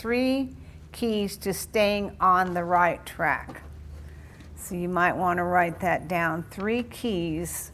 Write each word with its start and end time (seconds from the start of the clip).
three 0.00 0.48
keys 0.92 1.36
to 1.36 1.52
staying 1.52 2.16
on 2.20 2.54
the 2.54 2.64
right 2.64 3.04
track. 3.04 3.62
So 4.56 4.74
you 4.74 4.88
might 4.88 5.14
want 5.14 5.36
to 5.36 5.44
write 5.44 5.80
that 5.80 6.08
down. 6.08 6.44
Three 6.50 6.82
keys 6.82 7.70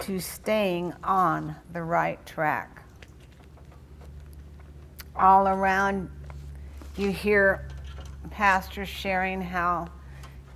to 0.00 0.18
staying 0.18 0.92
on 1.04 1.54
the 1.72 1.82
right 1.82 2.24
track. 2.26 2.82
All 5.14 5.46
around, 5.46 6.10
you 6.96 7.12
hear 7.12 7.68
pastors 8.30 8.88
sharing 8.88 9.40
how 9.40 9.86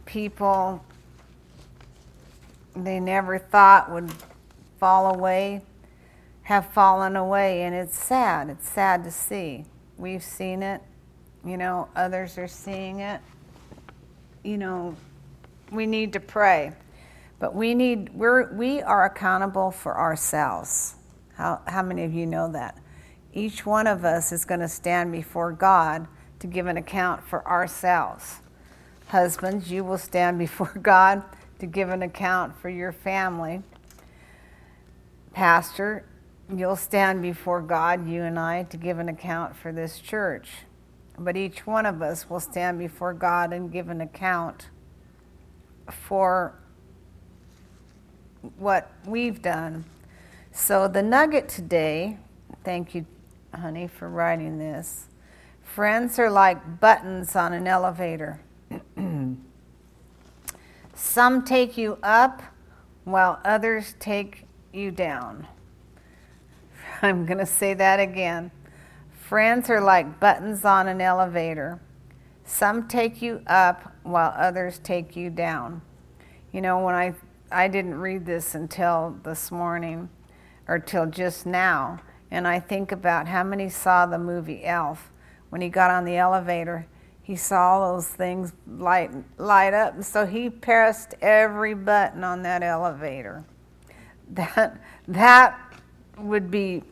people 0.07 0.85
they 2.75 2.99
never 2.99 3.39
thought 3.39 3.89
would 3.93 4.13
fall 4.81 5.15
away 5.15 5.63
have 6.43 6.67
fallen 6.73 7.17
away, 7.17 7.63
and 7.63 7.75
it's 7.75 7.97
sad. 7.97 8.51
It's 8.51 8.69
sad 8.69 9.03
to 9.05 9.11
see. 9.11 9.65
We've 9.97 10.23
seen 10.23 10.63
it, 10.63 10.83
you 11.45 11.57
know, 11.57 11.89
others 11.95 12.39
are 12.39 12.49
seeing 12.49 13.01
it. 13.01 13.21
You 14.43 14.59
know, 14.59 14.97
we 15.71 15.87
need 15.87 16.13
to 16.15 16.21
pray. 16.21 16.73
But 17.39 17.55
we 17.55 17.75
need 17.75 18.15
we're 18.15 18.53
we 18.55 18.81
are 18.81 19.05
accountable 19.05 19.71
for 19.71 19.99
ourselves. 19.99 20.95
How 21.35 21.61
how 21.67 21.83
many 21.83 22.05
of 22.05 22.15
you 22.15 22.27
know 22.27 22.51
that? 22.53 22.79
Each 23.33 23.67
one 23.67 23.87
of 23.87 24.05
us 24.05 24.33
is 24.33 24.45
going 24.45 24.61
to 24.61 24.69
stand 24.69 25.13
before 25.13 25.53
God 25.53 26.07
to 26.39 26.47
give 26.47 26.67
an 26.67 26.77
account 26.77 27.25
for 27.25 27.47
ourselves. 27.47 28.37
Husbands, 29.09 29.71
you 29.71 29.85
will 29.85 29.99
stand 29.99 30.39
before 30.39 30.73
God 30.81 31.23
to 31.59 31.67
give 31.67 31.89
an 31.89 32.03
account 32.03 32.57
for 32.57 32.69
your 32.69 32.93
family. 32.93 33.63
Pastor, 35.33 36.05
you'll 36.55 36.77
stand 36.77 37.21
before 37.23 37.61
God, 37.61 38.09
you 38.09 38.23
and 38.23 38.39
I, 38.39 38.63
to 38.65 38.77
give 38.77 38.99
an 38.99 39.09
account 39.09 39.57
for 39.57 39.73
this 39.73 39.99
church. 39.99 40.49
But 41.19 41.37
each 41.37 41.67
one 41.67 41.87
of 41.87 42.03
us 42.03 42.29
will 42.29 42.41
stand 42.41 42.79
before 42.79 43.15
God 43.15 43.53
and 43.53 43.71
give 43.71 43.89
an 43.89 44.01
account 44.01 44.69
for 45.91 46.55
what 48.59 48.91
we've 49.07 49.41
done. 49.41 49.85
So, 50.53 50.89
the 50.89 51.03
nugget 51.03 51.49
today, 51.49 52.19
thank 52.65 52.95
you, 52.95 53.07
honey, 53.55 53.89
for 53.89 54.09
writing 54.09 54.59
this. 54.59 55.09
Friends 55.63 56.19
are 56.19 56.31
like 56.31 56.81
buttons 56.81 57.35
on 57.35 57.53
an 57.53 57.67
elevator. 57.67 58.41
Some 60.95 61.45
take 61.45 61.77
you 61.77 61.99
up 62.03 62.43
while 63.05 63.41
others 63.45 63.95
take 63.99 64.45
you 64.73 64.91
down. 64.91 65.47
I'm 67.03 67.27
going 67.27 67.39
to 67.39 67.47
say 67.47 67.75
that 67.75 67.99
again. 67.99 68.51
Friends 69.35 69.69
are 69.69 69.81
like 69.81 70.21
buttons 70.21 70.65
on 70.65 70.87
an 70.87 71.01
elevator. 71.01 71.81
Some 72.45 72.87
take 72.87 73.21
you 73.21 73.43
up 73.49 73.93
while 74.05 74.33
others 74.37 74.79
take 74.79 75.17
you 75.17 75.29
down. 75.29 75.83
You 76.53 76.61
know, 76.61 76.79
when 76.79 76.95
I 76.95 77.15
I 77.51 77.67
didn't 77.67 77.97
read 77.97 78.27
this 78.27 78.55
until 78.55 79.19
this 79.25 79.51
morning 79.51 80.09
or 80.69 80.79
till 80.79 81.07
just 81.07 81.47
now, 81.47 81.99
and 82.31 82.47
I 82.47 82.61
think 82.61 82.93
about 82.93 83.27
how 83.27 83.43
many 83.43 83.69
saw 83.69 84.07
the 84.07 84.21
movie 84.21 84.65
Elf 84.65 85.11
when 85.51 85.61
he 85.61 85.69
got 85.69 85.91
on 85.91 86.05
the 86.05 86.17
elevator. 86.17 86.87
He 87.21 87.35
saw 87.35 87.81
all 87.81 87.95
those 87.95 88.07
things 88.07 88.53
light 88.69 89.11
light 89.37 89.75
up, 89.75 90.01
so 90.05 90.27
he 90.27 90.49
pressed 90.49 91.17
every 91.21 91.75
button 91.75 92.23
on 92.23 92.43
that 92.43 92.63
elevator. 92.63 93.45
That 94.29 94.81
that 95.09 95.59
would 96.17 96.53
be 96.53 96.85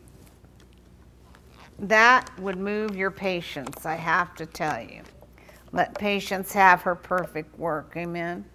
that 1.89 2.37
would 2.39 2.57
move 2.57 2.95
your 2.95 3.11
patience, 3.11 3.85
I 3.85 3.95
have 3.95 4.35
to 4.35 4.45
tell 4.45 4.81
you. 4.81 5.01
Let 5.71 5.97
patience 5.97 6.53
have 6.53 6.81
her 6.83 6.95
perfect 6.95 7.57
work. 7.59 7.93
Amen. 7.97 8.45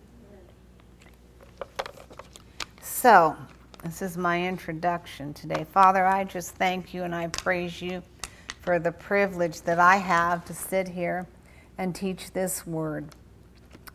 So, 2.80 3.36
this 3.84 4.02
is 4.02 4.16
my 4.16 4.42
introduction 4.42 5.34
today. 5.34 5.66
Father, 5.72 6.04
I 6.04 6.24
just 6.24 6.54
thank 6.54 6.94
you 6.94 7.04
and 7.04 7.14
I 7.14 7.28
praise 7.28 7.80
you 7.80 8.02
for 8.60 8.78
the 8.78 8.92
privilege 8.92 9.62
that 9.62 9.78
I 9.78 9.96
have 9.96 10.44
to 10.46 10.54
sit 10.54 10.88
here 10.88 11.26
and 11.76 11.94
teach 11.94 12.32
this 12.32 12.66
word. 12.66 13.14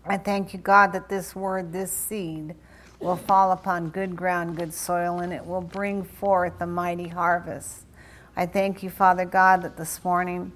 I 0.06 0.18
thank 0.18 0.54
you, 0.54 0.60
God, 0.60 0.94
that 0.94 1.10
this 1.10 1.36
word, 1.36 1.74
this 1.74 1.92
seed, 1.92 2.56
will 3.00 3.16
fall 3.16 3.52
upon 3.52 3.90
good 3.90 4.16
ground, 4.16 4.58
good 4.58 4.74
soil, 4.74 5.20
and 5.20 5.34
it 5.34 5.46
will 5.46 5.62
bring 5.62 6.04
forth 6.04 6.62
a 6.62 6.68
mighty 6.68 7.08
harvest. 7.08 7.86
I 8.36 8.48
thank 8.48 8.82
you, 8.82 8.90
Father 8.90 9.26
God, 9.26 9.62
that 9.62 9.78
this 9.78 10.04
morning 10.04 10.54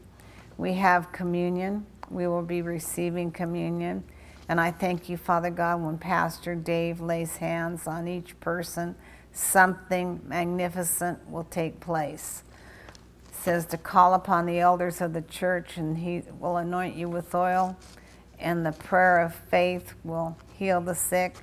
we 0.58 0.74
have 0.74 1.12
communion. 1.12 1.86
We 2.10 2.26
will 2.26 2.42
be 2.42 2.64
receiving 2.64 3.30
communion. 3.32 4.04
And 4.50 4.60
I 4.60 4.72
thank 4.72 5.10
you, 5.10 5.18
Father 5.18 5.52
God, 5.52 5.84
when 5.84 6.00
Pastor 6.00 6.56
Dave 6.56 7.02
lays 7.02 7.38
hands 7.38 7.86
on 7.86 8.08
each 8.08 8.40
person, 8.40 8.96
something 9.32 10.20
magnificent 10.26 11.30
will 11.30 11.44
take 11.44 11.80
place. 11.80 12.42
It 13.28 13.36
says 13.36 13.68
to 13.68 13.78
call 13.78 14.16
upon 14.16 14.48
the 14.48 14.60
elders 14.60 15.00
of 15.00 15.14
the 15.14 15.22
church, 15.22 15.78
and 15.78 16.00
he 16.00 16.24
will 16.40 16.58
anoint 16.58 16.96
you 16.96 17.08
with 17.08 17.36
oil, 17.36 17.78
and 18.40 18.66
the 18.66 18.72
prayer 18.72 19.20
of 19.20 19.36
faith 19.36 19.94
will 20.04 20.36
heal 20.56 20.82
the 20.82 20.96
sick. 20.96 21.36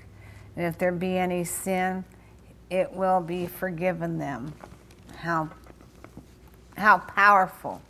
And 0.56 0.66
if 0.66 0.78
there 0.78 0.90
be 0.90 1.16
any 1.16 1.44
sin, 1.44 2.04
it 2.70 2.92
will 2.92 3.20
be 3.20 3.46
forgiven 3.46 4.18
them. 4.18 4.52
How 5.18 5.50
how 6.76 6.98
powerful 6.98 7.82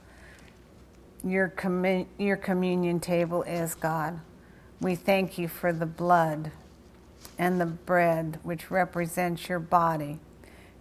your, 1.25 1.49
commun- 1.49 2.07
your 2.19 2.37
communion 2.37 3.01
table 3.01 3.43
is, 3.43 3.75
God. 3.75 4.21
We 4.81 4.95
thank 4.95 5.39
you 5.39 5.49
for 5.49 5.73
the 5.73 5.87
blood 5.87 6.51
and 7.39 7.61
the 7.61 7.67
bread, 7.67 8.39
which 8.43 8.71
represents 8.71 9.49
your 9.49 9.59
body, 9.59 10.19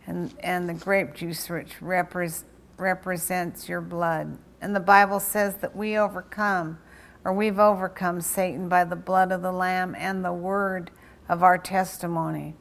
and, 0.05 0.33
and 0.41 0.67
the 0.67 0.73
grape 0.73 1.13
juice, 1.13 1.49
which 1.49 1.79
repres- 1.79 2.43
represents 2.77 3.69
your 3.69 3.81
blood. 3.81 4.37
And 4.61 4.75
the 4.75 4.81
Bible 4.81 5.19
says 5.19 5.55
that 5.55 5.75
we 5.75 5.97
overcome, 5.97 6.79
or 7.23 7.33
we've 7.33 7.59
overcome 7.59 8.21
Satan 8.21 8.67
by 8.67 8.83
the 8.83 8.95
blood 8.95 9.31
of 9.31 9.41
the 9.41 9.51
Lamb 9.51 9.95
and 9.97 10.23
the 10.23 10.33
word 10.33 10.91
of 11.29 11.43
our 11.43 11.57
testimony. 11.57 12.55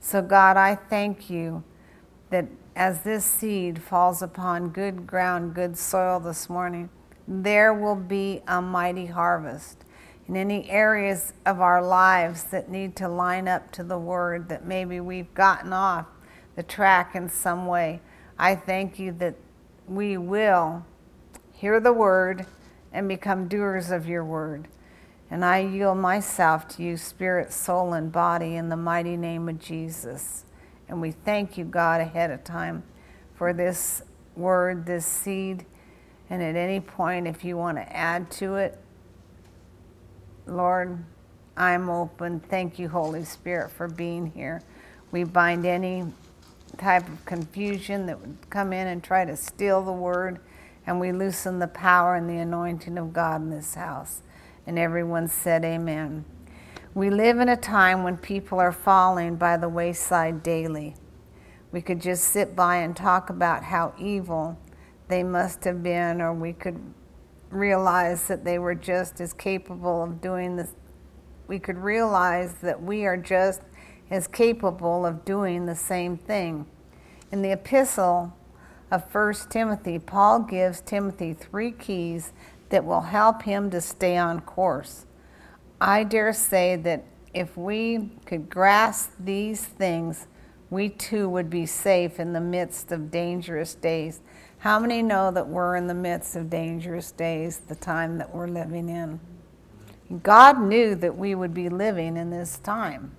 So, 0.00 0.22
God, 0.22 0.56
I 0.56 0.74
thank 0.74 1.28
you 1.28 1.64
that 2.30 2.46
as 2.76 3.00
this 3.00 3.24
seed 3.24 3.82
falls 3.82 4.20
upon 4.20 4.68
good 4.68 5.06
ground, 5.06 5.54
good 5.54 5.78
soil 5.78 6.20
this 6.20 6.50
morning, 6.50 6.90
there 7.26 7.72
will 7.72 7.96
be 7.96 8.42
a 8.46 8.60
mighty 8.60 9.06
harvest. 9.06 9.82
In 10.28 10.36
any 10.36 10.68
areas 10.68 11.32
of 11.46 11.60
our 11.60 11.82
lives 11.82 12.44
that 12.44 12.68
need 12.68 12.94
to 12.96 13.08
line 13.08 13.48
up 13.48 13.72
to 13.72 13.82
the 13.82 13.98
word, 13.98 14.50
that 14.50 14.66
maybe 14.66 15.00
we've 15.00 15.32
gotten 15.32 15.72
off 15.72 16.06
the 16.54 16.62
track 16.62 17.14
in 17.14 17.30
some 17.30 17.66
way, 17.66 18.00
I 18.38 18.54
thank 18.54 18.98
you 18.98 19.10
that 19.12 19.36
we 19.88 20.18
will 20.18 20.84
hear 21.52 21.80
the 21.80 21.94
word 21.94 22.44
and 22.92 23.08
become 23.08 23.48
doers 23.48 23.90
of 23.90 24.06
your 24.06 24.24
word. 24.24 24.68
And 25.30 25.44
I 25.44 25.60
yield 25.60 25.96
myself 25.98 26.68
to 26.76 26.82
you, 26.82 26.98
spirit, 26.98 27.52
soul, 27.52 27.94
and 27.94 28.12
body, 28.12 28.54
in 28.54 28.68
the 28.68 28.76
mighty 28.76 29.16
name 29.16 29.48
of 29.48 29.58
Jesus. 29.58 30.45
And 30.88 31.00
we 31.00 31.10
thank 31.10 31.58
you, 31.58 31.64
God, 31.64 32.00
ahead 32.00 32.30
of 32.30 32.44
time 32.44 32.82
for 33.34 33.52
this 33.52 34.02
word, 34.36 34.86
this 34.86 35.04
seed. 35.04 35.64
And 36.30 36.42
at 36.42 36.56
any 36.56 36.80
point, 36.80 37.26
if 37.26 37.44
you 37.44 37.56
want 37.56 37.78
to 37.78 37.96
add 37.96 38.30
to 38.32 38.56
it, 38.56 38.78
Lord, 40.46 41.04
I'm 41.56 41.88
open. 41.88 42.40
Thank 42.40 42.78
you, 42.78 42.88
Holy 42.88 43.24
Spirit, 43.24 43.70
for 43.70 43.88
being 43.88 44.26
here. 44.26 44.62
We 45.10 45.24
bind 45.24 45.64
any 45.64 46.04
type 46.76 47.08
of 47.08 47.24
confusion 47.24 48.06
that 48.06 48.20
would 48.20 48.36
come 48.50 48.72
in 48.72 48.86
and 48.86 49.02
try 49.02 49.24
to 49.24 49.36
steal 49.36 49.82
the 49.82 49.92
word, 49.92 50.40
and 50.86 51.00
we 51.00 51.12
loosen 51.12 51.58
the 51.58 51.68
power 51.68 52.14
and 52.14 52.28
the 52.28 52.36
anointing 52.36 52.98
of 52.98 53.12
God 53.12 53.40
in 53.40 53.50
this 53.50 53.74
house. 53.74 54.20
And 54.66 54.78
everyone 54.78 55.28
said, 55.28 55.64
Amen. 55.64 56.24
We 56.96 57.10
live 57.10 57.40
in 57.40 57.50
a 57.50 57.58
time 57.58 58.04
when 58.04 58.16
people 58.16 58.58
are 58.58 58.72
falling 58.72 59.36
by 59.36 59.58
the 59.58 59.68
wayside 59.68 60.42
daily. 60.42 60.94
We 61.70 61.82
could 61.82 62.00
just 62.00 62.24
sit 62.24 62.56
by 62.56 62.76
and 62.76 62.96
talk 62.96 63.28
about 63.28 63.64
how 63.64 63.92
evil 63.98 64.58
they 65.08 65.22
must 65.22 65.64
have 65.64 65.82
been, 65.82 66.22
or 66.22 66.32
we 66.32 66.54
could 66.54 66.80
realize 67.50 68.26
that 68.28 68.46
they 68.46 68.58
were 68.58 68.74
just 68.74 69.20
as 69.20 69.34
capable 69.34 70.02
of 70.02 70.22
doing 70.22 70.56
this. 70.56 70.70
We 71.48 71.58
could 71.58 71.76
realize 71.76 72.54
that 72.62 72.82
we 72.82 73.04
are 73.04 73.18
just 73.18 73.60
as 74.10 74.26
capable 74.26 75.04
of 75.04 75.26
doing 75.26 75.66
the 75.66 75.76
same 75.76 76.16
thing. 76.16 76.64
In 77.30 77.42
the 77.42 77.52
epistle 77.52 78.34
of 78.90 79.14
1 79.14 79.34
Timothy, 79.50 79.98
Paul 79.98 80.40
gives 80.40 80.80
Timothy 80.80 81.34
three 81.34 81.72
keys 81.72 82.32
that 82.70 82.86
will 82.86 83.02
help 83.02 83.42
him 83.42 83.68
to 83.68 83.82
stay 83.82 84.16
on 84.16 84.40
course. 84.40 85.04
I 85.80 86.04
dare 86.04 86.32
say 86.32 86.76
that 86.76 87.04
if 87.34 87.56
we 87.56 88.10
could 88.24 88.48
grasp 88.48 89.10
these 89.20 89.64
things, 89.64 90.26
we 90.70 90.88
too 90.88 91.28
would 91.28 91.50
be 91.50 91.66
safe 91.66 92.18
in 92.18 92.32
the 92.32 92.40
midst 92.40 92.92
of 92.92 93.10
dangerous 93.10 93.74
days. 93.74 94.20
How 94.58 94.78
many 94.78 95.02
know 95.02 95.30
that 95.30 95.46
we're 95.46 95.76
in 95.76 95.86
the 95.86 95.94
midst 95.94 96.34
of 96.34 96.48
dangerous 96.48 97.12
days, 97.12 97.58
the 97.58 97.74
time 97.74 98.18
that 98.18 98.34
we're 98.34 98.48
living 98.48 98.88
in? 98.88 99.20
God 100.22 100.60
knew 100.60 100.94
that 100.94 101.16
we 101.16 101.34
would 101.34 101.52
be 101.52 101.68
living 101.68 102.16
in 102.16 102.30
this 102.30 102.58
time. 102.58 103.16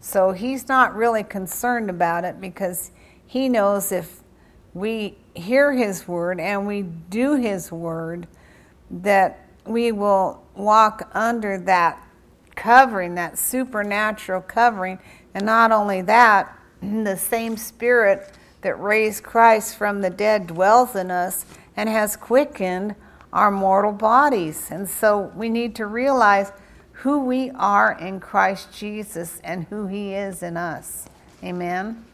So 0.00 0.32
he's 0.32 0.68
not 0.68 0.96
really 0.96 1.22
concerned 1.22 1.88
about 1.88 2.24
it 2.24 2.40
because 2.40 2.90
he 3.26 3.48
knows 3.48 3.92
if 3.92 4.22
we 4.74 5.18
hear 5.34 5.72
his 5.72 6.08
word 6.08 6.40
and 6.40 6.66
we 6.66 6.82
do 6.82 7.36
his 7.36 7.70
word, 7.70 8.26
that 8.90 9.46
we 9.64 9.92
will 9.92 10.42
walk 10.54 11.10
under 11.14 11.58
that 11.58 12.06
covering, 12.54 13.14
that 13.14 13.38
supernatural 13.38 14.42
covering. 14.42 14.98
And 15.34 15.46
not 15.46 15.72
only 15.72 16.02
that, 16.02 16.56
the 16.82 17.16
same 17.16 17.56
spirit 17.56 18.32
that 18.62 18.80
raised 18.80 19.22
Christ 19.22 19.76
from 19.76 20.00
the 20.00 20.10
dead 20.10 20.46
dwells 20.46 20.94
in 20.94 21.10
us 21.10 21.44
and 21.76 21.88
has 21.88 22.16
quickened 22.16 22.94
our 23.32 23.50
mortal 23.50 23.92
bodies. 23.92 24.70
And 24.70 24.88
so 24.88 25.32
we 25.34 25.48
need 25.48 25.74
to 25.76 25.86
realize 25.86 26.52
who 26.92 27.24
we 27.24 27.50
are 27.50 27.92
in 27.98 28.20
Christ 28.20 28.72
Jesus 28.72 29.40
and 29.42 29.64
who 29.64 29.86
he 29.86 30.14
is 30.14 30.42
in 30.42 30.56
us. 30.56 31.06
Amen. 31.42 32.04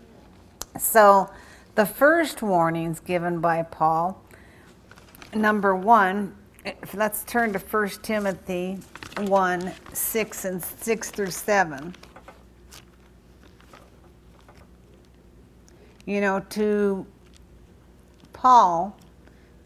So 0.78 1.30
the 1.74 1.84
first 1.84 2.40
warnings 2.40 3.00
given 3.00 3.40
by 3.40 3.62
Paul, 3.64 4.22
number 5.34 5.74
one, 5.74 6.34
let's 6.94 7.24
turn 7.24 7.52
to 7.52 7.58
1 7.58 7.88
Timothy 8.02 8.78
1 9.18 9.72
6 9.92 10.44
and 10.44 10.64
6 10.64 11.10
through 11.10 11.30
7. 11.30 11.94
You 16.04 16.20
know, 16.20 16.40
to 16.50 17.06
Paul, 18.32 18.96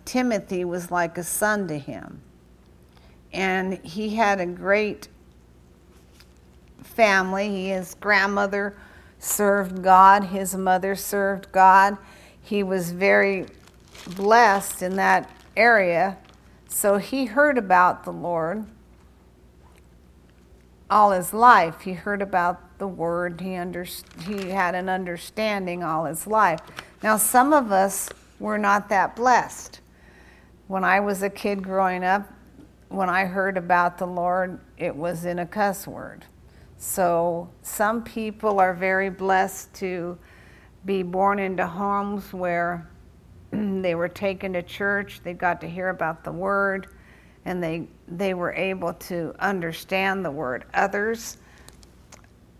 Timothy 0.04 0.64
was 0.64 0.90
like 0.90 1.18
a 1.18 1.22
son 1.22 1.68
to 1.68 1.78
him. 1.78 2.20
And 3.32 3.84
he 3.84 4.14
had 4.16 4.40
a 4.40 4.46
great 4.46 5.08
family. 6.82 7.68
His 7.68 7.94
grandmother 7.94 8.76
served 9.18 9.82
God, 9.82 10.24
his 10.24 10.56
mother 10.56 10.96
served 10.96 11.52
God. 11.52 11.96
He 12.40 12.62
was 12.62 12.90
very 12.90 13.46
blessed 14.16 14.82
in 14.82 14.96
that 14.96 15.30
area. 15.56 16.18
So 16.72 16.96
he 16.96 17.26
heard 17.26 17.58
about 17.58 18.02
the 18.02 18.12
Lord 18.12 18.64
all 20.90 21.12
his 21.12 21.32
life. 21.32 21.82
He 21.82 21.92
heard 21.92 22.22
about 22.22 22.78
the 22.78 22.88
word. 22.88 23.40
He 23.40 23.54
under, 23.56 23.84
he 24.24 24.48
had 24.48 24.74
an 24.74 24.88
understanding 24.88 25.84
all 25.84 26.06
his 26.06 26.26
life. 26.26 26.60
Now 27.02 27.18
some 27.18 27.52
of 27.52 27.70
us 27.70 28.08
were 28.40 28.58
not 28.58 28.88
that 28.88 29.14
blessed. 29.14 29.80
When 30.66 30.82
I 30.82 30.98
was 30.98 31.22
a 31.22 31.30
kid 31.30 31.62
growing 31.62 32.04
up, 32.04 32.26
when 32.88 33.10
I 33.10 33.26
heard 33.26 33.58
about 33.58 33.98
the 33.98 34.06
Lord, 34.06 34.58
it 34.78 34.96
was 34.96 35.26
in 35.26 35.38
a 35.38 35.46
cuss 35.46 35.86
word. 35.86 36.24
So 36.78 37.50
some 37.60 38.02
people 38.02 38.58
are 38.58 38.74
very 38.74 39.10
blessed 39.10 39.72
to 39.74 40.18
be 40.84 41.02
born 41.02 41.38
into 41.38 41.66
homes 41.66 42.32
where 42.32 42.88
they 43.82 43.94
were 43.94 44.08
taken 44.08 44.54
to 44.54 44.62
church, 44.62 45.20
they 45.22 45.34
got 45.34 45.60
to 45.60 45.68
hear 45.68 45.90
about 45.90 46.24
the 46.24 46.32
word, 46.32 46.88
and 47.44 47.62
they 47.62 47.86
they 48.08 48.34
were 48.34 48.52
able 48.52 48.94
to 48.94 49.34
understand 49.38 50.24
the 50.24 50.30
word. 50.30 50.64
Others 50.74 51.38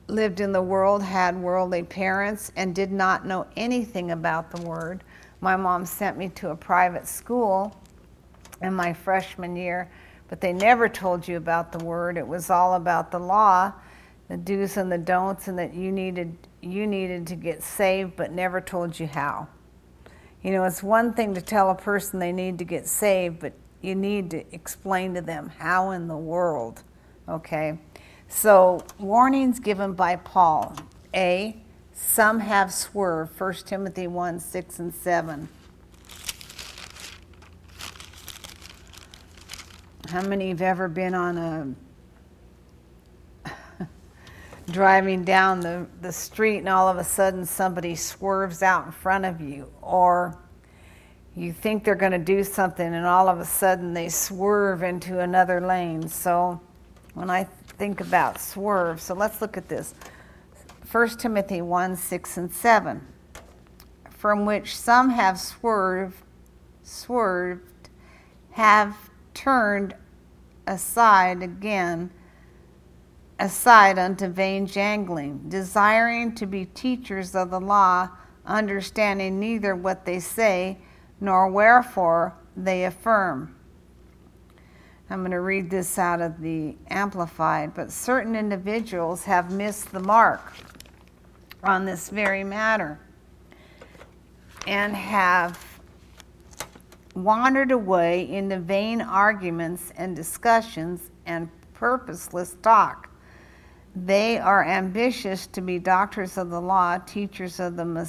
lived 0.09 0.41
in 0.41 0.53
the 0.53 0.63
world, 0.63 1.03
had 1.03 1.37
worldly 1.37 1.83
parents, 1.83 2.53
and 2.57 2.75
did 2.75 2.93
not 2.93 3.27
know 3.27 3.47
anything 3.57 4.11
about 4.11 4.51
the 4.51 4.63
word. 4.63 5.03
My 5.41 5.57
mom 5.57 5.87
sent 5.87 6.19
me 6.19 6.29
to 6.31 6.51
a 6.51 6.57
private 6.57 7.07
school 7.07 7.75
in 8.61 8.75
my 8.75 8.93
freshman 8.93 9.57
year, 9.57 9.91
but 10.29 10.41
they 10.41 10.53
never 10.53 10.89
told 10.89 11.27
you 11.27 11.37
about 11.37 11.73
the 11.73 11.85
word. 11.85 12.19
It 12.19 12.27
was 12.27 12.51
all 12.51 12.75
about 12.75 13.11
the 13.11 13.19
law, 13.19 13.73
the 14.29 14.37
do's 14.37 14.77
and 14.77 14.93
the 14.93 14.99
don'ts, 14.99 15.49
and 15.49 15.59
that 15.59 15.75
you 15.75 15.91
needed 15.91 16.37
you 16.61 16.87
needed 16.87 17.27
to 17.29 17.35
get 17.35 17.63
saved, 17.63 18.15
but 18.17 18.31
never 18.31 18.61
told 18.61 18.99
you 18.99 19.07
how. 19.07 19.49
You 20.43 20.51
know, 20.51 20.65
it's 20.65 20.83
one 20.83 21.13
thing 21.13 21.35
to 21.35 21.41
tell 21.41 21.71
a 21.71 21.75
person 21.75 22.19
they 22.19 22.33
need 22.33 22.59
to 22.59 22.65
get 22.65 22.89
saved, 22.89 23.41
but 23.41 23.53
you 23.81 23.95
need 23.95 24.31
to 24.31 24.55
explain 24.55 25.15
to 25.15 25.21
them 25.21 25.49
how 25.59 25.91
in 25.91 26.09
the 26.09 26.17
world. 26.17 26.83
Okay? 27.29 27.79
So, 28.29 28.85
warnings 28.99 29.61
given 29.61 29.93
by 29.93 30.17
Paul. 30.17 30.75
A, 31.15 31.57
some 31.93 32.41
have 32.41 32.73
swerved. 32.73 33.39
1 33.39 33.55
Timothy 33.67 34.07
1 34.07 34.41
6 34.41 34.79
and 34.81 34.95
7. 34.95 35.49
How 40.09 40.23
many 40.23 40.49
have 40.49 40.63
ever 40.63 40.89
been 40.89 41.15
on 41.15 41.39
a 41.39 41.75
driving 44.71 45.25
down 45.25 45.61
the, 45.61 45.87
the 46.01 46.13
street 46.13 46.59
and 46.59 46.69
all 46.69 46.89
of 46.89 46.99
a 46.99 47.05
sudden 47.05 47.45
somebody 47.45 47.95
swerves 47.95 48.63
out 48.63 48.87
in 48.87 48.93
front 48.93 49.25
of 49.25 49.41
you? 49.41 49.71
Or 49.81 50.39
you 51.35 51.53
think 51.53 51.85
they're 51.85 51.95
going 51.95 52.13
to 52.13 52.19
do 52.19 52.45
something 52.45 52.95
and 52.95 53.07
all 53.07 53.29
of 53.29 53.41
a 53.41 53.45
sudden 53.45 53.95
they 53.95 54.09
swerve 54.09 54.83
into 54.83 55.21
another 55.21 55.61
lane. 55.61 56.09
So 56.09 56.61
when 57.15 57.31
I 57.31 57.45
think 57.45 58.01
about 58.01 58.41
swerve, 58.41 59.01
so 59.01 59.15
let's 59.15 59.41
look 59.41 59.57
at 59.57 59.69
this 59.69 59.95
1 60.91 61.09
Timothy 61.19 61.63
1 61.63 61.97
6 61.97 62.37
and 62.37 62.53
7. 62.53 63.07
From 64.11 64.45
which 64.45 64.77
some 64.77 65.11
have 65.11 65.41
swerved, 65.41 66.23
swerved, 66.83 67.89
have 68.53 68.97
turned 69.35 69.95
aside 70.67 71.43
again, 71.43 72.11
aside 73.39 73.99
unto 73.99 74.29
vain 74.29 74.67
jangling, 74.67 75.49
desiring 75.49 76.35
to 76.35 76.47
be 76.47 76.65
teachers 76.67 77.35
of 77.35 77.51
the 77.51 77.61
law, 77.61 78.09
understanding 78.47 79.39
neither 79.39 79.75
what 79.75 80.05
they 80.05 80.21
say 80.21 80.79
nor 81.21 81.49
wherefore 81.49 82.35
they 82.57 82.85
affirm. 82.85 83.55
I'm 85.09 85.21
going 85.21 85.33
to 85.33 85.41
read 85.41 85.69
this 85.69 85.99
out 85.99 86.21
of 86.21 86.41
the 86.41 86.75
Amplified, 86.89 87.75
but 87.75 87.93
certain 87.93 88.35
individuals 88.35 89.25
have 89.25 89.53
missed 89.53 89.93
the 89.93 90.01
mark 90.01 90.55
on 91.63 91.85
this 91.85 92.09
very 92.09 92.43
matter 92.43 92.99
and 94.67 94.97
have 94.97 95.59
wandered 97.15 97.71
away 97.73 98.29
into 98.31 98.59
vain 98.59 99.01
arguments 99.01 99.93
and 99.97 100.17
discussions 100.17 101.11
and 101.27 101.49
purposeless 101.75 102.57
talk. 102.63 103.12
They 103.95 104.39
are 104.39 104.65
ambitious 104.65 105.47
to 105.49 105.61
be 105.61 105.79
doctors 105.79 106.39
of 106.39 106.49
the 106.51 106.61
law, 106.61 106.99
teachers 106.99 107.61
of 107.61 107.77
the 107.77 108.09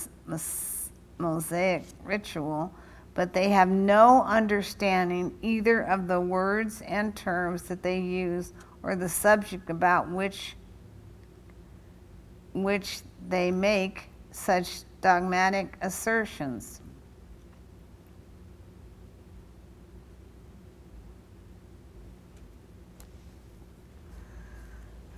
Mosaic 1.18 1.84
ritual, 2.04 2.74
but 3.14 3.34
they 3.34 3.50
have 3.50 3.68
no 3.68 4.24
understanding 4.24 5.38
either 5.42 5.82
of 5.82 6.08
the 6.08 6.22
words 6.22 6.82
and 6.82 7.16
terms 7.16 7.64
that 7.64 7.84
they 7.84 8.00
use 8.00 8.54
or 8.82 8.96
the 8.96 9.10
subject 9.10 9.70
about 9.70 10.10
which 10.10 10.56
which 12.54 13.02
they 13.28 13.52
make 13.52 14.10
such 14.32 14.84
dogmatic 15.02 15.76
assertions. 15.82 16.82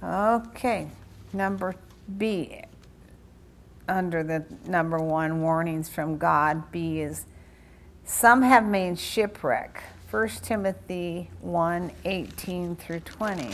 Okay, 0.06 0.88
number 1.34 1.74
B, 2.20 2.62
under 3.90 4.22
the 4.22 4.46
number 4.68 5.00
one 5.00 5.42
warnings 5.42 5.90
from 5.90 6.20
God, 6.20 6.72
B 6.72 7.00
is 7.00 7.26
some 8.04 8.44
have 8.44 8.68
made 8.68 9.00
shipwreck. 9.00 9.82
1 10.12 10.28
Timothy 10.44 11.32
1 11.42 11.92
18 12.06 12.76
through 12.76 13.00
20. 13.00 13.50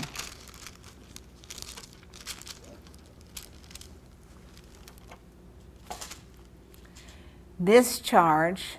This 7.58 8.00
charge, 8.00 8.78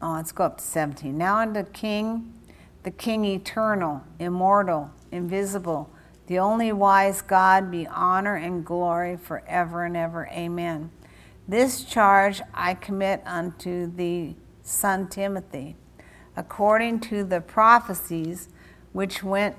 oh, 0.00 0.12
let's 0.12 0.30
go 0.30 0.44
up 0.44 0.58
to 0.58 0.64
17. 0.64 1.18
Now 1.18 1.38
unto 1.38 1.64
King, 1.64 2.32
the 2.84 2.92
King 2.92 3.24
eternal, 3.24 4.04
immortal, 4.20 4.92
invisible, 5.10 5.90
the 6.28 6.38
only 6.38 6.72
wise 6.72 7.22
God, 7.22 7.70
be 7.70 7.86
honor 7.86 8.36
and 8.36 8.64
glory 8.64 9.16
forever 9.16 9.84
and 9.86 9.96
ever. 9.96 10.28
Amen. 10.28 10.90
This 11.48 11.84
charge 11.84 12.42
I 12.52 12.74
commit 12.74 13.22
unto 13.24 13.90
the 13.90 14.34
son 14.62 15.08
Timothy, 15.08 15.74
according 16.36 17.00
to 17.00 17.24
the 17.24 17.40
prophecies 17.40 18.50
which 18.92 19.22
went 19.22 19.56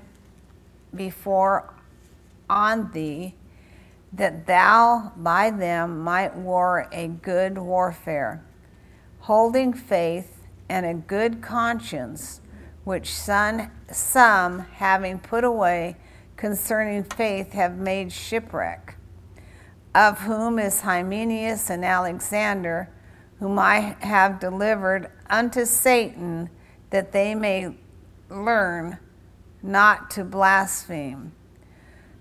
before 0.94 1.74
on 2.48 2.92
thee, 2.92 3.34
that 4.12 4.46
thou 4.46 5.12
by 5.16 5.50
them 5.50 6.00
might 6.04 6.36
war 6.36 6.88
a 6.92 7.08
good 7.08 7.58
warfare, 7.58 8.44
holding 9.20 9.72
faith 9.72 10.46
and 10.68 10.86
a 10.86 10.94
good 10.94 11.42
conscience, 11.42 12.40
which 12.84 13.12
some, 13.12 13.72
some 13.90 14.60
having 14.60 15.18
put 15.18 15.42
away 15.42 15.96
concerning 16.40 17.04
faith, 17.04 17.52
have 17.52 17.76
made 17.76 18.10
shipwreck, 18.10 18.96
of 19.94 20.20
whom 20.20 20.58
is 20.58 20.80
Hymenaeus 20.80 21.68
and 21.68 21.84
Alexander, 21.84 22.88
whom 23.38 23.58
I 23.58 23.94
have 24.00 24.40
delivered 24.40 25.10
unto 25.28 25.66
Satan, 25.66 26.48
that 26.88 27.12
they 27.12 27.34
may 27.34 27.74
learn 28.30 28.98
not 29.62 30.10
to 30.12 30.24
blaspheme. 30.24 31.32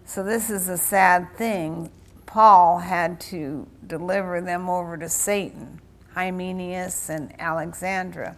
So, 0.03 0.21
this 0.21 0.49
is 0.49 0.67
a 0.67 0.77
sad 0.77 1.37
thing. 1.37 1.89
Paul 2.25 2.79
had 2.79 3.21
to 3.21 3.67
deliver 3.87 4.41
them 4.41 4.69
over 4.69 4.97
to 4.97 5.07
Satan, 5.07 5.79
Hymenaeus 6.13 7.09
and 7.09 7.33
Alexandra. 7.39 8.35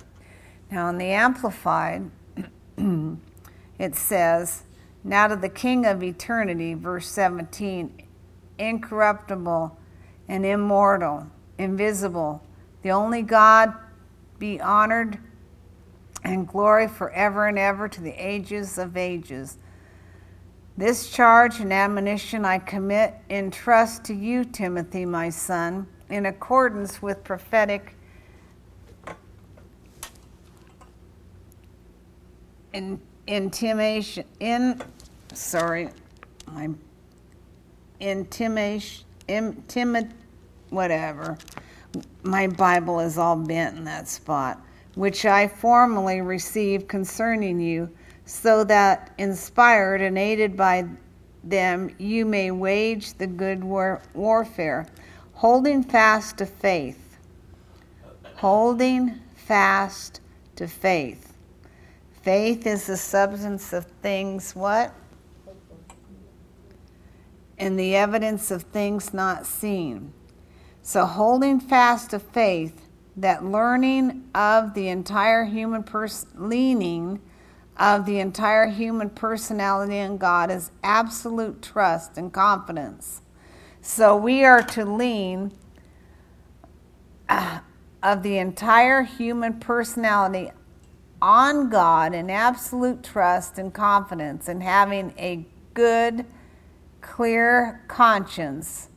Now, 0.69 0.89
in 0.89 0.99
the 0.99 1.11
Amplified, 1.11 2.11
it 3.79 3.95
says, 3.95 4.63
Now 5.03 5.27
to 5.27 5.35
the 5.35 5.49
King 5.49 5.85
of 5.85 6.03
eternity, 6.03 6.73
verse 6.73 7.07
17, 7.07 8.03
incorruptible 8.59 9.77
and 10.27 10.45
immortal, 10.45 11.27
invisible, 11.57 12.43
the 12.83 12.91
only 12.91 13.21
God 13.23 13.73
be 14.37 14.59
honored 14.61 15.17
and 16.23 16.47
glory 16.47 16.87
forever 16.87 17.47
and 17.47 17.57
ever 17.57 17.87
to 17.87 18.01
the 18.01 18.11
ages 18.11 18.77
of 18.77 18.95
ages. 18.95 19.57
This 20.77 21.09
charge 21.09 21.59
and 21.59 21.73
admonition 21.73 22.45
I 22.45 22.59
commit 22.59 23.15
in 23.29 23.51
trust 23.51 24.03
to 24.05 24.13
you, 24.13 24.45
Timothy, 24.45 25.05
my 25.05 25.29
son, 25.29 25.87
in 26.09 26.25
accordance 26.25 27.01
with 27.01 27.23
prophetic 27.23 27.95
in, 32.73 33.01
intimation 33.31 34.25
in 34.41 34.81
sorry 35.33 35.89
i'm 36.49 36.77
intimation 38.01 39.05
intimate 39.27 40.07
whatever. 40.69 41.37
My 42.23 42.47
bible 42.47 42.99
is 42.99 43.17
all 43.17 43.37
bent 43.37 43.77
in 43.77 43.85
that 43.85 44.09
spot 44.09 44.61
which 44.95 45.25
i 45.25 45.47
formerly 45.47 46.19
received 46.19 46.89
concerning 46.89 47.59
you 47.61 47.89
so 48.25 48.65
that 48.65 49.13
inspired 49.17 50.01
and 50.01 50.17
aided 50.17 50.57
by 50.57 50.85
them 51.43 51.89
you 51.97 52.25
may 52.25 52.51
wage 52.51 53.13
the 53.13 53.27
good 53.27 53.63
war- 53.63 54.01
warfare 54.13 54.85
holding 55.33 55.83
fast 55.83 56.37
to 56.37 56.45
faith. 56.45 57.17
Holding 58.35 59.19
fast 59.35 60.19
to 60.55 60.67
faith 60.67 61.30
Faith 62.21 62.67
is 62.67 62.87
the 62.87 62.97
substance 62.97 63.73
of 63.73 63.85
things 64.01 64.55
what? 64.55 64.93
And 67.57 67.79
the 67.79 67.95
evidence 67.95 68.51
of 68.51 68.63
things 68.63 69.13
not 69.13 69.45
seen. 69.45 70.13
So 70.83 71.05
holding 71.05 71.59
fast 71.59 72.11
to 72.11 72.19
faith, 72.19 72.87
that 73.17 73.43
learning 73.43 74.29
of 74.33 74.73
the 74.73 74.87
entire 74.87 75.45
human 75.45 75.83
person, 75.83 76.29
leaning 76.35 77.19
of 77.77 78.05
the 78.05 78.19
entire 78.19 78.67
human 78.67 79.09
personality 79.09 79.97
in 79.97 80.17
God 80.17 80.51
is 80.51 80.71
absolute 80.83 81.61
trust 81.61 82.17
and 82.17 82.31
confidence. 82.31 83.21
So 83.81 84.15
we 84.15 84.43
are 84.43 84.61
to 84.61 84.85
lean 84.85 85.51
uh, 87.27 87.59
of 88.03 88.23
the 88.23 88.37
entire 88.37 89.03
human 89.03 89.59
personality 89.59 90.51
on 91.21 91.69
God 91.69 92.13
in 92.13 92.29
absolute 92.29 93.03
trust 93.03 93.57
and 93.57 93.73
confidence 93.73 94.47
and 94.47 94.63
having 94.63 95.13
a 95.17 95.45
good, 95.73 96.25
clear 97.01 97.83
conscience 97.87 98.89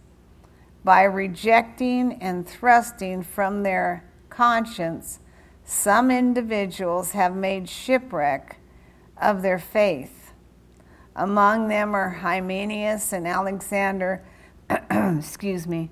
by 0.84 1.02
rejecting 1.02 2.12
and 2.22 2.46
thrusting 2.46 3.22
from 3.22 3.62
their 3.62 4.04
conscience, 4.28 5.20
some 5.64 6.10
individuals 6.10 7.12
have 7.12 7.34
made 7.34 7.68
shipwreck 7.68 8.58
of 9.20 9.42
their 9.42 9.58
faith. 9.58 10.32
Among 11.16 11.68
them 11.68 11.94
are 11.94 12.10
Hymenaeus 12.10 13.12
and 13.12 13.26
Alexander, 13.26 14.24
excuse 14.90 15.66
me, 15.66 15.90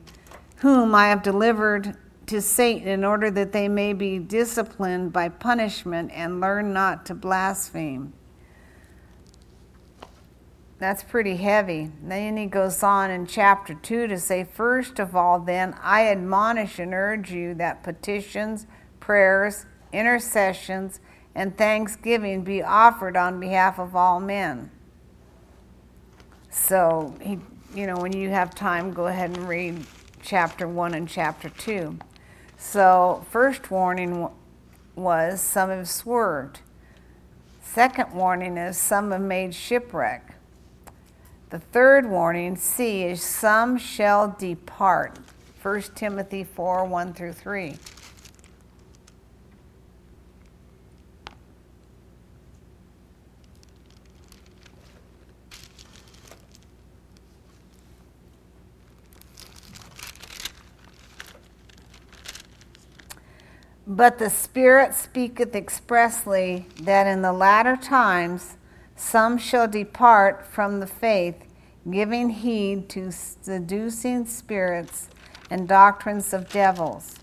whom 0.56 0.94
I 0.94 1.08
have 1.08 1.22
delivered 1.22 1.96
to 2.26 2.40
Satan 2.40 2.88
in 2.88 3.04
order 3.04 3.30
that 3.30 3.52
they 3.52 3.68
may 3.68 3.92
be 3.92 4.18
disciplined 4.18 5.12
by 5.12 5.28
punishment 5.28 6.10
and 6.14 6.40
learn 6.40 6.72
not 6.72 7.04
to 7.06 7.14
blaspheme. 7.14 8.12
That's 10.78 11.04
pretty 11.04 11.36
heavy. 11.36 11.92
Then 12.02 12.36
he 12.36 12.46
goes 12.46 12.82
on 12.82 13.12
in 13.12 13.26
chapter 13.26 13.72
2 13.72 14.08
to 14.08 14.18
say, 14.18 14.42
First 14.42 14.98
of 14.98 15.14
all, 15.14 15.38
then, 15.38 15.76
I 15.80 16.08
admonish 16.08 16.80
and 16.80 16.92
urge 16.92 17.30
you 17.30 17.54
that 17.54 17.84
petitions, 17.84 18.66
prayers, 18.98 19.64
intercessions, 19.92 20.98
and 21.36 21.56
thanksgiving 21.56 22.42
be 22.42 22.62
offered 22.62 23.16
on 23.16 23.38
behalf 23.38 23.78
of 23.78 23.94
all 23.94 24.18
men. 24.18 24.72
So, 26.50 27.14
he, 27.20 27.38
you 27.76 27.86
know, 27.86 27.96
when 27.96 28.12
you 28.12 28.30
have 28.30 28.52
time, 28.52 28.92
go 28.92 29.06
ahead 29.06 29.30
and 29.30 29.48
read 29.48 29.86
chapter 30.20 30.66
1 30.66 30.94
and 30.94 31.08
chapter 31.08 31.48
2. 31.48 31.96
So, 32.64 33.26
first 33.28 33.70
warning 33.70 34.28
was 34.94 35.42
some 35.42 35.68
have 35.68 35.88
swerved. 35.88 36.60
Second 37.60 38.12
warning 38.14 38.56
is 38.56 38.78
some 38.78 39.10
have 39.10 39.20
made 39.20 39.52
shipwreck. 39.52 40.36
The 41.50 41.58
third 41.58 42.08
warning, 42.08 42.56
C, 42.56 43.02
is 43.02 43.20
some 43.20 43.76
shall 43.76 44.34
depart. 44.38 45.18
1 45.60 45.82
Timothy 45.96 46.44
4 46.44 46.84
1 46.86 47.12
through 47.12 47.32
3. 47.32 47.76
But 63.86 64.18
the 64.18 64.30
Spirit 64.30 64.94
speaketh 64.94 65.56
expressly 65.56 66.66
that 66.82 67.08
in 67.08 67.22
the 67.22 67.32
latter 67.32 67.76
times 67.76 68.56
some 68.94 69.38
shall 69.38 69.66
depart 69.66 70.46
from 70.46 70.78
the 70.78 70.86
faith, 70.86 71.34
giving 71.90 72.30
heed 72.30 72.88
to 72.90 73.10
seducing 73.10 74.24
spirits 74.26 75.08
and 75.50 75.66
doctrines 75.66 76.32
of 76.32 76.48
devils, 76.48 77.16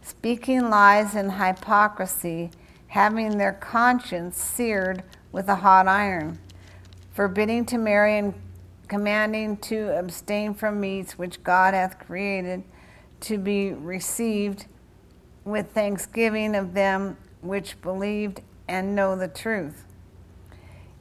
speaking 0.00 0.70
lies 0.70 1.16
and 1.16 1.32
hypocrisy, 1.32 2.52
having 2.86 3.36
their 3.36 3.52
conscience 3.52 4.40
seared 4.40 5.02
with 5.32 5.48
a 5.48 5.56
hot 5.56 5.88
iron, 5.88 6.38
forbidding 7.10 7.64
to 7.66 7.78
marry 7.78 8.16
and 8.16 8.34
commanding 8.86 9.56
to 9.56 9.96
abstain 9.98 10.54
from 10.54 10.80
meats 10.80 11.18
which 11.18 11.42
God 11.42 11.74
hath 11.74 11.98
created 11.98 12.62
to 13.20 13.38
be 13.38 13.72
received 13.72 14.66
with 15.44 15.70
thanksgiving 15.72 16.54
of 16.54 16.74
them 16.74 17.16
which 17.40 17.80
believed 17.82 18.40
and 18.68 18.94
know 18.94 19.16
the 19.16 19.28
truth. 19.28 19.84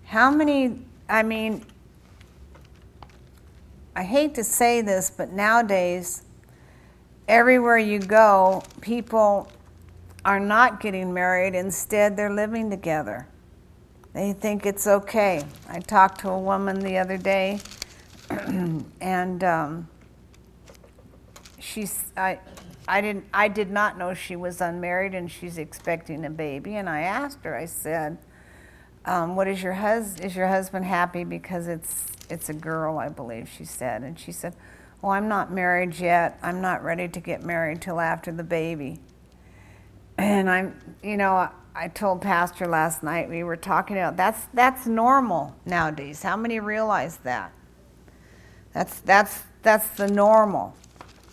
How 0.06 0.32
many, 0.32 0.82
I 1.08 1.24
mean, 1.24 1.66
I 3.96 4.04
hate 4.04 4.34
to 4.36 4.44
say 4.44 4.82
this, 4.82 5.12
but 5.16 5.32
nowadays, 5.32 6.24
everywhere 7.28 7.78
you 7.78 8.00
go, 8.00 8.64
people 8.82 9.52
are 10.26 10.40
not 10.40 10.80
getting 10.80 11.14
married. 11.14 11.54
Instead, 11.54 12.18
they're 12.18 12.34
living 12.34 12.70
together. 12.70 13.28
They 14.14 14.34
think 14.34 14.66
it's 14.66 14.88
okay. 14.88 15.44
I 15.70 15.80
talked 15.80 16.22
to 16.22 16.30
a 16.30 16.40
woman 16.40 16.80
the 16.80 16.98
other 16.98 17.18
day, 17.18 17.60
and 19.02 19.44
um, 19.44 19.88
she's, 21.60 22.12
I, 22.18 22.40
I 22.90 23.02
didn't 23.02 23.26
I 23.32 23.48
did 23.50 23.70
not 23.70 24.00
know 24.00 24.16
she 24.16 24.36
was 24.36 24.62
unmarried 24.62 25.14
and 25.14 25.32
she's 25.32 25.60
expecting 25.60 26.26
a 26.26 26.30
baby. 26.30 26.76
And 26.76 26.90
I 26.90 27.02
asked 27.02 27.44
her 27.44 27.56
I 27.56 27.66
said 27.66 28.18
um, 29.06 29.36
what 29.36 29.48
is 29.48 29.62
your 29.62 29.74
hus 29.74 30.20
is 30.20 30.36
your 30.36 30.48
husband 30.48 30.86
happy 30.86 31.24
because 31.24 31.68
it's 31.68 32.08
it's 32.32 32.50
a 32.50 32.54
girl 32.54 32.98
I 32.98 33.10
believe 33.10 33.48
she 33.48 33.64
said. 33.64 34.02
And 34.02 34.20
she 34.20 34.32
said 34.32 34.56
well 35.04 35.12
I'm 35.12 35.28
not 35.28 35.52
married 35.52 36.00
yet. 36.00 36.40
I'm 36.42 36.62
not 36.62 36.84
ready 36.84 37.08
to 37.08 37.20
get 37.20 37.44
married 37.44 37.80
till 37.80 38.00
after 38.00 38.32
the 38.32 38.44
baby. 38.44 39.00
And 40.18 40.50
I'm 40.50 40.96
you 41.04 41.16
know 41.16 41.48
I 41.76 41.90
told 41.90 42.24
pastor 42.24 42.66
last 42.66 43.04
night 43.04 43.30
we 43.30 43.44
were 43.44 43.56
talking 43.56 43.98
about 43.98 44.18
that's 44.18 44.48
that's 44.56 44.88
normal 44.88 45.56
nowadays. 45.64 46.24
How 46.24 46.36
many 46.36 46.60
realize 46.60 47.18
that? 47.18 47.54
That's 48.74 49.00
that's 49.02 49.44
that's 49.62 49.88
the 49.92 50.08
normal 50.08 50.76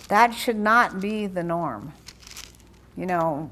that 0.09 0.35
should 0.35 0.57
not 0.57 1.01
be 1.01 1.27
the 1.27 1.43
norm. 1.43 1.93
You 2.97 3.07
know, 3.07 3.51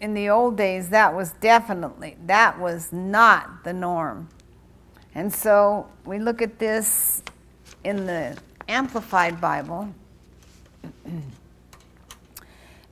in 0.00 0.14
the 0.14 0.28
old 0.28 0.56
days, 0.56 0.90
that 0.90 1.14
was 1.14 1.32
definitely, 1.40 2.16
that 2.26 2.58
was 2.58 2.92
not 2.92 3.64
the 3.64 3.72
norm. 3.72 4.28
And 5.14 5.32
so 5.32 5.88
we 6.04 6.18
look 6.18 6.42
at 6.42 6.58
this 6.58 7.22
in 7.84 8.06
the 8.06 8.36
Amplified 8.68 9.40
Bible 9.40 9.92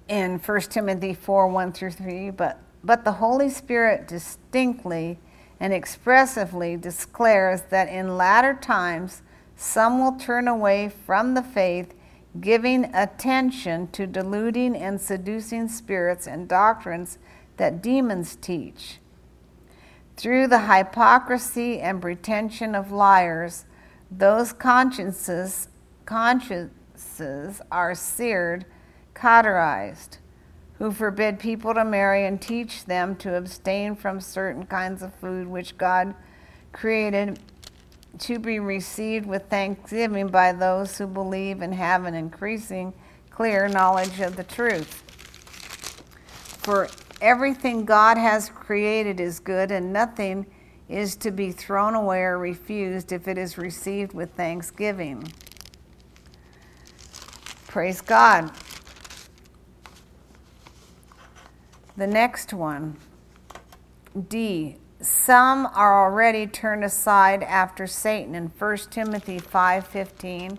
in 0.09 0.38
1 0.38 0.61
Timothy 0.62 1.14
4 1.14 1.49
1 1.49 1.73
through 1.73 1.92
3. 1.92 2.30
But, 2.30 2.61
but 2.83 3.04
the 3.04 3.12
Holy 3.12 3.50
Spirit 3.50 4.09
distinctly 4.09 5.18
and 5.61 5.73
expressively 5.73 6.76
declares 6.76 7.62
that 7.71 7.88
in 7.88 8.16
latter 8.16 8.54
times 8.54 9.23
some 9.57 9.99
will 9.99 10.12
turn 10.18 10.47
away 10.47 10.88
from 10.88 11.35
the 11.35 11.42
faith 11.42 11.95
giving 12.40 12.85
attention 12.95 13.88
to 13.88 14.07
deluding 14.07 14.76
and 14.76 15.00
seducing 15.00 15.68
spirits 15.68 16.26
and 16.26 16.49
doctrines 16.49 17.18
that 17.57 17.83
demons 17.83 18.37
teach. 18.37 18.99
Through 20.16 20.49
the 20.49 20.66
hypocrisy 20.66 21.80
and 21.80 22.02
pretension 22.02 22.75
of 22.75 22.90
liars, 22.90 23.64
those 24.11 24.52
consciences, 24.52 25.68
consciences 26.07 27.61
are 27.71 27.95
seared, 27.95 28.64
cauterized, 29.14 30.18
who 30.78 30.90
forbid 30.90 31.38
people 31.38 31.75
to 31.75 31.85
marry 31.85 32.25
and 32.25 32.40
teach 32.40 32.85
them 32.85 33.16
to 33.16 33.35
abstain 33.35 33.95
from 33.95 34.21
certain 34.21 34.64
kinds 34.66 35.02
of 35.02 35.14
food 35.14 35.47
which 35.47 35.76
God 35.76 36.14
created 36.73 37.38
to 38.20 38.38
be 38.38 38.58
received 38.58 39.26
with 39.26 39.48
thanksgiving 39.48 40.28
by 40.28 40.52
those 40.52 40.98
who 40.98 41.06
believe 41.06 41.62
and 41.62 41.75
have 41.75 42.04
an 42.04 42.14
increasing 42.14 42.92
clear 43.30 43.68
knowledge 43.68 44.20
of 44.20 44.37
the 44.37 44.44
truth. 44.44 45.02
For 46.62 46.88
everything 47.20 47.84
God 47.84 48.18
has 48.18 48.48
created 48.48 49.20
is 49.20 49.38
good, 49.40 49.70
and 49.70 49.92
nothing 49.92 50.46
is 50.88 51.16
to 51.16 51.30
be 51.30 51.52
thrown 51.52 51.94
away 51.94 52.20
or 52.20 52.38
refused 52.38 53.12
if 53.12 53.28
it 53.28 53.38
is 53.38 53.58
received 53.58 54.12
with 54.12 54.32
thanksgiving. 54.32 55.32
Praise 57.66 58.00
God. 58.00 58.50
The 61.96 62.06
next 62.06 62.52
one 62.52 62.96
D 64.28 64.76
some 65.00 65.66
are 65.74 66.04
already 66.04 66.46
turned 66.46 66.82
aside 66.82 67.42
after 67.44 67.86
Satan 67.86 68.34
in 68.34 68.48
1 68.48 68.90
Timothy 68.90 69.38
5:15. 69.38 70.58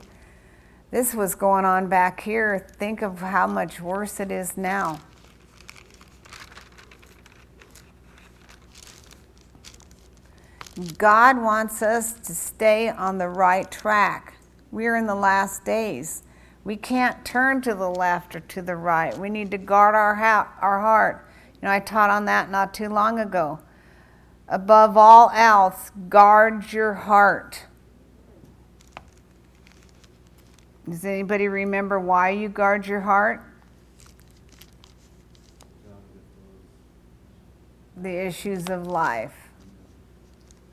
This 0.91 1.13
was 1.13 1.35
going 1.35 1.65
on 1.65 1.87
back 1.87 2.21
here. 2.21 2.65
Think 2.77 3.01
of 3.01 3.19
how 3.19 3.47
much 3.47 3.81
worse 3.81 4.19
it 4.19 4.31
is 4.31 4.57
now. 4.57 4.99
God 10.97 11.37
wants 11.37 11.81
us 11.81 12.13
to 12.13 12.33
stay 12.33 12.89
on 12.89 13.17
the 13.17 13.27
right 13.27 13.69
track. 13.69 14.35
We're 14.71 14.95
in 14.95 15.07
the 15.07 15.15
last 15.15 15.65
days. 15.65 16.23
We 16.63 16.77
can't 16.77 17.25
turn 17.25 17.61
to 17.61 17.75
the 17.75 17.89
left 17.89 18.35
or 18.35 18.39
to 18.39 18.61
the 18.61 18.77
right. 18.77 19.17
We 19.17 19.29
need 19.29 19.51
to 19.51 19.57
guard 19.57 19.95
our, 19.95 20.15
ha- 20.15 20.53
our 20.61 20.79
heart. 20.79 21.27
You 21.55 21.67
know, 21.67 21.71
I 21.71 21.79
taught 21.79 22.09
on 22.09 22.25
that 22.25 22.49
not 22.49 22.73
too 22.73 22.87
long 22.87 23.19
ago. 23.19 23.59
Above 24.49 24.97
all 24.97 25.29
else, 25.29 25.91
guard 26.09 26.73
your 26.73 26.95
heart. 26.95 27.67
Does 30.89 31.05
anybody 31.05 31.47
remember 31.47 31.99
why 31.99 32.31
you 32.31 32.49
guard 32.49 32.87
your 32.87 33.01
heart? 33.01 33.43
The 37.95 38.25
issues 38.25 38.69
of 38.69 38.87
life. 38.87 39.49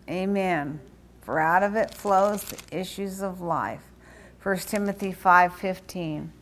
Amen. 0.09 0.80
For 1.21 1.38
out 1.38 1.62
of 1.62 1.76
it 1.76 1.92
flows 1.92 2.44
the 2.44 2.79
issues 2.81 3.20
of 3.20 3.42
life. 3.42 3.83
1 4.42 4.68
Timothy 4.68 5.12
5:15. 5.12 6.33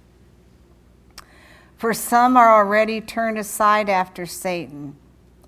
For 1.76 1.92
some 1.92 2.36
are 2.36 2.54
already 2.54 3.00
turned 3.00 3.38
aside 3.38 3.88
after 3.88 4.24
Satan 4.24 4.96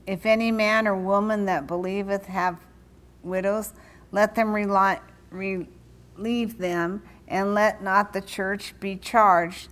if 0.07 0.25
any 0.25 0.51
man 0.51 0.87
or 0.87 0.97
woman 0.97 1.45
that 1.47 1.67
believeth 1.67 2.27
have 2.27 2.59
widows, 3.23 3.73
let 4.13 4.35
them 4.35 4.53
relieve 4.53 6.59
them, 6.59 7.03
and 7.29 7.55
let 7.55 7.83
not 7.83 8.13
the 8.13 8.21
church 8.21 8.75
be 8.79 8.97
charged 8.97 9.69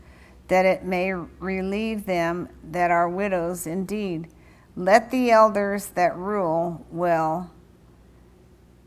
that 0.48 0.66
it 0.66 0.84
may 0.84 1.12
relieve 1.12 2.04
them 2.04 2.48
that 2.62 2.90
are 2.90 3.08
widows 3.08 3.66
indeed. 3.66 4.28
Let 4.76 5.10
the 5.10 5.30
elders 5.30 5.86
that 5.88 6.16
rule 6.16 6.84
well 6.90 7.52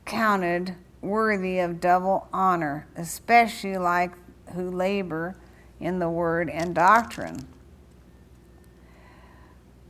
counted 0.05 0.75
worthy 1.01 1.59
of 1.59 1.79
double 1.79 2.27
honor, 2.33 2.87
especially 2.95 3.77
like 3.77 4.11
who 4.53 4.69
labor 4.69 5.35
in 5.79 5.99
the 5.99 6.09
word 6.09 6.49
and 6.49 6.75
doctrine. 6.75 7.47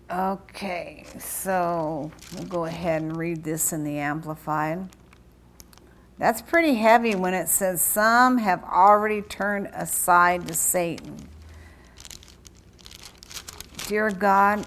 Okay, 0.09 1.03
so 1.19 2.11
we'll 2.33 2.47
go 2.47 2.63
ahead 2.63 3.01
and 3.01 3.17
read 3.17 3.43
this 3.43 3.73
in 3.73 3.83
the 3.83 3.97
Amplified. 3.97 4.87
That's 6.17 6.41
pretty 6.41 6.75
heavy 6.75 7.13
when 7.13 7.33
it 7.33 7.49
says, 7.49 7.81
Some 7.81 8.37
have 8.37 8.63
already 8.63 9.21
turned 9.21 9.67
aside 9.73 10.47
to 10.47 10.53
Satan. 10.53 11.27
Dear 13.87 14.11
God, 14.11 14.65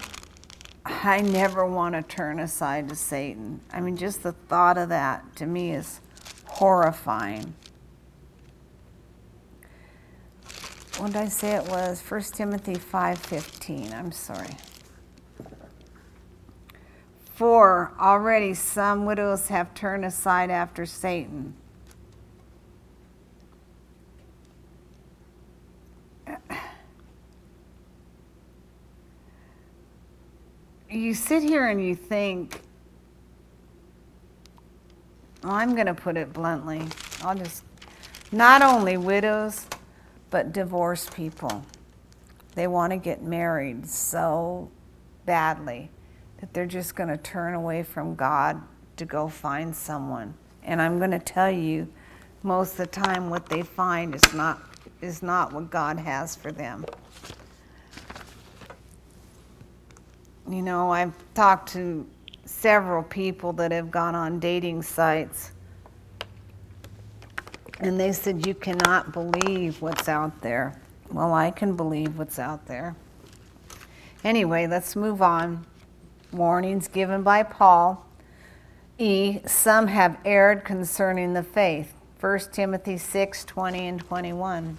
I 0.85 1.21
never 1.21 1.65
want 1.65 1.95
to 1.95 2.03
turn 2.03 2.39
aside 2.39 2.89
to 2.89 2.95
Satan. 2.95 3.61
I 3.73 3.81
mean, 3.81 3.97
just 3.97 4.21
the 4.21 4.33
thought 4.33 4.77
of 4.77 4.89
that 4.89 5.35
to 5.37 5.47
me 5.47 5.71
is 5.71 6.01
horrifying. 6.45 7.55
What 10.97 11.13
did 11.13 11.15
I 11.15 11.27
say 11.29 11.55
it 11.55 11.67
was? 11.67 11.99
1 11.99 12.21
Timothy 12.33 12.75
5:15. 12.75 13.91
I'm 13.91 14.11
sorry. 14.11 14.55
For 17.33 17.91
already 17.99 18.53
some 18.53 19.05
widows 19.05 19.47
have 19.47 19.73
turned 19.73 20.05
aside 20.05 20.51
after 20.51 20.85
Satan. 20.85 21.55
You 30.89 31.13
sit 31.13 31.41
here 31.41 31.67
and 31.67 31.83
you 31.83 31.95
think, 31.95 32.61
well, 35.41 35.53
I'm 35.53 35.73
going 35.73 35.87
to 35.87 35.93
put 35.93 36.17
it 36.17 36.33
bluntly. 36.33 36.81
I'll 37.23 37.33
just, 37.33 37.63
not 38.33 38.61
only 38.61 38.97
widows, 38.97 39.67
but 40.29 40.51
divorced 40.51 41.15
people. 41.15 41.63
They 42.55 42.67
want 42.67 42.91
to 42.91 42.97
get 42.97 43.23
married 43.23 43.87
so 43.87 44.69
badly 45.25 45.89
that 46.41 46.53
they're 46.53 46.65
just 46.65 46.95
going 46.95 47.09
to 47.09 47.17
turn 47.17 47.53
away 47.53 47.83
from 47.83 48.15
God 48.15 48.59
to 48.97 49.05
go 49.05 49.27
find 49.27 49.73
someone. 49.73 50.33
And 50.63 50.81
I'm 50.81 50.97
going 50.97 51.11
to 51.11 51.19
tell 51.19 51.51
you, 51.51 51.87
most 52.43 52.71
of 52.71 52.77
the 52.77 52.87
time, 52.87 53.29
what 53.29 53.45
they 53.45 53.61
find 53.61 54.15
is 54.15 54.33
not, 54.33 54.59
is 55.01 55.21
not 55.21 55.53
what 55.53 55.69
God 55.69 55.99
has 55.99 56.35
for 56.35 56.51
them. 56.51 56.83
You 60.49 60.63
know, 60.63 60.91
I've 60.91 61.13
talked 61.35 61.71
to 61.73 62.05
several 62.45 63.03
people 63.03 63.53
that 63.53 63.71
have 63.71 63.91
gone 63.91 64.15
on 64.15 64.39
dating 64.39 64.81
sites, 64.81 65.51
and 67.79 67.99
they 67.99 68.11
said, 68.11 68.45
You 68.45 68.55
cannot 68.55 69.13
believe 69.13 69.81
what's 69.81 70.09
out 70.09 70.41
there. 70.41 70.81
Well, 71.11 71.33
I 71.33 71.51
can 71.51 71.75
believe 71.75 72.17
what's 72.17 72.39
out 72.39 72.65
there. 72.65 72.95
Anyway, 74.23 74.67
let's 74.67 74.95
move 74.95 75.21
on 75.21 75.65
warnings 76.31 76.87
given 76.87 77.23
by 77.23 77.43
Paul. 77.43 78.05
E. 78.97 79.39
Some 79.47 79.87
have 79.87 80.17
erred 80.23 80.63
concerning 80.63 81.33
the 81.33 81.43
faith. 81.43 81.93
1 82.19 82.39
Timothy 82.51 82.97
6 82.97 83.45
20 83.45 83.87
and 83.87 83.99
21. 83.99 84.77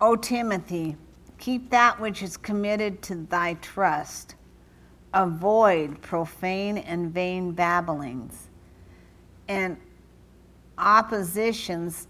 O 0.00 0.14
Timothy, 0.14 0.94
keep 1.38 1.70
that 1.70 1.98
which 1.98 2.22
is 2.22 2.36
committed 2.36 3.02
to 3.02 3.16
thy 3.16 3.54
trust 3.54 4.35
avoid 5.16 6.00
profane 6.02 6.76
and 6.76 7.10
vain 7.10 7.50
babblings 7.52 8.48
and 9.48 9.78
oppositions 10.76 12.06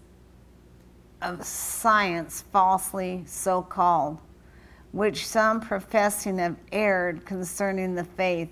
of 1.21 1.43
science 1.45 2.43
falsely 2.51 3.23
so 3.25 3.61
called, 3.61 4.19
which 4.91 5.25
some 5.25 5.61
professing 5.61 6.37
have 6.37 6.57
erred 6.73 7.25
concerning 7.25 7.95
the 7.95 8.03
faith. 8.03 8.49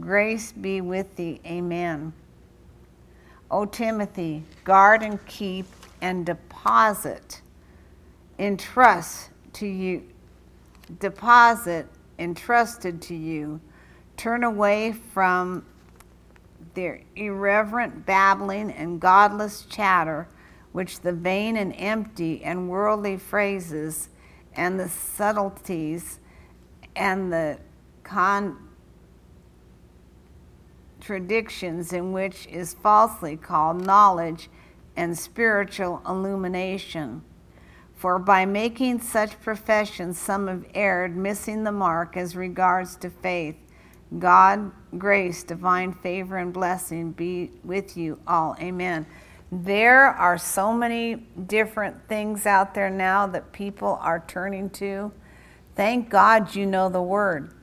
Grace 0.00 0.50
be 0.50 0.80
with 0.80 1.14
thee. 1.14 1.40
Amen. 1.46 2.12
O 3.52 3.64
Timothy, 3.64 4.42
guard 4.64 5.02
and 5.02 5.24
keep 5.26 5.66
and 6.00 6.26
deposit, 6.26 7.40
entrust 8.38 9.30
to 9.52 9.66
you, 9.66 10.02
deposit 10.98 11.86
entrusted 12.18 13.00
to 13.02 13.14
you. 13.14 13.60
Turn 14.16 14.44
away 14.44 14.92
from 14.92 15.64
their 16.74 17.02
irreverent 17.16 18.06
babbling 18.06 18.70
and 18.70 19.00
godless 19.00 19.62
chatter, 19.62 20.28
which 20.72 21.00
the 21.00 21.12
vain 21.12 21.56
and 21.56 21.74
empty 21.76 22.42
and 22.44 22.68
worldly 22.68 23.16
phrases 23.16 24.08
and 24.54 24.78
the 24.78 24.88
subtleties 24.88 26.18
and 26.94 27.32
the 27.32 27.58
contradictions 30.98 31.92
in 31.92 32.12
which 32.12 32.46
is 32.46 32.74
falsely 32.74 33.36
called 33.36 33.84
knowledge 33.84 34.48
and 34.96 35.18
spiritual 35.18 36.02
illumination. 36.06 37.22
For 37.94 38.18
by 38.18 38.44
making 38.44 39.00
such 39.00 39.40
professions, 39.40 40.18
some 40.18 40.48
have 40.48 40.66
erred, 40.74 41.16
missing 41.16 41.64
the 41.64 41.72
mark 41.72 42.16
as 42.16 42.34
regards 42.34 42.96
to 42.96 43.10
faith. 43.10 43.56
God, 44.18 44.70
grace, 44.98 45.42
divine 45.42 45.92
favor, 45.92 46.36
and 46.36 46.52
blessing 46.52 47.12
be 47.12 47.50
with 47.64 47.96
you 47.96 48.18
all. 48.26 48.56
Amen. 48.60 49.06
There 49.50 50.06
are 50.06 50.38
so 50.38 50.72
many 50.72 51.14
different 51.14 52.08
things 52.08 52.46
out 52.46 52.74
there 52.74 52.90
now 52.90 53.26
that 53.28 53.52
people 53.52 53.98
are 54.00 54.24
turning 54.26 54.70
to. 54.70 55.12
Thank 55.76 56.10
God 56.10 56.54
you 56.54 56.66
know 56.66 56.88
the 56.88 57.02
word. 57.02 57.54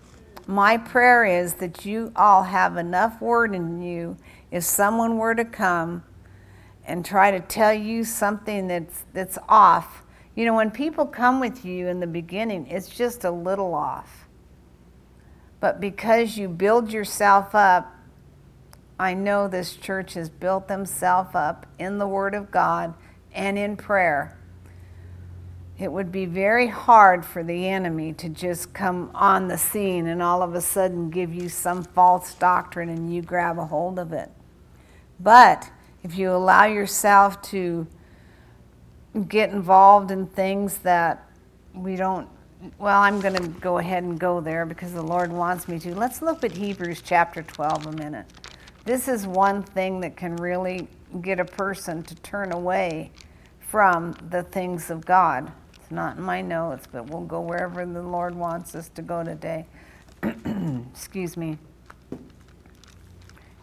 My 0.48 0.78
prayer 0.78 1.26
is 1.26 1.56
that 1.56 1.86
you 1.86 2.12
all 2.16 2.44
have 2.44 2.78
enough 2.78 3.22
word 3.22 3.54
in 3.54 3.82
you 3.82 4.18
if 4.50 4.64
someone 4.64 5.18
were 5.18 5.36
to 5.36 5.46
come 5.46 6.04
and 6.86 7.06
try 7.06 7.30
to 7.30 7.40
tell 7.40 7.74
you 7.74 8.04
something 8.04 8.68
that's 8.68 9.06
that's 9.14 9.38
off. 9.48 10.04
You 10.36 10.46
know, 10.46 10.56
when 10.56 10.72
people 10.72 11.06
come 11.06 11.40
with 11.40 11.64
you 11.64 11.88
in 11.88 12.00
the 12.00 12.08
beginning, 12.08 12.66
it's 12.68 12.90
just 12.90 13.24
a 13.24 13.32
little 13.32 13.76
off. 13.76 14.19
But 15.60 15.80
because 15.80 16.38
you 16.38 16.48
build 16.48 16.92
yourself 16.92 17.54
up 17.54 17.96
I 19.00 19.14
know 19.14 19.48
this 19.48 19.78
church 19.78 20.16
has 20.16 20.30
built 20.30 20.68
themselves 20.68 21.34
up 21.34 21.66
in 21.80 22.00
the 22.00 22.08
Word 22.08 22.36
of 22.36 22.52
God 22.52 22.94
and 23.34 23.58
in 23.58 23.78
prayer. 23.78 24.38
It 25.80 25.90
would 25.90 26.12
be 26.12 26.26
very 26.26 26.68
hard 26.68 27.26
for 27.26 27.42
the 27.42 27.70
enemy 27.70 28.12
to 28.14 28.28
just 28.28 28.74
come 28.74 29.10
on 29.16 29.48
the 29.48 29.58
scene 29.58 30.08
and 30.08 30.22
all 30.22 30.42
of 30.42 30.54
a 30.54 30.60
sudden 30.60 31.10
give 31.10 31.34
you 31.34 31.48
some 31.48 31.84
false 31.84 32.34
doctrine 32.34 32.90
and 32.90 33.14
you 33.14 33.22
grab 33.22 33.58
a 33.58 33.66
hold 33.66 33.98
of 33.98 34.12
it. 34.12 34.30
But 35.18 35.72
if 36.04 36.18
you 36.18 36.32
allow 36.32 36.66
yourself 36.66 37.42
to 37.44 37.88
get 39.30 39.52
involved 39.52 40.12
in 40.12 40.28
things 40.28 40.80
that 40.80 41.26
we 41.74 41.96
don't 41.96 42.28
well, 42.78 43.02
I'm 43.02 43.22
going 43.22 43.36
to 43.36 43.48
go 43.48 43.78
ahead 43.78 44.04
and 44.04 44.20
go 44.20 44.42
there 44.42 44.66
because 44.66 44.92
the 44.92 45.02
Lord 45.02 45.32
wants 45.32 45.68
me 45.68 45.80
to. 45.80 45.96
Let's 45.96 46.22
look 46.22 46.44
at 46.44 46.52
Hebrews 46.52 47.02
chapter 47.02 47.42
12 47.42 47.88
a 47.88 47.92
minute. 47.94 48.26
This 48.84 49.08
is 49.08 49.26
one 49.26 49.64
thing 49.64 50.02
that 50.02 50.18
can 50.18 50.36
really 50.36 50.88
get 51.22 51.40
a 51.40 51.46
person 51.46 52.04
to 52.04 52.16
turn 52.16 52.52
away 52.52 53.12
from 53.60 54.14
the 54.30 54.44
things 54.44 54.90
of 54.90 55.06
God. 55.06 55.52
It's 55.76 55.92
not 55.92 56.18
in 56.18 56.24
my 56.24 56.42
notes, 56.42 56.88
but 56.92 57.10
we'll 57.10 57.22
go 57.22 57.40
wherever 57.40 57.86
the 57.86 58.02
Lord 58.02 58.36
wants 58.36 58.76
us 58.76 58.90
to 58.90 59.02
go 59.02 59.24
today. 59.24 59.66
Excuse 60.24 61.38
me. 61.38 61.58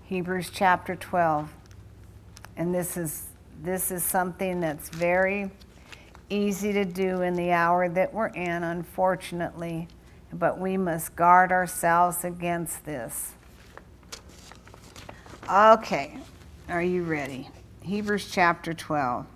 Hebrews 0.05 0.51
chapter 0.53 0.97
12. 0.97 1.53
And 2.57 2.75
this 2.75 2.97
is 2.97 3.25
this 3.63 3.91
is 3.91 4.05
something 4.05 4.61
that's 4.61 4.91
very 4.91 5.51
easy 6.29 6.73
to 6.73 6.85
do 6.85 7.23
in 7.23 7.35
the 7.35 7.53
hour 7.53 7.89
that 7.89 8.13
we're 8.13 8.29
in, 8.29 8.63
unfortunately, 8.63 9.89
but 10.33 10.59
we 10.59 10.77
must 10.77 11.15
guard 11.17 11.53
ourselves 11.53 12.25
against 12.25 12.85
this. 12.85 13.33
Okay, 15.51 16.19
are 16.69 16.83
you 16.83 17.05
ready? 17.05 17.49
Hebrews 17.83 18.29
chapter 18.31 18.75
12, 18.75 19.27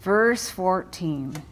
verse 0.00 0.48
14. 0.48 1.42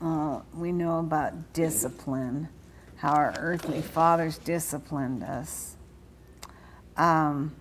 Uh, 0.00 0.40
we 0.54 0.70
know 0.70 1.00
about 1.00 1.52
discipline, 1.52 2.48
how 2.96 3.14
our 3.14 3.34
earthly 3.38 3.82
fathers 3.82 4.38
disciplined 4.38 5.24
us. 5.24 5.74
Um, 6.96 7.52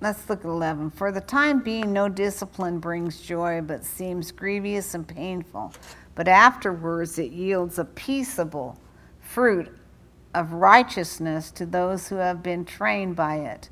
let's 0.00 0.28
look 0.28 0.40
at 0.40 0.46
11. 0.46 0.90
For 0.90 1.12
the 1.12 1.20
time 1.20 1.60
being, 1.60 1.92
no 1.92 2.08
discipline 2.08 2.78
brings 2.78 3.20
joy, 3.20 3.60
but 3.60 3.84
seems 3.84 4.32
grievous 4.32 4.94
and 4.94 5.06
painful 5.06 5.72
but 6.18 6.26
afterwards 6.26 7.16
it 7.16 7.30
yields 7.30 7.78
a 7.78 7.84
peaceable 7.84 8.76
fruit 9.20 9.72
of 10.34 10.52
righteousness 10.52 11.52
to 11.52 11.64
those 11.64 12.08
who 12.08 12.16
have 12.16 12.42
been 12.42 12.64
trained 12.64 13.14
by 13.14 13.36
it. 13.36 13.70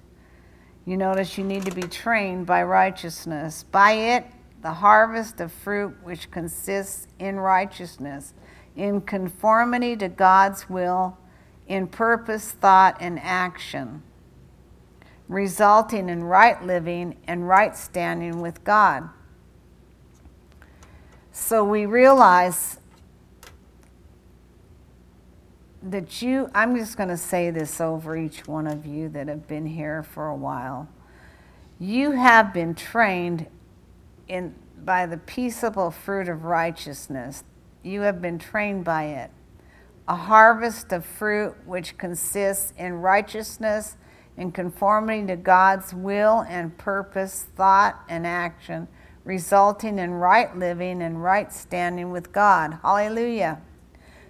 You 0.84 0.96
notice 0.96 1.36
you 1.36 1.42
need 1.42 1.64
to 1.64 1.74
be 1.74 1.82
trained 1.82 2.46
by 2.46 2.62
righteousness. 2.62 3.64
By 3.64 3.94
it, 3.94 4.26
the 4.62 4.74
harvest 4.74 5.40
of 5.40 5.50
fruit 5.50 5.96
which 6.04 6.30
consists 6.30 7.08
in 7.18 7.40
righteousness, 7.40 8.32
in 8.76 9.00
conformity 9.00 9.96
to 9.96 10.08
God's 10.08 10.70
will, 10.70 11.18
in 11.66 11.88
purpose, 11.88 12.52
thought, 12.52 12.96
and 13.00 13.18
action, 13.18 14.04
resulting 15.28 16.08
in 16.08 16.24
right 16.24 16.62
living 16.62 17.16
and 17.26 17.48
right 17.48 17.76
standing 17.76 18.40
with 18.40 18.62
God. 18.64 19.08
So 21.32 21.64
we 21.64 21.84
realize 21.86 22.78
that 25.82 26.22
you, 26.22 26.50
I'm 26.54 26.76
just 26.76 26.96
going 26.96 27.08
to 27.08 27.16
say 27.16 27.50
this 27.50 27.80
over 27.80 28.16
each 28.16 28.46
one 28.46 28.66
of 28.66 28.86
you 28.86 29.08
that 29.10 29.28
have 29.28 29.46
been 29.46 29.66
here 29.66 30.02
for 30.02 30.28
a 30.28 30.34
while. 30.34 30.88
You 31.78 32.12
have 32.12 32.52
been 32.52 32.74
trained 32.74 33.46
in, 34.28 34.54
by 34.84 35.06
the 35.06 35.18
peaceable 35.18 35.90
fruit 35.90 36.28
of 36.28 36.44
righteousness. 36.44 37.44
You 37.82 38.00
have 38.00 38.20
been 38.20 38.38
trained 38.38 38.84
by 38.84 39.04
it. 39.04 39.30
A 40.08 40.16
harvest 40.16 40.92
of 40.92 41.04
fruit 41.04 41.54
which 41.66 41.98
consists 41.98 42.72
in 42.76 42.94
righteousness 42.94 43.96
in 44.36 44.52
conformity 44.52 45.26
to 45.26 45.36
God's 45.36 45.94
will 45.94 46.44
and 46.48 46.76
purpose, 46.76 47.46
thought, 47.56 48.02
and 48.08 48.26
action 48.26 48.88
resulting 49.26 49.98
in 49.98 50.12
right 50.12 50.56
living 50.56 51.02
and 51.02 51.22
right 51.22 51.52
standing 51.52 52.12
with 52.12 52.32
God. 52.32 52.78
Hallelujah. 52.80 53.60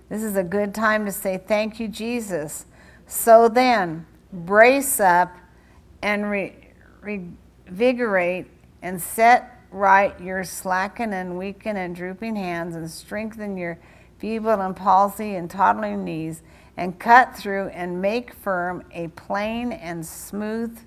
This 0.09 0.23
is 0.23 0.37
a 0.37 0.43
good 0.43 0.75
time 0.75 1.05
to 1.05 1.13
say, 1.13 1.39
Thank 1.39 1.79
you, 1.79 1.87
Jesus. 1.87 2.65
So 3.07 3.49
then, 3.49 4.07
brace 4.33 4.99
up 4.99 5.37
and 6.03 6.29
re- 6.31 6.57
revigorate 7.03 8.47
and 8.83 9.01
set 9.01 9.53
right 9.71 10.19
your 10.21 10.43
slackened 10.45 11.13
and 11.13 11.37
weakened 11.37 11.79
and 11.79 11.95
drooping 11.95 12.35
hands 12.35 12.75
and 12.75 12.91
strengthen 12.91 13.57
your 13.57 13.79
feeble 14.19 14.61
and 14.61 14.75
palsy 14.75 15.35
and 15.35 15.51
toddling 15.51 16.05
knees 16.05 16.43
and 16.77 16.99
cut 16.99 17.37
through 17.37 17.69
and 17.69 18.03
make 18.03 18.35
firm 18.35 18.83
a 18.93 19.09
plain 19.09 19.73
and 19.73 20.05
smooth, 20.05 20.79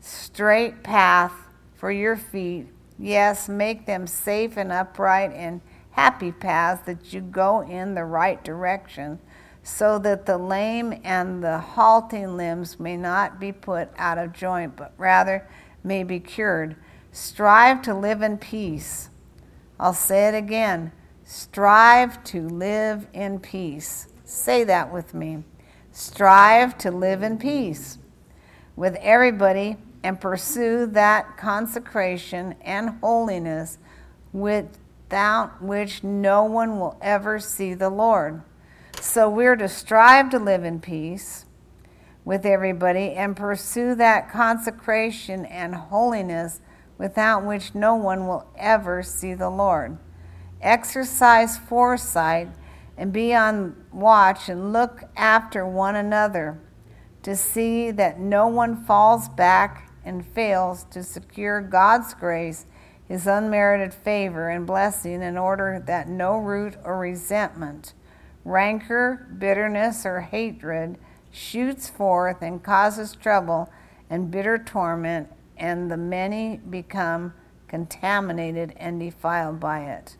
straight 0.00 0.82
path 0.82 1.32
for 1.74 1.90
your 1.90 2.16
feet. 2.16 2.66
Yes, 2.98 3.48
make 3.48 3.86
them 3.86 4.06
safe 4.06 4.56
and 4.56 4.72
upright 4.72 5.32
and 5.32 5.60
happy 5.92 6.32
paths 6.32 6.82
that 6.86 7.12
you 7.12 7.20
go 7.20 7.60
in 7.60 7.94
the 7.94 8.04
right 8.04 8.42
direction, 8.44 9.18
so 9.62 9.98
that 9.98 10.26
the 10.26 10.38
lame 10.38 11.00
and 11.04 11.42
the 11.42 11.58
halting 11.58 12.36
limbs 12.36 12.80
may 12.80 12.96
not 12.96 13.38
be 13.38 13.52
put 13.52 13.88
out 13.96 14.18
of 14.18 14.32
joint, 14.32 14.76
but 14.76 14.92
rather 14.96 15.48
may 15.84 16.02
be 16.02 16.18
cured. 16.18 16.76
Strive 17.12 17.82
to 17.82 17.94
live 17.94 18.22
in 18.22 18.38
peace. 18.38 19.10
I'll 19.78 19.94
say 19.94 20.28
it 20.28 20.34
again. 20.34 20.92
Strive 21.24 22.22
to 22.24 22.48
live 22.48 23.06
in 23.12 23.38
peace. 23.38 24.08
Say 24.30 24.62
that 24.62 24.92
with 24.92 25.12
me. 25.12 25.42
Strive 25.90 26.78
to 26.78 26.92
live 26.92 27.24
in 27.24 27.36
peace 27.36 27.98
with 28.76 28.94
everybody 29.00 29.76
and 30.04 30.20
pursue 30.20 30.86
that 30.86 31.36
consecration 31.36 32.54
and 32.60 32.90
holiness 33.00 33.78
without 34.32 35.60
which 35.60 36.04
no 36.04 36.44
one 36.44 36.78
will 36.78 36.96
ever 37.02 37.40
see 37.40 37.74
the 37.74 37.90
Lord. 37.90 38.42
So 39.00 39.28
we're 39.28 39.56
to 39.56 39.68
strive 39.68 40.30
to 40.30 40.38
live 40.38 40.62
in 40.62 40.80
peace, 40.80 41.44
with 42.24 42.46
everybody 42.46 43.14
and 43.14 43.36
pursue 43.36 43.96
that 43.96 44.30
consecration 44.30 45.44
and 45.46 45.74
holiness 45.74 46.60
without 46.98 47.44
which 47.44 47.74
no 47.74 47.96
one 47.96 48.28
will 48.28 48.46
ever 48.56 49.02
see 49.02 49.34
the 49.34 49.50
Lord. 49.50 49.98
Exercise 50.62 51.58
foresight 51.58 52.48
and 53.00 53.14
be 53.14 53.34
on 53.34 53.74
watch 53.90 54.50
and 54.50 54.74
look 54.74 55.04
after 55.16 55.66
one 55.66 55.96
another 55.96 56.60
to 57.22 57.34
see 57.34 57.90
that 57.90 58.20
no 58.20 58.46
one 58.46 58.84
falls 58.84 59.26
back 59.26 59.90
and 60.04 60.26
fails 60.26 60.84
to 60.84 61.02
secure 61.02 61.62
God's 61.62 62.12
grace, 62.12 62.66
His 63.08 63.26
unmerited 63.26 63.94
favor 63.94 64.50
and 64.50 64.66
blessing, 64.66 65.22
in 65.22 65.38
order 65.38 65.82
that 65.86 66.08
no 66.08 66.36
root 66.36 66.76
or 66.84 66.98
resentment, 66.98 67.94
rancor, 68.44 69.26
bitterness, 69.38 70.04
or 70.04 70.20
hatred 70.20 70.98
shoots 71.30 71.88
forth 71.88 72.42
and 72.42 72.62
causes 72.62 73.16
trouble 73.16 73.72
and 74.10 74.30
bitter 74.30 74.58
torment, 74.58 75.30
and 75.56 75.90
the 75.90 75.96
many 75.96 76.58
become 76.68 77.32
contaminated 77.66 78.74
and 78.76 79.00
defiled 79.00 79.58
by 79.58 79.84
it. 79.84 80.18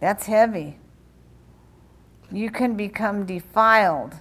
That's 0.00 0.24
heavy. 0.24 0.78
You 2.34 2.50
can 2.50 2.76
become 2.76 3.26
defiled 3.26 4.14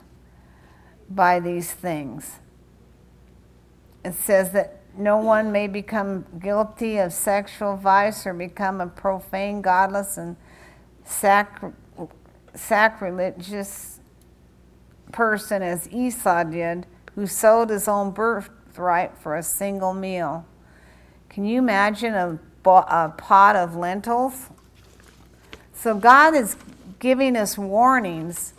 by 1.10 1.40
these 1.40 1.74
things. 1.74 2.40
It 4.06 4.14
says 4.14 4.52
that 4.52 4.82
no 4.96 5.18
one 5.18 5.52
may 5.52 5.68
become 5.68 6.26
guilty 6.40 7.00
of 7.00 7.12
sexual 7.12 7.76
vice 7.76 8.28
or 8.28 8.36
become 8.36 8.80
a 8.80 8.86
profane, 8.86 9.64
godless, 9.64 10.18
and 10.18 10.36
sacri- 11.04 11.72
sacrilegious 12.54 14.00
person 15.12 15.64
as 15.64 15.90
Esau 15.92 16.44
did, 16.44 16.86
who 17.16 17.26
sold 17.26 17.72
his 17.72 17.88
own 17.88 18.12
birthright 18.12 19.18
for 19.18 19.36
a 19.36 19.42
single 19.42 19.96
meal. 19.96 20.46
Can 21.30 21.46
you 21.46 21.58
imagine 21.58 22.14
a, 22.14 22.40
a 22.70 23.10
pot 23.18 23.56
of 23.56 23.76
lentils? 23.76 24.50
So 25.74 25.96
God 25.96 26.36
is 26.36 26.56
giving 27.04 27.36
us 27.36 27.58
warnings 27.58 28.54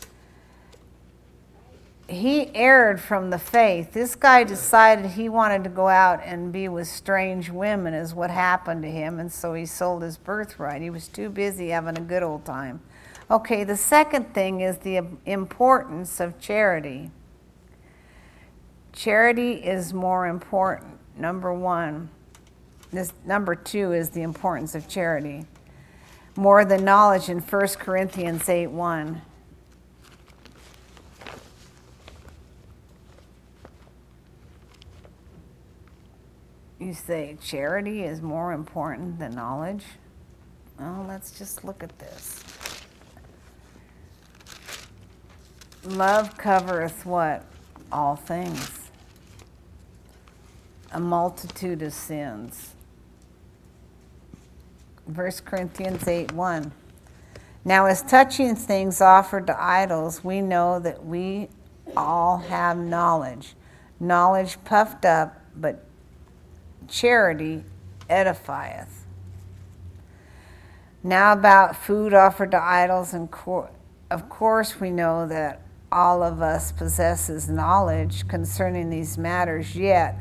he 2.07 2.55
erred 2.55 3.01
from 3.01 3.31
the 3.31 3.39
faith. 3.39 3.95
This 3.95 4.15
guy 4.15 4.45
decided 4.45 5.13
he 5.13 5.31
wanted 5.31 5.65
to 5.65 5.71
go 5.71 5.89
out 5.89 6.21
and 6.23 6.53
be 6.53 6.69
with 6.69 6.87
strange 6.87 7.49
women, 7.49 7.95
is 7.95 8.13
what 8.13 8.29
happened 8.29 8.83
to 8.83 8.91
him, 8.91 9.19
and 9.19 9.33
so 9.33 9.55
he 9.55 9.65
sold 9.65 10.03
his 10.03 10.19
birthright. 10.19 10.83
He 10.83 10.91
was 10.91 11.09
too 11.09 11.31
busy 11.31 11.71
having 11.71 11.97
a 11.97 12.03
good 12.03 12.23
old 12.23 12.45
time. 12.45 12.83
Okay, 13.31 13.65
the 13.65 13.79
second 13.79 14.35
thing 14.35 14.61
is 14.61 14.77
the 14.77 15.01
importance 15.25 16.21
of 16.21 16.39
charity. 16.39 17.11
Charity 18.93 19.53
is 19.53 19.95
more 19.95 20.27
important. 20.27 20.99
Number 21.17 21.55
one. 21.55 22.11
This 22.93 23.15
number 23.25 23.55
two 23.55 23.95
is 23.95 24.11
the 24.11 24.21
importance 24.21 24.75
of 24.75 24.87
charity. 24.87 25.47
More 26.37 26.65
than 26.65 26.85
knowledge 26.85 27.29
in 27.29 27.39
1 27.39 27.67
Corinthians 27.79 28.49
8 28.49 28.67
1. 28.69 29.23
You 36.81 36.93
say 36.93 37.39
charity 37.41 38.03
is 38.03 38.21
more 38.21 38.53
important 38.53 39.19
than 39.19 39.35
knowledge? 39.35 39.85
Well, 40.79 41.07
let's 41.09 41.39
just 41.39 41.65
look 41.65 41.83
at 41.83 41.99
this. 41.99 42.43
Love 45.85 46.37
covereth 46.37 47.07
what? 47.07 47.45
All 47.93 48.17
things. 48.17 48.91
A 50.93 51.01
multitude 51.01 51.81
of 51.83 51.93
sins. 51.93 52.74
1 55.07 55.31
Corinthians 55.45 56.09
8 56.09 56.33
1. 56.33 56.73
Now, 57.65 57.87
as 57.87 58.03
touching 58.03 58.57
things 58.57 59.01
offered 59.01 59.47
to 59.47 59.63
idols, 59.63 60.25
we 60.25 60.41
know 60.41 60.79
that 60.81 61.05
we 61.05 61.49
all 61.97 62.39
have 62.39 62.77
knowledge. 62.79 63.55
Knowledge 64.01 64.59
puffed 64.65 65.05
up, 65.05 65.41
but 65.57 65.85
charity 66.89 67.65
edifieth. 68.09 68.89
Now, 71.03 71.35
about 71.35 71.77
food 71.77 72.15
offered 72.15 72.51
to 72.53 72.63
idols, 72.63 73.13
and 73.13 73.29
of 74.11 74.29
course, 74.29 74.81
we 74.81 74.91
know 74.91 75.27
that 75.29 75.61
all 75.93 76.23
of 76.23 76.41
us 76.41 76.73
possesses 76.73 77.49
knowledge 77.49 78.27
concerning 78.27 78.89
these 78.89 79.19
matters, 79.19 79.77
yet 79.77 80.17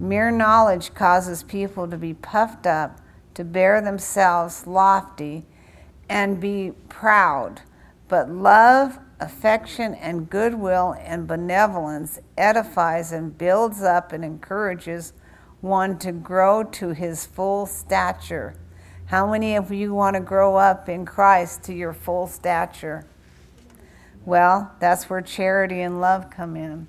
mere 0.00 0.30
knowledge 0.30 0.92
causes 0.94 1.42
people 1.44 1.88
to 1.88 1.96
be 1.96 2.14
puffed 2.14 2.66
up, 2.66 3.00
to 3.38 3.44
bear 3.44 3.80
themselves 3.80 4.66
lofty, 4.66 5.46
and 6.08 6.40
be 6.40 6.72
proud. 6.88 7.60
But 8.08 8.28
love, 8.28 8.98
affection, 9.20 9.94
and 9.94 10.28
goodwill 10.28 10.96
and 10.98 11.28
benevolence 11.28 12.18
edifies 12.36 13.12
and 13.12 13.38
builds 13.38 13.80
up 13.80 14.12
and 14.12 14.24
encourages 14.24 15.12
one 15.60 16.00
to 16.00 16.10
grow 16.10 16.64
to 16.64 16.88
his 16.88 17.26
full 17.26 17.64
stature. 17.66 18.56
How 19.06 19.30
many 19.30 19.54
of 19.54 19.70
you 19.70 19.94
want 19.94 20.14
to 20.14 20.20
grow 20.20 20.56
up 20.56 20.88
in 20.88 21.06
Christ 21.06 21.62
to 21.66 21.72
your 21.72 21.92
full 21.92 22.26
stature? 22.26 23.06
Well, 24.24 24.74
that's 24.80 25.08
where 25.08 25.20
charity 25.20 25.80
and 25.80 26.00
love 26.00 26.28
come 26.28 26.56
in. 26.56 26.88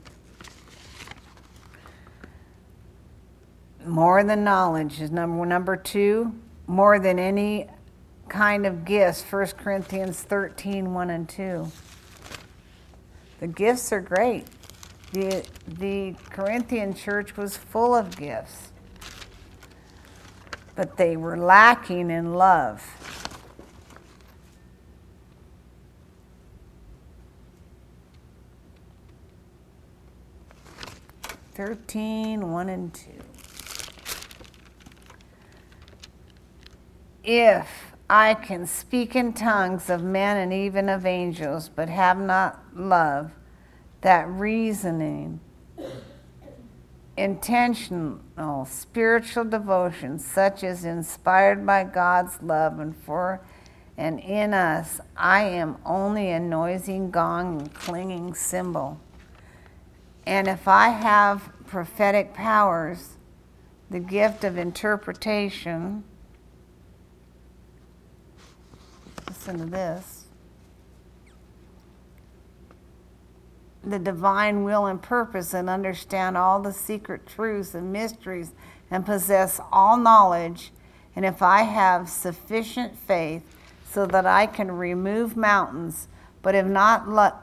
More 3.89 4.23
than 4.23 4.43
knowledge 4.43 5.01
is 5.01 5.09
number 5.09 5.43
number 5.47 5.75
2, 5.75 6.31
more 6.67 6.99
than 6.99 7.17
any 7.17 7.67
kind 8.27 8.67
of 8.67 8.85
gifts, 8.85 9.23
1 9.23 9.47
Corinthians 9.57 10.21
13, 10.21 10.93
1 10.93 11.09
and 11.09 11.27
2. 11.27 11.71
The 13.39 13.47
gifts 13.47 13.91
are 13.91 13.99
great. 13.99 14.45
The, 15.11 15.43
the 15.67 16.13
Corinthian 16.29 16.93
church 16.93 17.35
was 17.35 17.57
full 17.57 17.95
of 17.95 18.15
gifts, 18.15 18.71
but 20.75 20.97
they 20.97 21.17
were 21.17 21.35
lacking 21.35 22.11
in 22.11 22.35
love. 22.35 22.83
Thirteen, 31.55 32.51
one 32.51 32.69
and 32.69 32.93
two. 32.93 33.18
If 37.23 37.95
I 38.09 38.33
can 38.33 38.65
speak 38.65 39.15
in 39.15 39.33
tongues 39.33 39.89
of 39.89 40.03
men 40.03 40.37
and 40.37 40.53
even 40.53 40.89
of 40.89 41.05
angels, 41.05 41.69
but 41.69 41.89
have 41.89 42.19
not 42.19 42.63
love, 42.75 43.31
that 44.01 44.27
reasoning, 44.27 45.39
intentional 47.17 48.65
spiritual 48.65 49.43
devotion, 49.43 50.19
such 50.19 50.63
as 50.63 50.85
inspired 50.85 51.65
by 51.65 51.83
God's 51.83 52.41
love 52.41 52.79
and 52.79 52.95
for 52.95 53.41
and 53.99 54.21
in 54.21 54.53
us, 54.53 55.01
I 55.17 55.41
am 55.41 55.75
only 55.85 56.31
a 56.31 56.39
noisy 56.39 56.99
gong 56.99 57.59
and 57.59 57.73
clanging 57.73 58.33
cymbal. 58.33 58.97
And 60.25 60.47
if 60.47 60.69
I 60.69 60.87
have 60.87 61.51
prophetic 61.67 62.33
powers, 62.33 63.17
the 63.89 63.99
gift 63.99 64.45
of 64.45 64.57
interpretation, 64.57 66.05
listen 69.49 69.65
to 69.65 69.71
this 69.71 70.25
the 73.83 73.99
divine 73.99 74.63
will 74.63 74.85
and 74.85 75.01
purpose 75.01 75.53
and 75.53 75.69
understand 75.69 76.37
all 76.37 76.61
the 76.61 76.73
secret 76.73 77.25
truths 77.25 77.73
and 77.73 77.93
mysteries 77.93 78.51
and 78.91 79.05
possess 79.05 79.61
all 79.71 79.97
knowledge, 79.97 80.71
and 81.15 81.25
if 81.25 81.41
I 81.41 81.61
have 81.61 82.09
sufficient 82.09 82.97
faith 82.97 83.41
so 83.89 84.05
that 84.07 84.25
I 84.25 84.47
can 84.47 84.69
remove 84.71 85.37
mountains, 85.37 86.09
but 86.41 86.55
have 86.55 86.69
not 86.69 87.07
lo- 87.07 87.37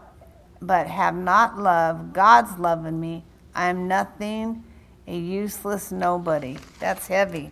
but 0.61 0.87
have 0.87 1.15
not 1.15 1.59
love, 1.59 2.13
God's 2.13 2.59
love 2.59 2.85
in 2.87 3.01
me, 3.01 3.25
I 3.55 3.69
am 3.69 3.89
nothing, 3.89 4.63
a 5.07 5.17
useless 5.17 5.91
nobody. 5.91 6.59
That's 6.81 7.07
heavy. 7.07 7.51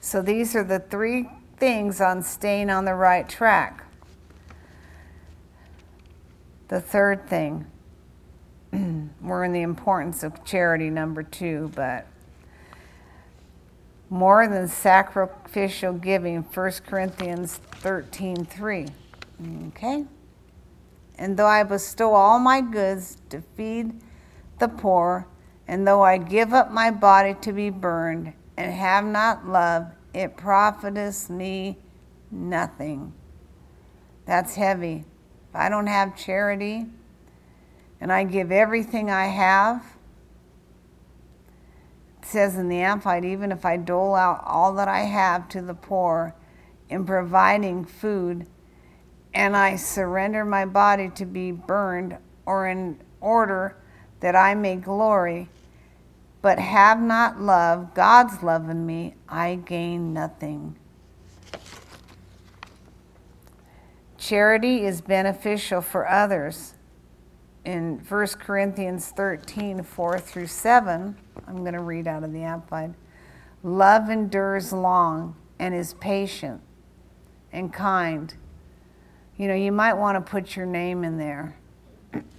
So 0.00 0.22
these 0.22 0.56
are 0.56 0.64
the 0.64 0.80
three 0.80 1.28
things 1.64 1.98
on 1.98 2.22
staying 2.22 2.68
on 2.68 2.84
the 2.84 2.94
right 2.94 3.26
track. 3.26 3.86
The 6.68 6.78
third 6.78 7.26
thing, 7.26 7.64
we're 9.22 9.44
in 9.44 9.54
the 9.54 9.62
importance 9.62 10.22
of 10.22 10.44
charity, 10.44 10.90
number 10.90 11.22
two, 11.22 11.72
but 11.74 12.06
more 14.10 14.46
than 14.46 14.68
sacrificial 14.68 15.94
giving, 15.94 16.42
1 16.42 16.72
Corinthians 16.86 17.56
13 17.76 18.44
3. 18.44 18.86
Okay? 19.68 20.04
And 21.16 21.34
though 21.34 21.46
I 21.46 21.62
bestow 21.62 22.12
all 22.12 22.38
my 22.38 22.60
goods 22.60 23.16
to 23.30 23.42
feed 23.56 24.02
the 24.58 24.68
poor, 24.68 25.26
and 25.66 25.88
though 25.88 26.02
I 26.02 26.18
give 26.18 26.52
up 26.52 26.70
my 26.70 26.90
body 26.90 27.34
to 27.40 27.54
be 27.54 27.70
burned, 27.70 28.34
and 28.58 28.70
have 28.70 29.06
not 29.06 29.48
love, 29.48 29.86
it 30.14 30.36
profiteth 30.36 31.28
me 31.28 31.78
nothing. 32.30 33.12
That's 34.26 34.54
heavy. 34.54 35.04
If 35.50 35.56
I 35.56 35.68
don't 35.68 35.88
have 35.88 36.16
charity, 36.16 36.86
and 38.00 38.12
I 38.12 38.24
give 38.24 38.50
everything 38.52 39.10
I 39.10 39.26
have, 39.26 39.84
it 42.20 42.26
says 42.26 42.56
in 42.56 42.68
the 42.68 42.80
Amplified, 42.80 43.24
even 43.24 43.52
if 43.52 43.64
I 43.64 43.76
dole 43.76 44.14
out 44.14 44.42
all 44.44 44.72
that 44.74 44.88
I 44.88 45.00
have 45.00 45.48
to 45.50 45.62
the 45.62 45.74
poor 45.74 46.34
in 46.88 47.04
providing 47.04 47.84
food, 47.84 48.46
and 49.32 49.56
I 49.56 49.76
surrender 49.76 50.44
my 50.44 50.64
body 50.64 51.10
to 51.16 51.24
be 51.24 51.50
burned, 51.50 52.16
or 52.46 52.68
in 52.68 53.00
order 53.20 53.76
that 54.20 54.36
I 54.36 54.54
may 54.54 54.76
glory, 54.76 55.48
but 56.44 56.58
have 56.58 57.00
not 57.00 57.40
love, 57.40 57.94
God's 57.94 58.42
love 58.42 58.68
in 58.68 58.84
me, 58.84 59.14
I 59.26 59.54
gain 59.54 60.12
nothing. 60.12 60.76
Charity 64.18 64.84
is 64.84 65.00
beneficial 65.00 65.80
for 65.80 66.06
others. 66.06 66.74
In 67.64 67.98
1 68.06 68.26
Corinthians 68.40 69.08
13 69.08 69.82
4 69.82 70.18
through 70.18 70.48
7, 70.48 71.16
I'm 71.46 71.56
going 71.56 71.72
to 71.72 71.80
read 71.80 72.06
out 72.06 72.22
of 72.22 72.34
the 72.34 72.42
Amplified. 72.42 72.92
Love 73.62 74.10
endures 74.10 74.70
long 74.70 75.36
and 75.58 75.74
is 75.74 75.94
patient 75.94 76.60
and 77.54 77.72
kind 77.72 78.34
you 79.36 79.48
know, 79.48 79.54
you 79.54 79.72
might 79.72 79.94
want 79.94 80.14
to 80.24 80.30
put 80.30 80.54
your 80.54 80.66
name 80.66 81.02
in 81.02 81.18
there. 81.18 81.56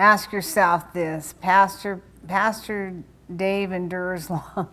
Ask 0.00 0.32
yourself 0.32 0.94
this 0.94 1.34
Pastor, 1.42 2.00
Pastor 2.26 3.02
Dave 3.36 3.70
endures 3.70 4.30
long. 4.30 4.70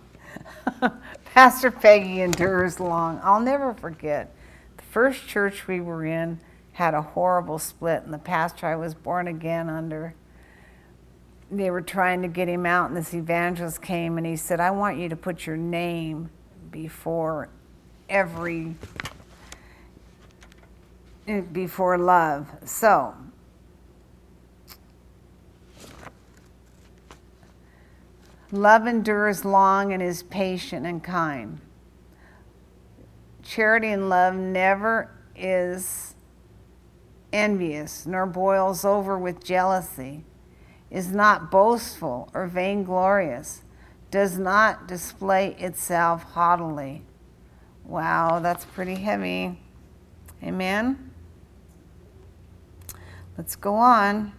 Pastor 1.34 1.70
Peggy 1.70 2.22
endures 2.22 2.80
long. 2.80 3.20
I'll 3.22 3.42
never 3.42 3.74
forget. 3.74 4.34
The 4.78 4.84
first 4.84 5.28
church 5.28 5.68
we 5.68 5.82
were 5.82 6.06
in 6.06 6.40
had 6.72 6.94
a 6.94 7.02
horrible 7.02 7.60
split, 7.60 8.04
and 8.04 8.14
the 8.14 8.18
pastor 8.18 8.68
I 8.68 8.78
was 8.78 8.94
born 8.94 9.28
again 9.28 9.68
under, 9.68 10.16
they 11.52 11.72
were 11.72 11.82
trying 11.82 12.22
to 12.22 12.30
get 12.30 12.48
him 12.48 12.66
out, 12.66 12.88
and 12.88 12.96
this 12.96 13.14
evangelist 13.14 13.82
came 13.82 14.18
and 14.18 14.26
he 14.26 14.38
said, 14.38 14.62
I 14.62 14.72
want 14.72 14.98
you 14.98 15.10
to 15.10 15.18
put 15.18 15.46
your 15.46 15.58
name 15.58 16.30
before 16.72 17.50
every 18.08 18.76
before 21.52 21.98
love. 21.98 22.48
So, 22.64 23.14
love 28.58 28.88
endures 28.88 29.46
long 29.46 29.94
and 29.94 30.04
is 30.04 30.24
patient 30.24 30.86
and 30.86 31.04
kind. 31.04 31.62
Charity 33.44 33.88
and 33.88 34.10
love 34.10 34.36
never 34.36 35.10
is 35.36 36.16
envious, 37.32 38.06
nor 38.06 38.26
boils 38.26 38.84
over 38.84 39.18
with 39.18 39.44
jealousy, 39.44 40.26
is 40.90 41.12
not 41.12 41.50
boastful 41.52 42.30
or 42.34 42.48
vainglorious, 42.48 43.62
does 44.12 44.38
not 44.38 44.88
display 44.88 45.56
itself 45.60 46.24
haughtily. 46.24 47.04
Wow, 47.86 48.40
that's 48.40 48.66
pretty 48.66 48.96
heavy. 48.96 49.62
Amen? 50.44 51.12
Let's 53.38 53.56
go 53.56 53.76
on. 53.76 54.34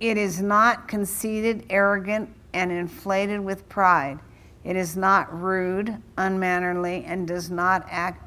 It 0.00 0.16
is 0.16 0.40
not 0.40 0.88
conceited, 0.88 1.66
arrogant, 1.70 2.30
and 2.52 2.70
inflated 2.70 3.40
with 3.40 3.68
pride. 3.68 4.20
It 4.64 4.76
is 4.76 4.96
not 4.96 5.32
rude, 5.32 6.02
unmannerly, 6.16 7.04
and 7.04 7.26
does 7.26 7.50
not 7.50 7.86
act 7.90 8.22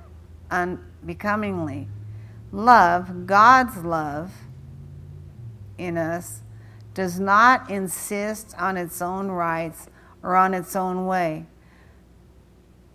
unbecomingly. 0.49 1.87
Love, 2.51 3.25
God's 3.25 3.77
love 3.77 4.31
in 5.77 5.97
us, 5.97 6.41
does 6.93 7.19
not 7.19 7.69
insist 7.69 8.53
on 8.57 8.75
its 8.75 9.01
own 9.01 9.29
rights 9.29 9.87
or 10.21 10.35
on 10.35 10.53
its 10.53 10.75
own 10.75 11.05
way. 11.05 11.45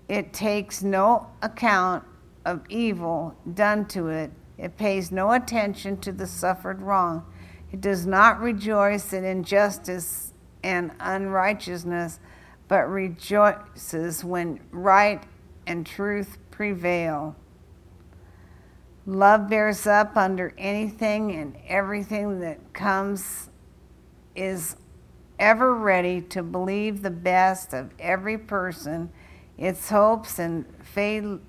It 0.08 0.32
takes 0.32 0.82
no 0.82 1.28
account 1.42 2.04
of 2.44 2.62
evil 2.68 3.34
done 3.54 3.86
to 3.86 4.08
it. 4.08 4.30
It 4.58 4.76
pays 4.76 5.10
no 5.10 5.32
attention 5.32 5.98
to 5.98 6.12
the 6.12 6.26
suffered 6.26 6.80
wrong. 6.80 7.24
It 7.72 7.81
does 7.81 8.07
not 8.07 8.40
rejoice 8.40 9.12
in 9.12 9.24
injustice 9.24 10.33
and 10.62 10.92
unrighteousness, 11.00 12.20
but 12.68 12.88
rejoices 12.88 14.24
when 14.24 14.61
right 14.70 15.22
and 15.66 15.87
truth 15.87 16.38
prevail. 16.50 17.37
Love 19.05 19.48
bears 19.48 19.87
up 19.87 20.16
under 20.16 20.52
anything 20.59 21.33
and 21.33 21.57
everything 21.66 22.40
that 22.40 22.72
comes, 22.72 23.50
is 24.35 24.76
ever 25.38 25.74
ready 25.74 26.20
to 26.20 26.42
believe 26.42 27.02
the 27.02 27.11
best 27.11 27.72
of 27.72 27.90
every 27.98 28.37
person, 28.37 29.11
its 29.57 29.90
hopes 29.90 30.38
and 30.38 30.66
faith 30.83 31.40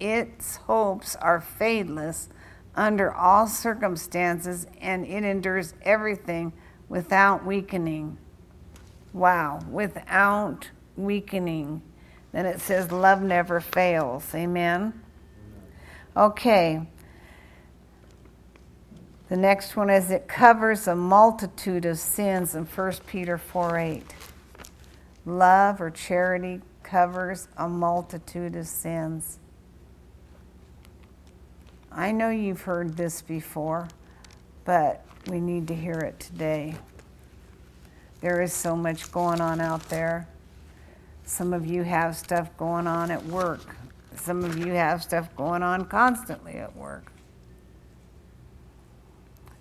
its 0.00 0.56
hopes 0.56 1.14
are 1.16 1.40
fadeless 1.40 2.28
under 2.74 3.12
all 3.12 3.46
circumstances, 3.46 4.66
and 4.80 5.06
it 5.06 5.24
endures 5.24 5.74
everything 5.82 6.52
without 6.88 7.44
weakening. 7.44 8.18
Wow, 9.12 9.60
without 9.70 10.70
weakening. 10.96 11.82
Then 12.32 12.46
it 12.46 12.60
says, 12.60 12.92
Love 12.92 13.22
never 13.22 13.60
fails. 13.60 14.34
Amen? 14.34 15.02
Okay. 16.16 16.86
The 19.28 19.36
next 19.36 19.76
one 19.76 19.90
is 19.90 20.10
it 20.10 20.26
covers 20.26 20.88
a 20.88 20.96
multitude 20.96 21.84
of 21.84 21.98
sins 21.98 22.54
in 22.54 22.64
1 22.64 22.92
Peter 23.06 23.38
4 23.38 23.78
8. 23.78 24.14
Love 25.24 25.80
or 25.80 25.90
charity 25.90 26.60
covers 26.82 27.46
a 27.56 27.68
multitude 27.68 28.56
of 28.56 28.66
sins. 28.66 29.38
I 32.00 32.12
know 32.12 32.30
you've 32.30 32.62
heard 32.62 32.96
this 32.96 33.20
before, 33.20 33.86
but 34.64 35.04
we 35.28 35.38
need 35.38 35.68
to 35.68 35.74
hear 35.74 35.98
it 35.98 36.18
today. 36.18 36.76
There 38.22 38.40
is 38.40 38.54
so 38.54 38.74
much 38.74 39.12
going 39.12 39.42
on 39.42 39.60
out 39.60 39.86
there. 39.90 40.26
Some 41.26 41.52
of 41.52 41.66
you 41.66 41.82
have 41.82 42.16
stuff 42.16 42.56
going 42.56 42.86
on 42.86 43.10
at 43.10 43.22
work. 43.26 43.76
Some 44.16 44.42
of 44.44 44.56
you 44.56 44.72
have 44.72 45.02
stuff 45.02 45.28
going 45.36 45.62
on 45.62 45.84
constantly 45.84 46.54
at 46.54 46.74
work. 46.74 47.12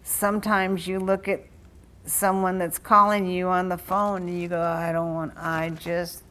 Sometimes 0.03 0.87
you 0.87 1.01
look 1.01 1.27
at 1.27 1.43
someone 2.05 2.57
that's 2.57 2.79
calling 2.79 3.29
you 3.29 3.47
on 3.49 3.67
the 3.67 3.77
phone 3.77 4.29
and 4.29 4.41
you 4.41 4.47
go, 4.47 4.61
I 4.61 4.93
don't 4.93 5.13
want, 5.13 5.33
I 5.35 5.71
just, 5.71 6.23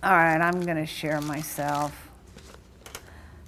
all 0.00 0.12
right, 0.12 0.40
I'm 0.40 0.60
going 0.60 0.76
to 0.76 0.86
share 0.86 1.20
myself. 1.20 2.03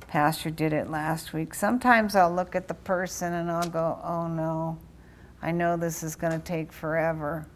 Pastor 0.08 0.50
did 0.50 0.72
it 0.72 0.88
last 0.88 1.32
week. 1.32 1.52
Sometimes 1.52 2.14
I'll 2.14 2.32
look 2.32 2.54
at 2.54 2.68
the 2.68 2.74
person 2.74 3.32
and 3.32 3.50
I'll 3.50 3.68
go, 3.68 3.98
oh 4.04 4.28
no, 4.28 4.78
I 5.42 5.50
know 5.50 5.76
this 5.76 6.02
is 6.02 6.14
going 6.14 6.32
to 6.32 6.44
take 6.44 6.72
forever. 6.72 7.46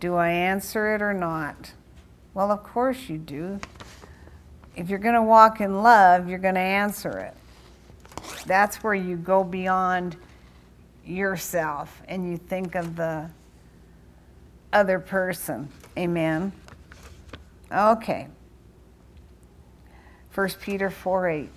Do 0.00 0.16
I 0.16 0.30
answer 0.30 0.94
it 0.94 1.02
or 1.02 1.12
not? 1.12 1.72
Well, 2.32 2.50
of 2.50 2.62
course 2.62 3.08
you 3.08 3.18
do. 3.18 3.60
If 4.76 4.88
you're 4.88 4.98
going 4.98 5.14
to 5.14 5.22
walk 5.22 5.60
in 5.60 5.82
love, 5.82 6.28
you're 6.28 6.38
going 6.38 6.54
to 6.54 6.60
answer 6.60 7.18
it. 7.18 7.34
That's 8.46 8.82
where 8.82 8.94
you 8.94 9.16
go 9.16 9.44
beyond 9.44 10.16
yourself 11.04 12.02
and 12.08 12.30
you 12.30 12.38
think 12.38 12.76
of 12.76 12.96
the 12.96 13.28
other 14.72 14.98
person. 14.98 15.68
Amen. 15.98 16.52
Okay. 17.70 18.28
1 20.34 20.48
Peter 20.62 20.88
4 20.88 21.28
8. 21.28 21.50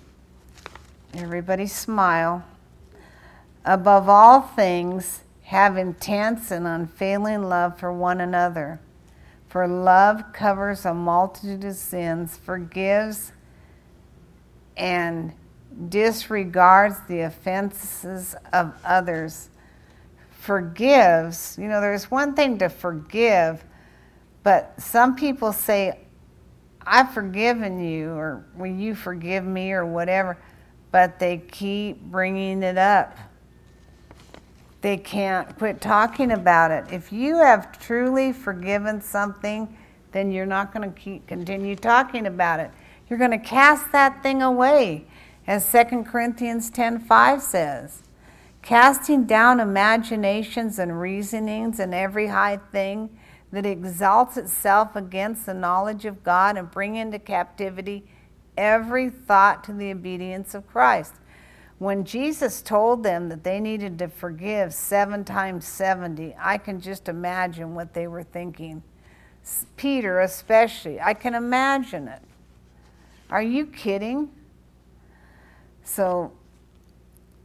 Everybody 1.16 1.68
smile. 1.68 2.44
Above 3.64 4.08
all 4.08 4.40
things, 4.40 5.22
have 5.42 5.76
intense 5.76 6.50
and 6.50 6.66
unfailing 6.66 7.44
love 7.44 7.78
for 7.78 7.92
one 7.92 8.20
another. 8.20 8.80
For 9.48 9.68
love 9.68 10.32
covers 10.32 10.84
a 10.84 10.92
multitude 10.92 11.64
of 11.64 11.76
sins, 11.76 12.36
forgives 12.36 13.30
and 14.76 15.32
disregards 15.88 16.96
the 17.06 17.20
offenses 17.20 18.34
of 18.52 18.74
others. 18.84 19.50
Forgives, 20.30 21.56
you 21.56 21.68
know, 21.68 21.80
there's 21.80 22.10
one 22.10 22.34
thing 22.34 22.58
to 22.58 22.68
forgive, 22.68 23.64
but 24.42 24.74
some 24.78 25.14
people 25.14 25.52
say, 25.52 26.00
I've 26.84 27.14
forgiven 27.14 27.78
you, 27.78 28.10
or 28.10 28.44
will 28.56 28.66
you 28.66 28.96
forgive 28.96 29.44
me, 29.44 29.72
or 29.72 29.86
whatever, 29.86 30.36
but 30.94 31.18
they 31.18 31.38
keep 31.38 32.00
bringing 32.02 32.62
it 32.62 32.78
up. 32.78 33.18
They 34.80 34.96
can't 34.96 35.58
quit 35.58 35.80
talking 35.80 36.30
about 36.30 36.70
it. 36.70 36.84
If 36.92 37.12
you 37.12 37.38
have 37.38 37.80
truly 37.80 38.32
forgiven 38.32 39.00
something, 39.00 39.76
then 40.12 40.30
you're 40.30 40.46
not 40.46 40.72
going 40.72 40.88
to 40.88 40.96
keep 40.96 41.26
continue 41.26 41.74
talking 41.74 42.28
about 42.28 42.60
it. 42.60 42.70
You're 43.10 43.18
going 43.18 43.32
to 43.32 43.38
cast 43.38 43.90
that 43.90 44.22
thing 44.22 44.40
away, 44.40 45.06
as 45.48 45.68
2 45.68 46.04
Corinthians 46.04 46.70
10:5 46.70 47.40
says. 47.40 48.04
Casting 48.62 49.24
down 49.24 49.58
imaginations 49.58 50.78
and 50.78 51.00
reasonings 51.00 51.80
and 51.80 51.92
every 51.92 52.28
high 52.28 52.60
thing 52.70 53.10
that 53.50 53.66
exalts 53.66 54.36
itself 54.36 54.94
against 54.94 55.44
the 55.46 55.54
knowledge 55.54 56.04
of 56.04 56.22
God 56.22 56.56
and 56.56 56.70
bring 56.70 56.94
into 56.94 57.18
captivity 57.18 58.06
every 58.56 59.10
thought 59.10 59.64
to 59.64 59.72
the 59.72 59.90
obedience 59.90 60.54
of 60.54 60.66
Christ. 60.66 61.14
When 61.78 62.04
Jesus 62.04 62.62
told 62.62 63.02
them 63.02 63.28
that 63.28 63.44
they 63.44 63.60
needed 63.60 63.98
to 63.98 64.08
forgive 64.08 64.72
seven 64.72 65.24
times 65.24 65.66
70, 65.66 66.34
I 66.38 66.58
can 66.58 66.80
just 66.80 67.08
imagine 67.08 67.74
what 67.74 67.94
they 67.94 68.06
were 68.06 68.22
thinking. 68.22 68.82
Peter, 69.76 70.20
especially, 70.20 71.00
I 71.00 71.14
can 71.14 71.34
imagine 71.34 72.08
it. 72.08 72.22
Are 73.28 73.42
you 73.42 73.66
kidding? 73.66 74.30
So, 75.82 76.32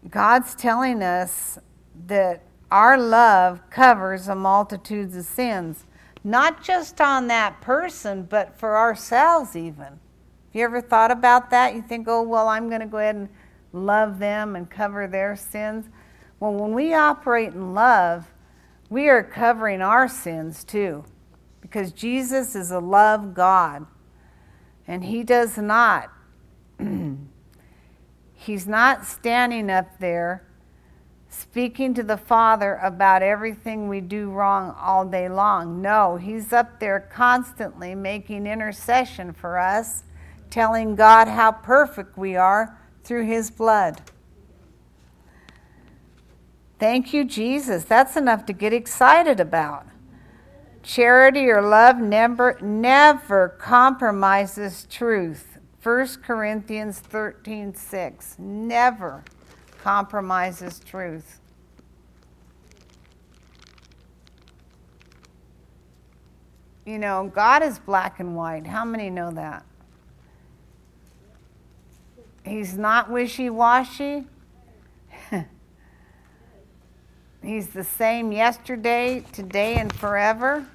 God's 0.10 0.56
telling 0.56 1.04
us 1.04 1.60
that 2.08 2.44
our 2.72 2.98
love 2.98 3.70
covers 3.70 4.28
a 4.28 4.36
multitude 4.36 5.14
of 5.16 5.26
sins 5.26 5.86
not 6.24 6.64
just 6.64 7.00
on 7.00 7.28
that 7.28 7.62
person, 7.62 8.24
but 8.24 8.58
for 8.58 8.78
ourselves, 8.78 9.56
even. 9.56 10.00
You 10.54 10.64
ever 10.64 10.82
thought 10.82 11.12
about 11.12 11.50
that? 11.52 11.76
You 11.76 11.82
think, 11.82 12.08
oh, 12.08 12.24
well, 12.24 12.48
I'm 12.48 12.70
going 12.70 12.82
to 12.82 12.88
go 12.88 12.98
ahead 12.98 13.16
and 13.16 13.30
love 13.72 14.20
them 14.20 14.56
and 14.56 14.70
cover 14.70 15.08
their 15.08 15.36
sins. 15.36 15.90
Well, 16.40 16.54
when 16.54 16.74
we 16.74 16.94
operate 16.94 17.54
in 17.54 17.74
love, 17.74 18.32
we 18.90 19.08
are 19.10 19.24
covering 19.24 19.82
our 19.82 20.08
sins 20.08 20.64
too, 20.64 21.04
because 21.62 21.92
Jesus 21.92 22.56
is 22.56 22.72
a 22.72 22.80
love 22.80 23.34
God, 23.34 23.86
and 24.88 25.04
He 25.04 25.24
does 25.24 25.58
not. 25.58 26.12
He's 28.34 28.66
not 28.66 29.06
standing 29.06 29.70
up 29.70 30.00
there 30.00 30.44
speaking 31.30 31.94
to 31.94 32.04
the 32.04 32.18
Father 32.18 32.76
about 32.82 33.22
everything 33.22 33.88
we 33.88 34.02
do 34.02 34.32
wrong 34.32 34.76
all 34.80 35.06
day 35.06 35.30
long. 35.30 35.82
No, 35.82 36.16
He's 36.16 36.52
up 36.52 36.80
there 36.80 37.00
constantly 37.00 37.94
making 37.94 38.48
intercession 38.48 39.34
for 39.34 39.60
us, 39.60 40.04
telling 40.50 40.96
God 40.96 41.28
how 41.28 41.52
perfect 41.52 42.18
we 42.18 42.36
are 42.36 42.78
through 43.04 43.26
His 43.26 43.52
blood. 43.52 44.02
Thank 46.80 47.14
you, 47.14 47.26
Jesus. 47.26 47.84
That's 47.84 48.16
enough 48.16 48.46
to 48.46 48.54
get 48.54 48.72
excited 48.72 49.40
about. 49.40 49.86
Charity 50.82 51.50
or 51.50 51.62
love 51.62 51.98
never, 51.98 52.58
never 52.62 53.50
compromises 53.50 54.88
truth. 54.90 55.58
1 55.84 56.08
Corinthians 56.24 57.00
13 57.00 57.74
6. 57.74 58.36
Never 58.40 59.24
compromises 59.82 60.80
truth. 60.80 61.40
You 66.86 66.98
know, 66.98 67.32
God 67.34 67.62
is 67.62 67.78
black 67.78 68.20
and 68.20 68.36
white. 68.36 68.66
How 68.66 68.84
many 68.84 69.10
know 69.10 69.32
that? 69.32 69.64
He's 72.50 72.76
not 72.76 73.12
wishy 73.12 73.52
washy. 73.52 74.26
he's 77.44 77.68
the 77.68 77.84
same 77.84 78.32
yesterday, 78.32 79.24
today, 79.32 79.76
and 79.76 79.94
forever. 79.94 80.66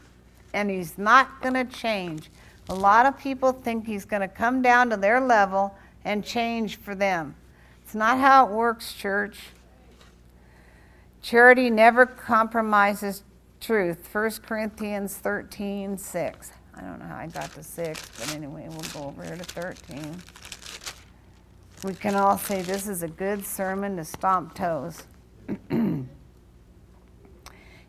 And 0.53 0.71
he's 0.71 0.97
not 0.97 1.43
going 1.43 1.55
to 1.55 1.65
change. 1.65 2.31
A 2.69 2.75
lot 2.75 3.07
of 3.07 3.19
people 3.19 3.53
think 3.53 3.87
he's 3.87 4.05
going 4.05 4.23
to 4.23 4.29
come 4.29 4.63
down 4.63 4.89
to 4.91 4.97
their 4.97 5.21
level 5.21 5.75
and 6.05 6.25
change 6.25 6.77
for 6.77 6.95
them. 6.95 7.35
It's 7.83 7.95
not 7.95 8.19
how 8.19 8.47
it 8.47 8.53
works, 8.53 8.95
church. 8.95 9.39
Charity 11.23 11.71
never 11.71 12.07
compromises 12.07 13.25
truth. 13.61 14.09
1 14.13 14.31
Corinthians 14.47 15.17
13 15.17 15.99
6. 15.99 16.53
I 16.77 16.81
don't 16.83 17.01
know 17.01 17.07
how 17.07 17.17
I 17.17 17.27
got 17.27 17.53
to 17.55 17.63
6, 17.63 18.11
but 18.19 18.35
anyway, 18.35 18.69
we'll 18.69 18.81
go 18.93 19.09
over 19.09 19.25
here 19.25 19.37
to 19.37 19.45
13. 19.45 20.23
We 21.85 21.93
can 21.93 22.15
all 22.15 22.39
say 22.39 22.63
this 22.63 22.89
is 22.89 23.03
a 23.03 23.09
good 23.09 23.45
sermon 23.45 23.99
to 23.99 24.07
stomp 24.07 24.55
toes. 24.55 25.03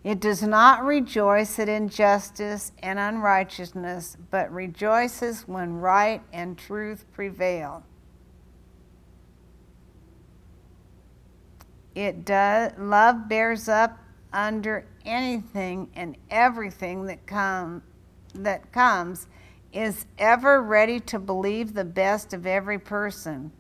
it 0.04 0.20
does 0.20 0.44
not 0.44 0.84
rejoice 0.84 1.58
at 1.60 1.70
injustice 1.70 2.74
and 2.84 3.00
unrighteousness, 3.00 4.18
but 4.30 4.52
rejoices 4.52 5.48
when 5.48 5.76
right 5.76 6.22
and 6.34 6.58
truth 6.58 7.06
prevail. 7.14 7.86
It 11.96 12.26
does 12.26 12.74
love 12.78 13.30
bears 13.30 13.70
up 13.70 13.98
under 14.34 14.86
anything 15.06 15.90
and 15.96 16.18
everything 16.30 17.06
that 17.06 17.26
come 17.26 17.82
that 18.34 18.74
comes 18.74 19.28
is 19.72 20.06
ever 20.18 20.62
ready 20.62 21.00
to 21.00 21.18
believe 21.18 21.74
the 21.74 21.86
best 21.86 22.34
of 22.34 22.46
every 22.46 22.78
person. 22.78 23.54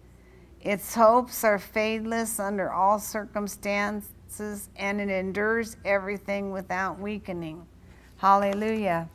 Its 0.66 0.96
hopes 0.96 1.44
are 1.44 1.60
fadeless 1.60 2.40
under 2.40 2.72
all 2.72 2.98
circumstances 2.98 4.68
and 4.76 5.00
it 5.00 5.10
endures 5.10 5.78
everything 5.86 6.50
without 6.50 7.00
weakening. 7.00 7.68
Hallelujah. 8.18 9.08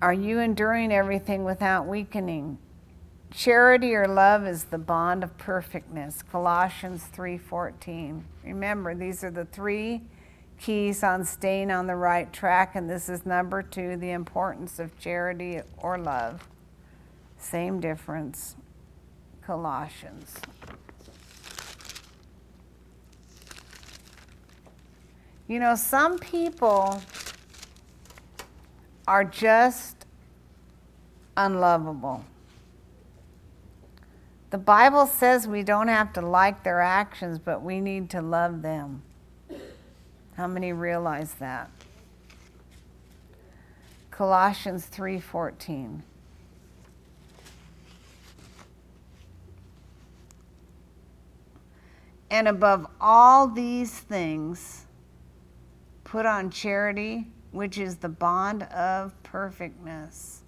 Are 0.00 0.14
you 0.14 0.38
enduring 0.38 0.92
everything 0.92 1.44
without 1.44 1.86
weakening? 1.86 2.56
Charity 3.30 3.94
or 3.94 4.08
love 4.08 4.46
is 4.46 4.64
the 4.64 4.78
bond 4.78 5.22
of 5.22 5.36
perfectness. 5.36 6.22
Colossians 6.22 7.04
3:14. 7.08 8.24
Remember, 8.44 8.94
these 8.94 9.22
are 9.22 9.30
the 9.30 9.44
three 9.44 10.08
keys 10.58 11.02
on 11.04 11.26
staying 11.26 11.70
on 11.70 11.86
the 11.86 11.96
right 11.96 12.32
track 12.32 12.74
and 12.76 12.88
this 12.88 13.10
is 13.10 13.26
number 13.26 13.62
2, 13.62 13.96
the 13.96 14.12
importance 14.12 14.78
of 14.78 14.98
charity 14.98 15.60
or 15.76 15.98
love. 15.98 16.48
Same 17.44 17.78
difference. 17.78 18.56
Colossians. 19.42 20.34
You 25.46 25.60
know, 25.60 25.74
some 25.74 26.18
people 26.18 27.02
are 29.06 29.24
just 29.24 30.06
unlovable. 31.36 32.24
The 34.48 34.56
Bible 34.58 35.06
says 35.06 35.46
we 35.46 35.62
don't 35.62 35.88
have 35.88 36.14
to 36.14 36.22
like 36.22 36.64
their 36.64 36.80
actions, 36.80 37.38
but 37.38 37.62
we 37.62 37.78
need 37.78 38.08
to 38.10 38.22
love 38.22 38.62
them. 38.62 39.02
How 40.38 40.46
many 40.46 40.72
realize 40.72 41.34
that? 41.34 41.70
Colossians 44.10 44.86
3:14 44.86 46.04
And 52.34 52.48
above 52.48 52.88
all 53.00 53.46
these 53.46 53.96
things 53.96 54.86
put 56.02 56.26
on 56.26 56.50
charity, 56.50 57.28
which 57.52 57.78
is 57.78 57.94
the 57.94 58.08
bond 58.08 58.64
of 58.64 59.14
perfectness. 59.22 60.42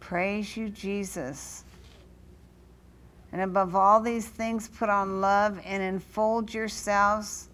Praise 0.00 0.54
you 0.54 0.68
Jesus. 0.68 1.64
And 3.32 3.40
above 3.40 3.74
all 3.74 4.00
these 4.00 4.28
things, 4.28 4.68
put 4.68 4.90
on 4.90 5.22
love 5.22 5.58
and 5.64 5.82
enfold 5.82 6.52
yourselves 6.52 7.48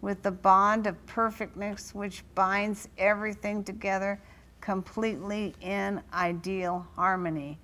with 0.00 0.22
the 0.22 0.30
bond 0.30 0.86
of 0.86 1.04
perfectness 1.06 1.96
which 1.96 2.22
binds 2.36 2.88
everything 2.96 3.64
together 3.64 4.20
completely 4.60 5.52
in 5.60 6.00
ideal 6.12 6.86
harmony. 6.94 7.58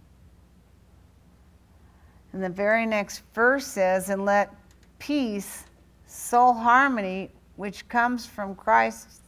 And 2.33 2.43
the 2.43 2.49
very 2.49 2.85
next 2.85 3.23
verse 3.33 3.65
says, 3.65 4.11
And 4.11 4.25
let 4.25 4.53
peace, 5.01 5.65
soul 6.07 6.53
harmony, 6.53 7.31
which 7.57 7.89
comes 7.89 8.25
from 8.25 8.55
Christ's 8.55 9.23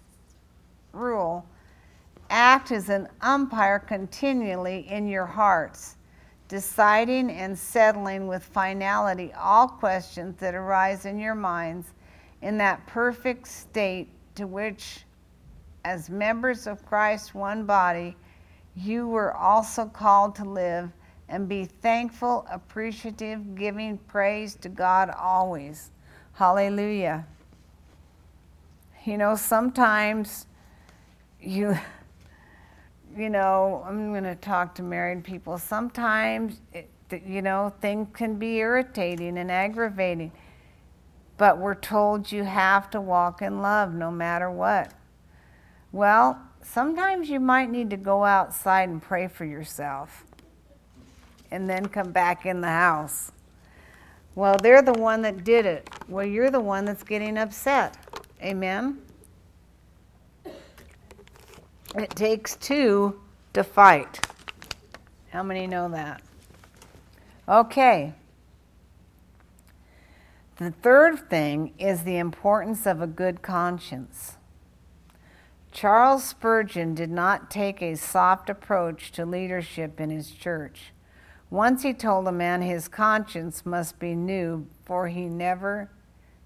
rule, 0.93 1.45
act 2.31 2.71
as 2.71 2.89
an 2.89 3.09
umpire 3.21 3.81
continually 3.81 4.87
in 4.89 5.09
your 5.09 5.27
hearts 5.27 5.97
deciding 6.53 7.31
and 7.31 7.59
settling 7.59 8.27
with 8.27 8.45
finality 8.45 9.33
all 9.33 9.67
questions 9.67 10.37
that 10.39 10.55
arise 10.55 11.07
in 11.07 11.19
your 11.19 11.35
minds 11.35 11.95
in 12.43 12.59
that 12.59 12.87
perfect 12.87 13.49
state 13.49 14.11
to 14.35 14.47
which, 14.47 15.07
as 15.87 16.11
members 16.11 16.67
of 16.67 16.85
Christ's 16.85 17.35
one 17.35 17.65
body, 17.65 18.15
you 18.77 19.09
were 19.09 19.35
also 19.35 19.87
called 19.87 20.35
to 20.35 20.45
live 20.45 20.91
and 21.33 21.49
be 21.49 21.65
thankful, 21.65 22.47
appreciative, 22.51 23.55
giving 23.55 23.97
praise 23.97 24.55
to 24.57 24.69
God 24.69 25.09
always. 25.09 25.91
Hallelujah. 26.35 27.27
You 29.07 29.17
know, 29.17 29.35
sometimes 29.35 30.47
you 31.41 31.77
you 33.17 33.29
know, 33.29 33.83
I'm 33.87 34.11
going 34.13 34.25
to 34.25 34.35
talk 34.35 34.75
to 34.77 34.83
married 34.83 35.23
people. 35.23 35.59
Sometimes, 35.59 36.61
it, 36.73 36.89
you 37.27 37.43
know, 37.43 37.75
things 37.83 38.09
can 38.15 38.37
be 38.37 38.57
irritating 38.57 39.37
and 39.37 39.51
aggravating, 39.51 40.33
but 41.37 41.59
we're 41.59 41.75
told 41.75 42.33
you 42.33 42.45
have 42.45 42.89
to 42.91 43.03
walk 43.03 43.43
in 43.43 43.61
love 43.61 43.93
no 43.93 44.11
matter 44.11 44.51
what. 44.51 44.95
Well, 45.93 46.41
sometimes 46.63 47.29
you 47.29 47.39
might 47.39 47.71
need 47.71 47.91
to 47.91 47.99
go 47.99 48.25
outside 48.25 48.89
and 48.89 49.03
pray 49.03 49.29
for 49.29 49.45
yourself 49.45 50.25
and 51.53 51.69
then 51.69 51.87
come 51.87 52.11
back 52.11 52.47
in 52.47 52.63
the 52.63 52.69
house. 52.69 53.31
Well, 54.35 54.57
they're 54.61 54.81
the 54.81 54.95
one 54.95 55.21
that 55.23 55.45
did 55.45 55.67
it. 55.67 55.89
Well, 56.09 56.25
you're 56.25 56.51
the 56.51 56.61
one 56.61 56.87
that's 56.87 57.05
getting 57.05 57.37
upset. 57.37 57.97
Amen? 58.43 59.03
It 61.95 62.11
takes 62.11 62.57
two 62.57 63.21
to 63.53 63.63
fight. 63.63 64.27
How 65.29 65.43
many 65.43 65.67
know 65.67 65.91
that? 65.91 66.23
Okay. 67.47 68.15
The 70.57 70.71
third 70.71 71.29
thing 71.29 71.75
is 71.79 72.05
the 72.05 72.17
importance 72.17 72.87
of 72.87 73.03
a 73.03 73.07
good 73.07 73.43
conscience. 73.43 74.37
Charles 75.71 76.25
Spurgeon 76.25 76.95
did 76.95 77.11
not 77.11 77.51
take 77.51 77.83
a 77.83 77.95
soft 77.97 78.49
approach 78.49 79.13
to 79.13 79.27
leadership 79.27 80.01
in 80.01 80.09
his 80.09 80.31
church. 80.31 80.93
Once 81.53 81.83
he 81.83 81.93
told 81.93 82.27
a 82.27 82.33
man 82.33 82.63
his 82.63 82.89
conscience 82.89 83.67
must 83.67 83.99
be 83.99 84.15
new, 84.15 84.67
for 84.87 85.09
he 85.09 85.27
never 85.27 85.91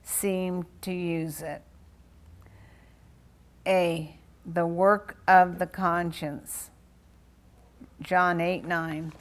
seemed 0.02 0.66
to 0.80 0.90
use 0.90 1.42
it. 1.42 1.62
A 3.64 4.16
the 4.44 4.66
work 4.66 5.16
of 5.28 5.60
the 5.60 5.66
conscience. 5.66 6.70
John 8.02 8.40
8 8.40 8.64
9. 8.64 9.12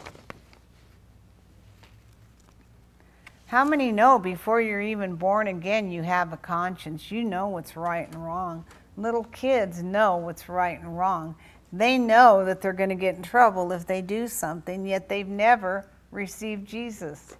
How 3.46 3.64
many 3.64 3.92
know 3.92 4.18
before 4.18 4.60
you're 4.60 4.82
even 4.82 5.18
born 5.18 5.46
again 5.46 5.92
you 5.92 6.02
have 6.02 6.34
a 6.34 6.38
conscience? 6.38 7.12
You 7.12 7.24
know 7.24 7.48
what's 7.48 7.78
right 7.78 8.08
and 8.12 8.26
wrong. 8.26 8.66
Little 8.98 9.26
kids 9.26 9.84
know 9.84 10.18
what's 10.18 10.50
right 10.50 10.80
and 10.80 10.98
wrong. 10.98 11.36
They 11.78 11.98
know 11.98 12.46
that 12.46 12.62
they're 12.62 12.74
going 12.74 12.90
to 12.90 12.96
get 12.96 13.16
in 13.16 13.22
trouble 13.22 13.72
if 13.72 13.86
they 13.86 14.02
do 14.02 14.28
something, 14.28 14.86
yet 14.86 15.10
they've 15.10 15.28
never 15.28 15.86
received 16.12 16.68
Jesus. 16.68 17.38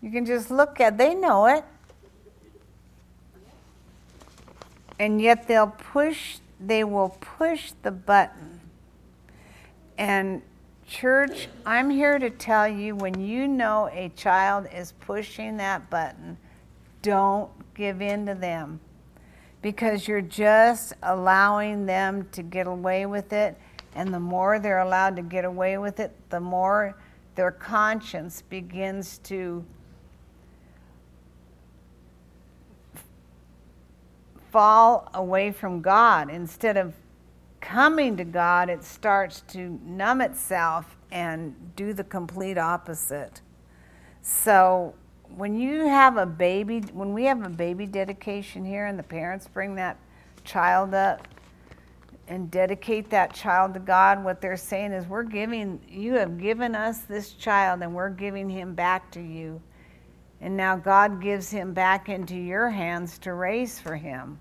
You 0.00 0.10
can 0.10 0.26
just 0.26 0.50
look 0.50 0.80
at 0.80 0.98
they 0.98 1.14
know 1.14 1.46
it. 1.46 1.64
and 4.98 5.20
yet 5.20 5.46
they'll 5.46 5.74
push 5.92 6.38
they 6.60 6.84
will 6.84 7.10
push 7.20 7.72
the 7.82 7.90
button 7.90 8.60
and 9.98 10.42
church 10.86 11.48
i'm 11.66 11.90
here 11.90 12.18
to 12.18 12.30
tell 12.30 12.68
you 12.68 12.94
when 12.94 13.20
you 13.20 13.48
know 13.48 13.88
a 13.92 14.10
child 14.16 14.66
is 14.72 14.92
pushing 15.00 15.56
that 15.56 15.88
button 15.90 16.36
don't 17.02 17.50
give 17.74 18.00
in 18.00 18.26
to 18.26 18.34
them 18.34 18.78
because 19.64 20.06
you're 20.06 20.20
just 20.20 20.92
allowing 21.02 21.86
them 21.86 22.28
to 22.32 22.42
get 22.42 22.66
away 22.66 23.06
with 23.06 23.32
it 23.32 23.56
and 23.94 24.12
the 24.12 24.20
more 24.20 24.58
they're 24.58 24.80
allowed 24.80 25.16
to 25.16 25.22
get 25.22 25.46
away 25.46 25.78
with 25.78 26.00
it 26.00 26.14
the 26.28 26.38
more 26.38 26.94
their 27.34 27.50
conscience 27.50 28.42
begins 28.42 29.16
to 29.18 29.64
fall 34.52 35.08
away 35.14 35.50
from 35.50 35.80
God. 35.80 36.28
Instead 36.28 36.76
of 36.76 36.92
coming 37.62 38.18
to 38.18 38.24
God, 38.24 38.68
it 38.68 38.84
starts 38.84 39.40
to 39.48 39.80
numb 39.82 40.20
itself 40.20 40.94
and 41.10 41.54
do 41.74 41.94
the 41.94 42.04
complete 42.04 42.58
opposite. 42.58 43.40
So, 44.20 44.94
when 45.36 45.58
you 45.58 45.86
have 45.86 46.16
a 46.16 46.26
baby, 46.26 46.80
when 46.92 47.12
we 47.12 47.24
have 47.24 47.44
a 47.44 47.48
baby 47.48 47.86
dedication 47.86 48.64
here 48.64 48.86
and 48.86 48.98
the 48.98 49.02
parents 49.02 49.48
bring 49.48 49.74
that 49.76 49.96
child 50.44 50.94
up 50.94 51.26
and 52.28 52.50
dedicate 52.50 53.10
that 53.10 53.34
child 53.34 53.74
to 53.74 53.80
God, 53.80 54.22
what 54.22 54.40
they're 54.40 54.56
saying 54.56 54.92
is, 54.92 55.06
We're 55.06 55.24
giving, 55.24 55.80
you 55.88 56.14
have 56.14 56.38
given 56.38 56.74
us 56.74 57.00
this 57.00 57.32
child 57.32 57.82
and 57.82 57.94
we're 57.94 58.10
giving 58.10 58.48
him 58.48 58.74
back 58.74 59.10
to 59.12 59.20
you. 59.20 59.60
And 60.40 60.56
now 60.56 60.76
God 60.76 61.20
gives 61.20 61.50
him 61.50 61.72
back 61.72 62.08
into 62.08 62.36
your 62.36 62.68
hands 62.68 63.18
to 63.18 63.34
raise 63.34 63.78
for 63.78 63.96
him. 63.96 64.38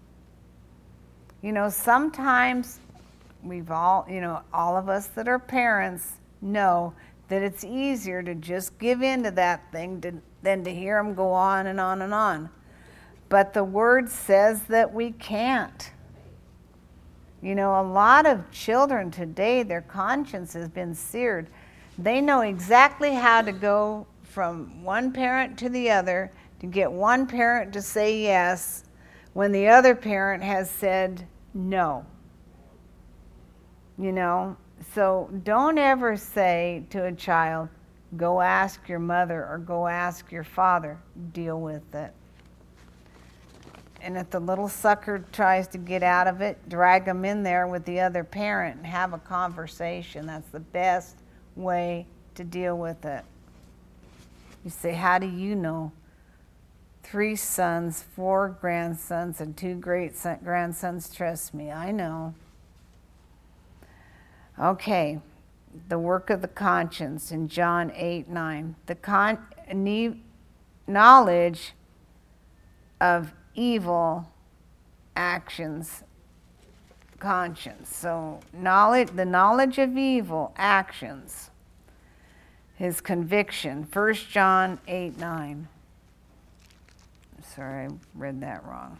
You 1.41 1.52
know, 1.52 1.70
sometimes 1.70 2.80
we've 3.41 3.72
all, 3.72 4.06
you 4.10 4.22
know, 4.22 4.41
all 4.54 4.78
of 4.78 4.89
us 4.89 5.08
that 5.08 5.28
are 5.28 5.39
parents 5.39 6.14
know 6.41 6.94
that 7.30 7.41
it's 7.41 7.64
easier 7.64 8.22
to 8.22 8.36
just 8.36 8.78
give 8.80 9.02
in 9.02 9.24
to 9.24 9.32
that 9.32 9.72
thing 9.72 10.02
to, 10.02 10.14
than 10.44 10.64
to 10.66 10.74
hear 10.74 11.02
them 11.02 11.16
go 11.16 11.32
on 11.32 11.68
and 11.68 11.80
on 11.80 12.02
and 12.02 12.14
on. 12.14 12.50
But 13.30 13.54
the 13.54 13.64
word 13.64 14.10
says 14.10 14.64
that 14.64 14.94
we 14.94 15.12
can't. 15.12 15.91
You 17.41 17.56
know, 17.56 17.82
a 17.82 17.84
lot 17.84 18.26
of 18.26 18.52
children 18.52 19.12
today, 19.12 19.64
their 19.64 19.82
conscience 19.82 20.54
has 20.54 20.70
been 20.70 20.94
seared. 20.94 21.48
They 21.98 22.22
know 22.22 22.41
exactly 22.41 23.14
how 23.14 23.41
to 23.41 23.52
go 23.52 24.08
from 24.22 24.84
one 24.84 25.12
parent 25.12 25.58
to 25.60 25.70
the 25.70 25.91
other 25.91 26.32
to 26.60 26.68
get 26.68 26.91
one 26.91 27.28
parent 27.28 27.74
to 27.74 27.82
say 27.82 28.22
yes 28.22 28.86
when 29.34 29.52
the 29.52 29.68
other 29.68 29.94
parent 29.96 30.41
has 30.44 30.70
said 30.70 31.28
no. 31.54 32.06
You 33.98 34.12
know, 34.12 34.56
so 34.94 35.30
don't 35.44 35.78
ever 35.78 36.16
say 36.16 36.86
to 36.89 37.06
a 37.06 37.12
child, 37.12 37.70
go 38.18 38.41
ask 38.41 38.88
your 38.88 38.99
mother 38.99 39.45
or 39.45 39.57
go 39.57 39.88
ask 39.88 40.32
your 40.32 40.43
father, 40.43 40.97
deal 41.34 41.59
with 41.59 41.95
it. 41.95 42.14
And 44.01 44.18
if 44.18 44.30
the 44.30 44.39
little 44.39 44.68
sucker 44.68 45.26
tries 45.32 45.68
to 45.70 45.78
get 45.78 46.03
out 46.03 46.28
of 46.28 46.41
it, 46.41 46.68
drag 46.68 47.05
them 47.05 47.24
in 47.24 47.43
there 47.43 47.68
with 47.68 47.86
the 47.86 48.01
other 48.01 48.24
parent 48.24 48.78
and 48.78 48.86
have 48.86 49.14
a 49.14 49.18
conversation. 49.18 50.26
That's 50.26 50.49
the 50.49 50.59
best 50.59 51.18
way 51.55 52.05
to 52.36 52.43
deal 52.43 52.78
with 52.78 53.05
it. 53.05 53.24
You 54.66 54.70
say, 54.70 54.93
How 54.93 55.20
do 55.20 55.28
you 55.28 55.55
know? 55.55 55.93
three 57.03 57.36
sons, 57.36 58.01
four 58.16 58.57
grandsons, 58.59 59.39
and 59.39 59.55
two 59.55 59.76
great 59.76 60.14
grandsons. 60.43 61.14
Trust 61.14 61.53
me, 61.53 61.72
I 61.72 61.91
know. 61.91 62.34
Okay, 64.59 65.20
the 65.90 66.00
work 66.00 66.30
of 66.30 66.42
the 66.42 66.48
conscience 66.48 67.32
in 67.32 67.48
John 67.48 67.92
8 67.96 68.30
9. 68.30 68.76
The 68.86 68.96
con- 68.96 69.46
knowledge 70.88 71.74
of 73.00 73.34
evil 73.56 74.28
actions, 75.16 76.04
conscience. 77.20 77.96
So, 77.96 78.40
knowledge, 78.54 79.10
the 79.16 79.26
knowledge 79.26 79.78
of 79.78 79.98
evil 79.98 80.54
actions, 80.58 81.52
his 82.76 83.02
conviction. 83.02 83.88
1 83.92 84.14
John 84.14 84.80
8 84.88 85.18
9. 85.18 85.68
Sorry, 87.56 87.86
I 87.86 87.90
read 88.16 88.42
that 88.42 88.66
wrong. 88.66 89.00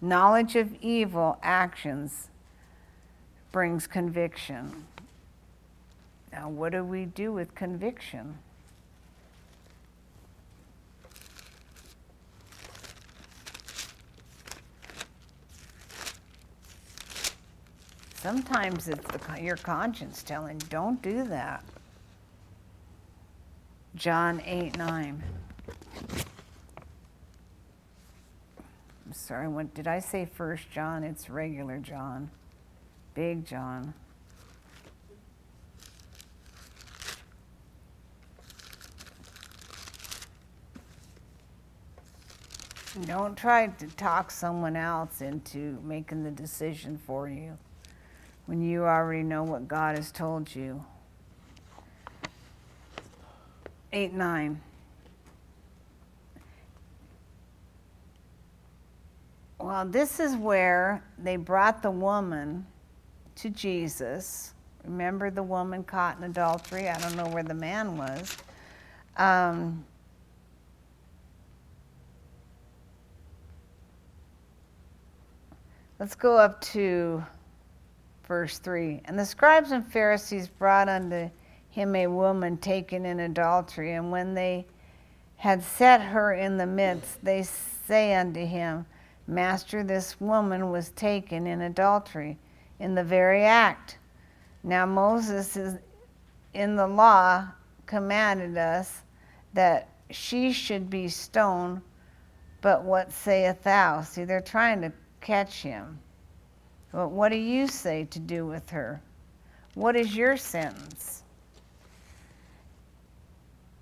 Knowledge 0.00 0.56
of 0.56 0.74
evil 0.80 1.38
actions 1.42 2.28
brings 3.50 3.86
conviction. 3.86 4.86
Now, 6.32 6.48
what 6.48 6.72
do 6.72 6.82
we 6.82 7.04
do 7.04 7.32
with 7.32 7.54
conviction? 7.54 8.38
Sometimes 18.22 18.88
it's 18.88 19.04
the, 19.08 19.42
your 19.42 19.56
conscience 19.56 20.22
telling, 20.22 20.58
don't 20.70 21.02
do 21.02 21.24
that. 21.24 21.64
John 23.96 24.40
8 24.46 24.78
9. 24.78 25.22
I'm 29.04 29.12
sorry, 29.12 29.48
what, 29.48 29.74
did 29.74 29.88
I 29.88 29.98
say 29.98 30.24
first 30.24 30.70
John? 30.70 31.02
It's 31.02 31.28
regular 31.28 31.78
John, 31.78 32.30
big 33.14 33.44
John. 33.44 33.92
Don't 43.00 43.36
try 43.36 43.68
to 43.68 43.86
talk 43.86 44.30
someone 44.30 44.76
else 44.76 45.22
into 45.22 45.78
making 45.82 46.24
the 46.24 46.30
decision 46.30 46.98
for 47.06 47.26
you. 47.28 47.56
when 48.46 48.60
you 48.60 48.82
already 48.82 49.22
know 49.22 49.44
what 49.44 49.66
God 49.68 49.96
has 49.96 50.10
told 50.10 50.54
you. 50.54 50.84
8 53.92 54.12
9. 54.12 54.60
Well, 59.58 59.86
this 59.86 60.18
is 60.18 60.34
where 60.36 61.04
they 61.18 61.36
brought 61.36 61.82
the 61.82 61.90
woman 61.90 62.66
to 63.36 63.48
Jesus. 63.48 64.54
Remember 64.84 65.30
the 65.30 65.42
woman 65.42 65.84
caught 65.84 66.18
in 66.18 66.24
adultery? 66.24 66.88
I 66.88 66.98
don't 66.98 67.16
know 67.16 67.28
where 67.28 67.44
the 67.44 67.54
man 67.54 67.96
was. 67.96 68.36
Um, 69.16 69.84
let's 76.02 76.16
go 76.16 76.36
up 76.36 76.60
to 76.60 77.24
verse 78.26 78.58
3. 78.58 79.02
And 79.04 79.16
the 79.16 79.24
scribes 79.24 79.70
and 79.70 79.86
Pharisees 79.86 80.48
brought 80.48 80.88
unto 80.88 81.30
him 81.70 81.94
a 81.94 82.08
woman 82.08 82.56
taken 82.56 83.06
in 83.06 83.20
adultery, 83.20 83.92
and 83.92 84.10
when 84.10 84.34
they 84.34 84.66
had 85.36 85.62
set 85.62 86.00
her 86.00 86.32
in 86.32 86.56
the 86.56 86.66
midst, 86.66 87.24
they 87.24 87.44
say 87.44 88.16
unto 88.16 88.44
him, 88.44 88.84
Master, 89.28 89.84
this 89.84 90.20
woman 90.20 90.72
was 90.72 90.90
taken 90.90 91.46
in 91.46 91.60
adultery 91.60 92.36
in 92.80 92.96
the 92.96 93.04
very 93.04 93.44
act. 93.44 93.98
Now, 94.64 94.84
Moses 94.86 95.56
is 95.56 95.78
in 96.52 96.74
the 96.74 96.88
law 96.88 97.46
commanded 97.86 98.58
us 98.58 99.02
that 99.54 99.88
she 100.10 100.50
should 100.50 100.90
be 100.90 101.06
stoned, 101.06 101.80
but 102.60 102.82
what 102.82 103.12
sayest 103.12 103.62
thou? 103.62 104.02
See, 104.02 104.24
they're 104.24 104.40
trying 104.40 104.80
to 104.80 104.92
catch 105.22 105.62
him. 105.62 105.98
But 106.92 107.08
what 107.08 107.30
do 107.30 107.38
you 107.38 107.66
say 107.66 108.04
to 108.10 108.18
do 108.18 108.44
with 108.46 108.68
her? 108.70 109.00
What 109.74 109.96
is 109.96 110.14
your 110.14 110.36
sentence? 110.36 111.22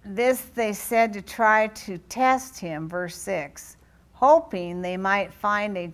This 0.05 0.41
they 0.55 0.73
said 0.73 1.13
to 1.15 1.23
try 1.23 1.67
to 1.67 1.99
test 1.99 2.59
him, 2.59 2.89
verse 2.89 3.17
6 3.17 3.77
hoping 4.21 4.83
they 4.83 4.99
might 4.99 5.33
find 5.33 5.79
a 5.79 5.91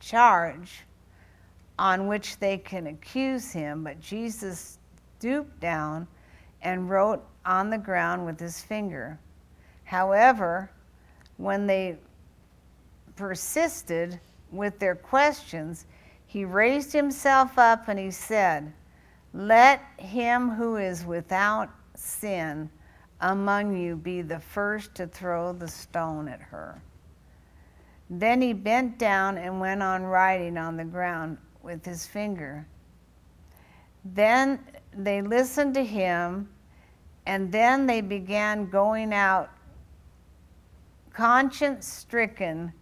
charge 0.00 0.80
on 1.78 2.08
which 2.08 2.36
they 2.40 2.58
can 2.58 2.88
accuse 2.88 3.52
him. 3.52 3.84
But 3.84 4.00
Jesus 4.00 4.78
stooped 5.18 5.60
down 5.60 6.08
and 6.62 6.90
wrote 6.90 7.24
on 7.46 7.70
the 7.70 7.78
ground 7.78 8.26
with 8.26 8.38
his 8.40 8.60
finger. 8.60 9.16
However, 9.84 10.72
when 11.36 11.68
they 11.68 11.98
persisted 13.14 14.18
with 14.52 14.78
their 14.78 14.94
questions, 14.94 15.86
he 16.26 16.44
raised 16.44 16.92
himself 16.92 17.58
up 17.58 17.88
and 17.88 17.98
he 17.98 18.10
said, 18.10 18.72
Let 19.32 19.82
him 19.98 20.50
who 20.50 20.76
is 20.76 21.04
without 21.04 21.70
sin 21.94 22.70
among 23.20 23.76
you 23.76 23.96
be 23.96 24.22
the 24.22 24.40
first 24.40 24.94
to 24.96 25.06
throw 25.06 25.52
the 25.52 25.68
stone 25.68 26.28
at 26.28 26.40
her. 26.40 26.82
Then 28.10 28.42
he 28.42 28.52
bent 28.52 28.98
down 28.98 29.38
and 29.38 29.60
went 29.60 29.82
on 29.82 30.02
writing 30.02 30.58
on 30.58 30.76
the 30.76 30.84
ground 30.84 31.38
with 31.62 31.84
his 31.84 32.04
finger. 32.04 32.66
Then 34.04 34.58
they 34.92 35.22
listened 35.22 35.74
to 35.74 35.84
him, 35.84 36.48
and 37.26 37.52
then 37.52 37.86
they 37.86 38.00
began 38.00 38.68
going 38.68 39.14
out, 39.14 39.50
conscience 41.12 41.86
stricken, 41.86 42.72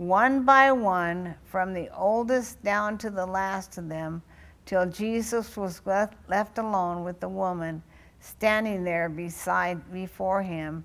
one 0.00 0.44
by 0.46 0.72
one, 0.72 1.34
from 1.44 1.74
the 1.74 1.90
oldest 1.94 2.64
down 2.64 2.96
to 2.96 3.10
the 3.10 3.26
last 3.26 3.76
of 3.76 3.90
them, 3.90 4.22
till 4.64 4.86
Jesus 4.86 5.58
was 5.58 5.82
left, 5.84 6.14
left 6.26 6.56
alone 6.56 7.04
with 7.04 7.20
the 7.20 7.28
woman 7.28 7.82
standing 8.18 8.82
there 8.82 9.10
beside 9.10 9.92
before 9.92 10.40
him 10.40 10.82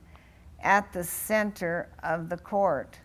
at 0.62 0.92
the 0.92 1.02
center 1.02 1.88
of 2.04 2.28
the 2.28 2.36
court. 2.36 3.00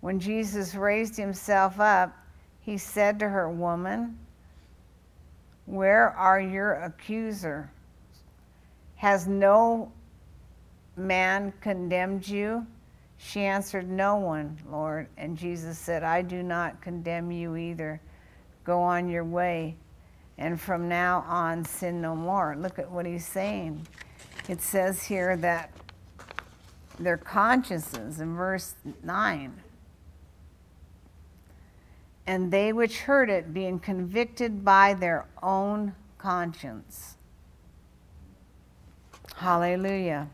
When 0.00 0.20
Jesus 0.20 0.76
raised 0.76 1.16
himself 1.16 1.80
up, 1.80 2.16
he 2.60 2.78
said 2.78 3.18
to 3.18 3.28
her, 3.28 3.50
Woman, 3.50 4.16
where 5.66 6.10
are 6.10 6.40
your 6.40 6.74
accusers? 6.74 7.66
Has 8.94 9.26
no 9.26 9.90
man 10.96 11.52
condemned 11.60 12.28
you? 12.28 12.64
She 13.22 13.40
answered, 13.40 13.88
No 13.88 14.16
one, 14.16 14.56
Lord. 14.70 15.08
And 15.16 15.36
Jesus 15.36 15.78
said, 15.78 16.02
I 16.02 16.22
do 16.22 16.42
not 16.42 16.80
condemn 16.80 17.30
you 17.30 17.56
either. 17.56 18.00
Go 18.64 18.80
on 18.80 19.08
your 19.08 19.24
way, 19.24 19.76
and 20.38 20.60
from 20.60 20.88
now 20.88 21.24
on 21.28 21.64
sin 21.64 22.00
no 22.00 22.16
more. 22.16 22.56
Look 22.58 22.78
at 22.78 22.90
what 22.90 23.06
he's 23.06 23.26
saying. 23.26 23.86
It 24.48 24.62
says 24.62 25.02
here 25.02 25.36
that 25.36 25.70
their 26.98 27.16
consciences 27.16 28.20
in 28.20 28.36
verse 28.36 28.74
9 29.02 29.62
and 32.26 32.52
they 32.52 32.72
which 32.72 33.00
heard 33.00 33.28
it 33.28 33.52
being 33.52 33.80
convicted 33.80 34.64
by 34.64 34.94
their 34.94 35.26
own 35.42 35.94
conscience. 36.16 37.16
Hallelujah. 39.36 40.28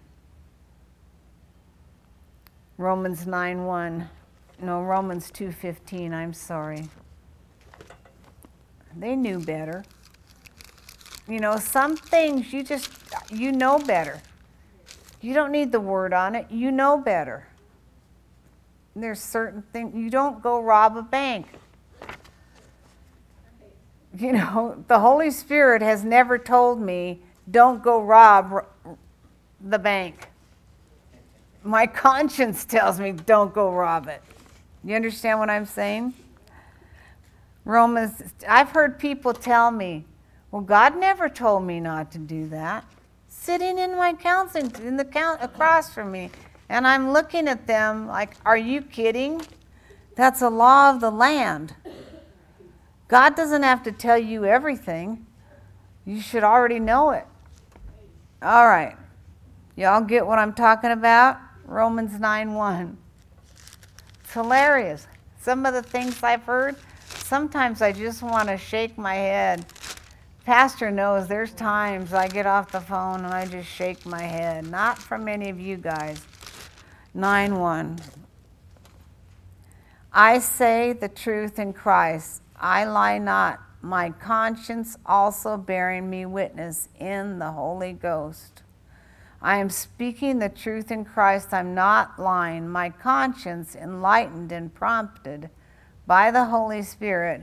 Romans 2.78 3.26
9 3.26 3.64
1. 3.64 4.08
No, 4.60 4.82
Romans 4.82 5.30
2.15, 5.30 6.12
I'm 6.12 6.32
sorry. 6.32 6.88
They 8.96 9.14
knew 9.14 9.38
better. 9.38 9.84
You 11.28 11.40
know, 11.40 11.58
some 11.58 11.96
things 11.96 12.52
you 12.52 12.62
just, 12.62 12.90
you 13.30 13.52
know 13.52 13.78
better. 13.78 14.22
You 15.20 15.34
don't 15.34 15.52
need 15.52 15.72
the 15.72 15.80
word 15.80 16.12
on 16.12 16.34
it. 16.34 16.50
You 16.50 16.70
know 16.70 16.96
better. 16.96 17.48
There's 18.94 19.20
certain 19.20 19.62
things, 19.72 19.94
you 19.94 20.08
don't 20.08 20.42
go 20.42 20.62
rob 20.62 20.96
a 20.96 21.02
bank 21.02 21.46
you 24.18 24.32
know, 24.32 24.82
the 24.88 25.00
Holy 25.00 25.30
Spirit 25.30 25.82
has 25.82 26.04
never 26.04 26.38
told 26.38 26.80
me, 26.80 27.20
don't 27.50 27.82
go 27.82 28.00
rob 28.00 28.64
the 29.60 29.78
bank. 29.78 30.28
My 31.66 31.86
conscience 31.86 32.64
tells 32.64 32.98
me, 33.00 33.12
don't 33.12 33.52
go 33.52 33.70
rob 33.70 34.08
it. 34.08 34.22
You 34.84 34.94
understand 34.94 35.38
what 35.38 35.50
I'm 35.50 35.66
saying? 35.66 36.14
Romans, 37.64 38.22
I've 38.48 38.70
heard 38.70 38.98
people 38.98 39.32
tell 39.32 39.72
me, 39.72 40.04
well, 40.52 40.62
God 40.62 40.96
never 40.96 41.28
told 41.28 41.64
me 41.64 41.80
not 41.80 42.12
to 42.12 42.18
do 42.18 42.46
that. 42.48 42.84
Sitting 43.28 43.78
in 43.78 43.96
my 43.96 44.12
counseling, 44.12 44.72
in 44.86 44.96
the 44.96 45.04
count 45.04 45.42
across 45.42 45.92
from 45.92 46.12
me, 46.12 46.30
and 46.68 46.86
I'm 46.86 47.12
looking 47.12 47.48
at 47.48 47.66
them 47.66 48.06
like, 48.06 48.36
are 48.46 48.56
you 48.56 48.82
kidding? 48.82 49.42
That's 50.14 50.42
a 50.42 50.48
law 50.48 50.90
of 50.90 51.00
the 51.00 51.10
land. 51.10 51.74
God 53.08 53.34
doesn't 53.34 53.62
have 53.62 53.82
to 53.84 53.92
tell 53.92 54.18
you 54.18 54.44
everything. 54.44 55.26
You 56.04 56.20
should 56.20 56.44
already 56.44 56.78
know 56.78 57.10
it. 57.10 57.26
All 58.42 58.66
right. 58.66 58.96
Y'all 59.76 60.00
get 60.00 60.26
what 60.26 60.38
I'm 60.38 60.54
talking 60.54 60.90
about? 60.90 61.38
Romans 61.66 62.20
9 62.20 62.54
1. 62.54 62.96
It's 64.22 64.32
hilarious. 64.32 65.06
Some 65.40 65.66
of 65.66 65.74
the 65.74 65.82
things 65.82 66.22
I've 66.22 66.44
heard, 66.44 66.76
sometimes 67.06 67.82
I 67.82 67.92
just 67.92 68.22
want 68.22 68.48
to 68.48 68.56
shake 68.56 68.96
my 68.96 69.14
head. 69.14 69.66
Pastor 70.44 70.92
knows 70.92 71.26
there's 71.26 71.52
times 71.52 72.12
I 72.12 72.28
get 72.28 72.46
off 72.46 72.70
the 72.70 72.80
phone 72.80 73.24
and 73.24 73.34
I 73.34 73.46
just 73.46 73.68
shake 73.68 74.06
my 74.06 74.22
head. 74.22 74.70
Not 74.70 74.96
from 74.96 75.26
any 75.26 75.50
of 75.50 75.58
you 75.58 75.76
guys. 75.76 76.24
9 77.14 77.58
1. 77.58 77.98
I 80.12 80.38
say 80.38 80.92
the 80.92 81.08
truth 81.08 81.58
in 81.58 81.72
Christ. 81.72 82.42
I 82.54 82.84
lie 82.84 83.18
not, 83.18 83.60
my 83.82 84.10
conscience 84.10 84.96
also 85.04 85.56
bearing 85.56 86.08
me 86.08 86.26
witness 86.26 86.88
in 86.98 87.38
the 87.38 87.50
Holy 87.50 87.92
Ghost. 87.92 88.62
I 89.46 89.58
am 89.58 89.70
speaking 89.70 90.40
the 90.40 90.48
truth 90.48 90.90
in 90.90 91.04
Christ, 91.04 91.54
I'm 91.54 91.72
not 91.72 92.18
lying. 92.18 92.68
My 92.68 92.90
conscience, 92.90 93.76
enlightened 93.76 94.50
and 94.50 94.74
prompted 94.74 95.50
by 96.04 96.32
the 96.32 96.46
Holy 96.46 96.82
Spirit, 96.82 97.42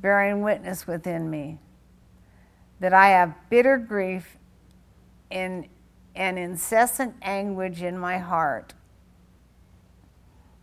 bearing 0.00 0.42
witness 0.42 0.86
within 0.86 1.28
me 1.28 1.58
that 2.78 2.92
I 2.92 3.08
have 3.08 3.34
bitter 3.50 3.76
grief 3.76 4.36
and 5.28 5.66
an 6.14 6.38
incessant 6.38 7.16
anguish 7.22 7.82
in 7.82 7.98
my 7.98 8.18
heart. 8.18 8.74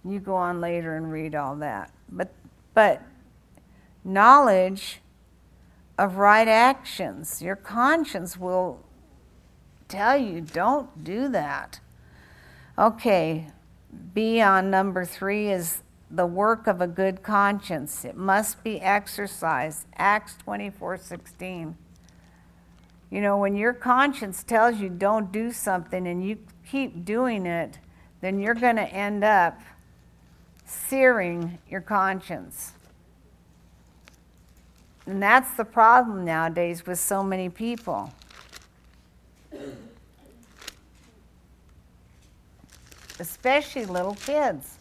You 0.05 0.22
go 0.22 0.36
on 0.36 0.61
later 0.61 0.95
and 0.95 1.11
read 1.11 1.36
all 1.36 1.57
that. 1.57 1.91
But, 2.09 2.32
but 2.74 3.01
knowledge 4.05 5.01
of 5.97 6.16
right 6.16 6.47
actions. 6.47 7.41
Your 7.41 7.57
conscience 7.57 8.38
will 8.38 8.80
tell 9.94 10.18
you 10.18 10.41
don't 10.41 11.04
do 11.04 11.30
that. 11.30 11.80
Okay, 12.78 13.48
B 14.14 14.41
on 14.41 14.72
number 14.72 15.06
three 15.06 15.52
is 15.52 15.84
the 16.10 16.26
work 16.26 16.66
of 16.66 16.82
a 16.82 16.88
good 16.88 17.22
conscience. 17.22 18.04
It 18.04 18.18
must 18.18 18.64
be 18.64 18.82
exercised. 18.82 19.86
Acts 19.96 20.36
24 20.44 20.98
16. 20.98 21.78
You 23.12 23.22
know, 23.22 23.38
when 23.38 23.56
your 23.56 23.74
conscience 23.74 24.44
tells 24.44 24.80
you 24.80 24.89
don't 24.89 25.32
do 25.32 25.52
something 25.52 26.08
and 26.08 26.28
you 26.28 26.39
keep 26.68 27.06
doing 27.06 27.46
it, 27.46 27.78
then 28.22 28.39
you're 28.39 28.56
going 28.56 28.78
to 28.78 28.88
end 28.88 29.24
up 29.24 29.62
searing 30.66 31.60
your 31.70 31.82
conscience. 31.82 32.72
And 35.06 35.22
that's 35.22 35.54
the 35.54 35.66
problem 35.66 36.26
nowadays 36.26 36.88
with 36.88 36.98
so 36.98 37.22
many 37.22 37.50
people. 37.50 38.12
Especially 43.20 43.86
little 43.86 44.16
kids. 44.16 44.78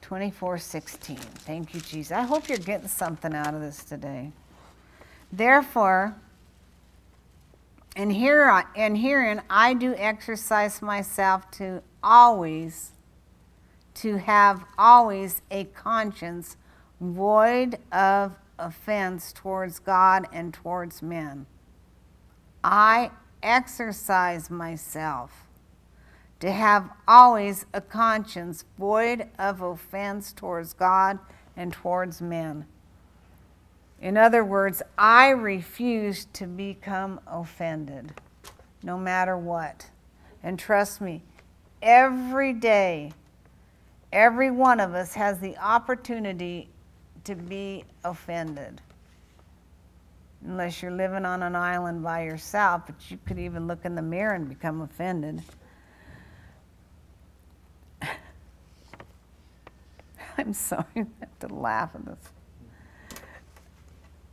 Twenty-four 0.00 0.58
sixteen. 0.58 1.16
Thank 1.16 1.72
you, 1.72 1.80
Jesus. 1.80 2.12
I 2.12 2.20
hope 2.20 2.46
you're 2.48 2.58
getting 2.58 2.88
something 2.88 3.32
out 3.34 3.54
of 3.54 3.62
this 3.62 3.82
today. 3.82 4.30
Therefore, 5.32 6.14
and 7.96 8.12
here 8.12 8.64
and 8.76 8.98
herein 8.98 9.40
I 9.48 9.72
do 9.72 9.94
exercise 9.96 10.82
myself 10.82 11.50
to 11.52 11.82
always 12.02 12.92
to 13.94 14.16
have 14.16 14.64
always 14.78 15.42
a 15.50 15.64
conscience 15.64 16.56
void 17.00 17.78
of 17.90 18.36
offense 18.58 19.32
towards 19.32 19.78
God 19.78 20.26
and 20.32 20.54
towards 20.54 21.02
men. 21.02 21.46
I 22.64 23.10
exercise 23.42 24.50
myself 24.50 25.48
to 26.40 26.50
have 26.50 26.90
always 27.06 27.66
a 27.72 27.80
conscience 27.80 28.64
void 28.78 29.28
of 29.38 29.60
offense 29.60 30.32
towards 30.32 30.72
God 30.72 31.18
and 31.56 31.72
towards 31.72 32.20
men. 32.20 32.66
In 34.00 34.16
other 34.16 34.44
words, 34.44 34.82
I 34.98 35.28
refuse 35.28 36.24
to 36.32 36.46
become 36.46 37.20
offended 37.26 38.20
no 38.82 38.98
matter 38.98 39.36
what. 39.36 39.90
And 40.42 40.58
trust 40.58 41.00
me, 41.00 41.22
every 41.82 42.54
day, 42.54 43.12
every 44.12 44.50
one 44.50 44.80
of 44.80 44.94
us 44.94 45.12
has 45.14 45.38
the 45.40 45.56
opportunity 45.58 46.70
to 47.24 47.34
be 47.34 47.84
offended. 48.04 48.80
Unless 50.44 50.82
you're 50.82 50.90
living 50.90 51.24
on 51.24 51.42
an 51.42 51.54
island 51.54 52.02
by 52.02 52.24
yourself, 52.24 52.82
but 52.86 52.94
you 53.10 53.18
could 53.26 53.38
even 53.38 53.66
look 53.66 53.84
in 53.84 53.94
the 53.94 54.02
mirror 54.02 54.34
and 54.34 54.48
become 54.48 54.80
offended. 54.80 55.42
I'm 60.38 60.52
sorry, 60.52 60.84
I 60.96 61.06
have 61.20 61.38
to 61.40 61.48
laugh 61.54 61.90
at 61.94 62.04
this 62.06 62.32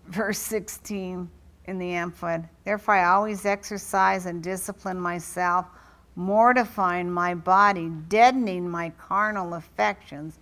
verse 0.10 0.40
16 0.40 1.30
in 1.66 1.80
the 1.80 1.92
Amplified. 1.92 2.50
Therefore, 2.66 2.96
I 2.96 3.06
always 3.06 3.46
exercise 3.46 4.26
and 4.26 4.42
discipline 4.42 5.00
myself, 5.00 5.68
mortifying 6.20 7.10
my 7.10 7.34
body, 7.34 7.90
deadening 8.10 8.70
my 8.70 8.90
carnal 8.90 9.54
affections, 9.54 10.38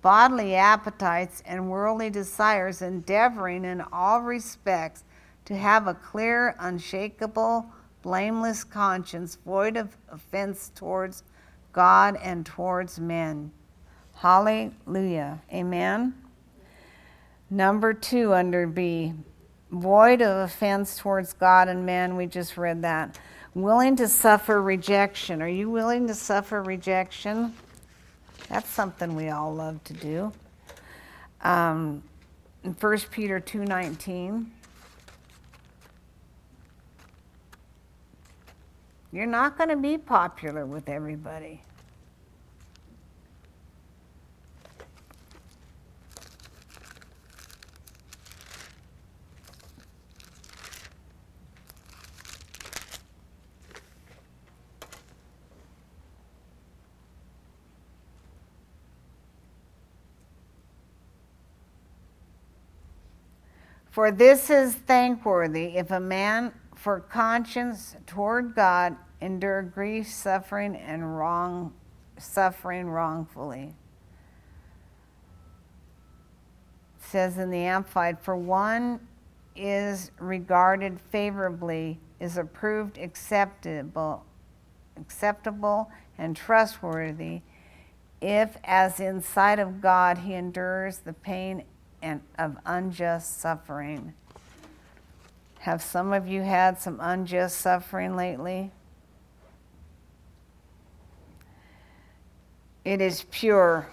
bodily 0.00 0.54
appetites, 0.54 1.42
and 1.44 1.68
worldly 1.68 2.08
desires, 2.08 2.80
endeavoring 2.80 3.62
in 3.66 3.82
all 3.92 4.22
respects 4.22 5.04
to 5.44 5.54
have 5.54 5.86
a 5.86 5.92
clear, 5.92 6.56
unshakable, 6.58 7.66
blameless 8.00 8.64
conscience, 8.64 9.36
void 9.44 9.76
of 9.76 9.98
offense 10.10 10.72
towards 10.74 11.24
God 11.74 12.16
and 12.22 12.46
towards 12.46 12.98
men. 12.98 13.52
Hallelujah. 14.14 15.42
Amen. 15.52 16.14
Number 17.50 17.92
two, 17.92 18.32
under 18.32 18.66
B, 18.66 19.12
void 19.70 20.22
of 20.22 20.48
offense 20.48 20.96
towards 20.96 21.34
God 21.34 21.68
and 21.68 21.84
man. 21.84 22.16
We 22.16 22.24
just 22.24 22.56
read 22.56 22.80
that. 22.80 23.18
Willing 23.54 23.96
to 23.96 24.08
suffer 24.08 24.62
rejection. 24.62 25.42
Are 25.42 25.48
you 25.48 25.70
willing 25.70 26.06
to 26.06 26.14
suffer 26.14 26.62
rejection? 26.62 27.54
That's 28.48 28.68
something 28.68 29.14
we 29.14 29.30
all 29.30 29.54
love 29.54 29.82
to 29.84 29.92
do. 29.92 30.32
Um, 31.42 32.02
in 32.64 32.72
1 32.72 32.98
Peter 33.10 33.40
2.19, 33.40 34.46
you're 39.12 39.26
not 39.26 39.56
going 39.56 39.70
to 39.70 39.76
be 39.76 39.98
popular 39.98 40.66
with 40.66 40.88
everybody. 40.88 41.62
For 63.98 64.12
this 64.12 64.48
is 64.48 64.76
thankworthy 64.76 65.76
if 65.76 65.90
a 65.90 65.98
man 65.98 66.52
for 66.76 67.00
conscience 67.00 67.96
toward 68.06 68.54
God 68.54 68.96
endure 69.20 69.60
grief, 69.60 70.06
suffering, 70.06 70.76
and 70.76 71.18
wrong 71.18 71.74
suffering 72.16 72.88
wrongfully. 72.88 73.74
It 76.96 77.02
says 77.08 77.38
in 77.38 77.50
the 77.50 77.58
Amplified, 77.58 78.20
for 78.20 78.36
one 78.36 79.00
is 79.56 80.12
regarded 80.20 81.00
favorably, 81.10 81.98
is 82.20 82.36
approved 82.36 82.98
acceptable, 82.98 84.24
acceptable 84.96 85.90
and 86.16 86.36
trustworthy, 86.36 87.40
if 88.20 88.58
as 88.62 89.00
in 89.00 89.20
sight 89.20 89.58
of 89.58 89.80
God 89.80 90.18
he 90.18 90.34
endures 90.34 90.98
the 90.98 91.14
pain 91.14 91.64
and 92.02 92.20
of 92.38 92.56
unjust 92.64 93.40
suffering. 93.40 94.14
Have 95.60 95.82
some 95.82 96.12
of 96.12 96.26
you 96.28 96.42
had 96.42 96.80
some 96.80 96.98
unjust 97.00 97.58
suffering 97.58 98.16
lately? 98.16 98.70
It 102.84 103.00
is 103.00 103.24
pure. 103.30 103.88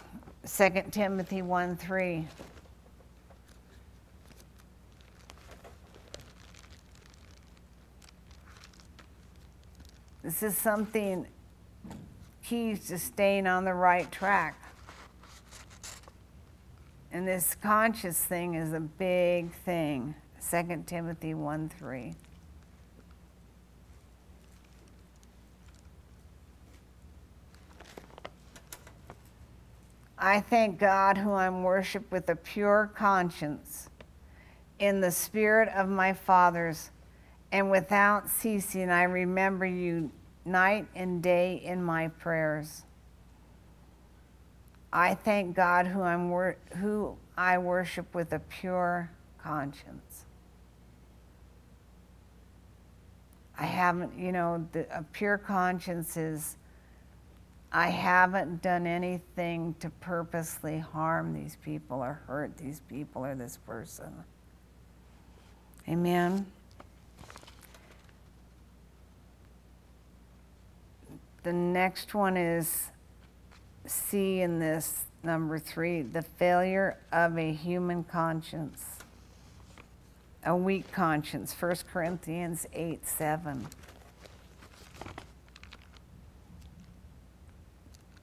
2 0.45 0.69
Timothy 0.91 1.41
1 1.41 1.75
3. 1.75 2.27
This 10.23 10.41
is 10.41 10.57
something 10.57 11.27
keys 12.43 12.87
to 12.87 12.97
staying 12.97 13.47
on 13.47 13.65
the 13.65 13.73
right 13.73 14.11
track. 14.11 14.59
And 17.15 17.25
this 17.25 17.55
conscious 17.55 18.21
thing 18.21 18.55
is 18.55 18.73
a 18.73 18.81
big 18.81 19.53
thing. 19.63 20.15
2 20.51 20.83
Timothy 20.85 21.33
1 21.33 21.69
3. 21.69 22.13
I 30.17 30.41
thank 30.41 30.77
God, 30.77 31.17
who 31.17 31.31
I'm 31.31 31.63
worshiped 31.63 32.11
with 32.11 32.27
a 32.27 32.35
pure 32.35 32.91
conscience, 32.93 33.89
in 34.79 34.99
the 34.99 35.11
spirit 35.11 35.69
of 35.69 35.87
my 35.87 36.11
fathers, 36.11 36.91
and 37.49 37.71
without 37.71 38.29
ceasing 38.29 38.89
I 38.89 39.03
remember 39.03 39.65
you 39.65 40.11
night 40.43 40.87
and 40.93 41.23
day 41.23 41.61
in 41.63 41.81
my 41.81 42.09
prayers. 42.09 42.83
I 44.95 45.13
thank 45.13 45.57
God 45.57 45.87
who, 45.87 46.01
I'm 46.01 46.29
wor- 46.29 46.55
who 46.77 47.17
I 47.35 47.57
worship 47.57 48.15
with 48.15 48.31
a 48.31 48.39
pure 48.39 49.11
conscience. 49.43 50.23
I 53.59 53.65
haven't, 53.65 54.17
you 54.17 54.31
know, 54.31 54.65
the, 54.71 54.87
a 54.97 55.03
pure 55.03 55.37
conscience 55.37 56.15
is 56.15 56.55
I 57.73 57.89
haven't 57.89 58.61
done 58.61 58.87
anything 58.87 59.75
to 59.81 59.89
purposely 59.89 60.79
harm 60.79 61.33
these 61.33 61.57
people 61.57 62.01
or 62.01 62.21
hurt 62.25 62.55
these 62.55 62.79
people 62.87 63.25
or 63.25 63.35
this 63.35 63.57
person. 63.57 64.23
Amen. 65.89 66.45
The 71.43 71.51
next 71.51 72.13
one 72.13 72.37
is 72.37 72.91
see 73.89 74.41
in 74.41 74.59
this 74.59 75.05
number 75.23 75.59
three 75.59 76.01
the 76.01 76.21
failure 76.21 76.97
of 77.11 77.37
a 77.37 77.51
human 77.51 78.03
conscience. 78.03 78.83
a 80.45 80.55
weak 80.55 80.91
conscience. 80.91 81.55
1 81.59 81.75
Corinthians 81.91 82.67
8 82.71 83.07
7. 83.07 83.67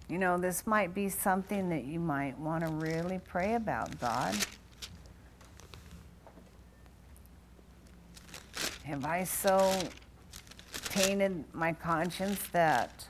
You 0.09 0.19
know, 0.19 0.39
this 0.39 0.67
might 0.67 0.95
be 0.95 1.09
something 1.09 1.71
that 1.71 1.85
you 1.85 1.99
might 1.99 2.39
want 2.39 2.65
to 2.65 2.71
really 2.71 3.19
pray 3.27 3.55
about, 3.55 3.99
God. 3.99 4.37
Have 8.85 9.05
I 9.05 9.25
so 9.25 9.75
tainted 10.91 11.45
my 11.55 11.73
conscience 11.73 12.41
that 12.53 13.07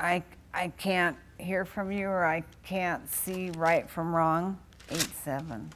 I, 0.00 0.22
I 0.54 0.68
can't 0.78 1.16
hear 1.38 1.66
from 1.66 1.92
you 1.92 2.08
or 2.08 2.24
I 2.24 2.42
can't 2.64 3.08
see 3.10 3.50
right 3.50 3.88
from 3.88 4.14
wrong? 4.14 4.58
8 4.90 4.98
7. 4.98 5.70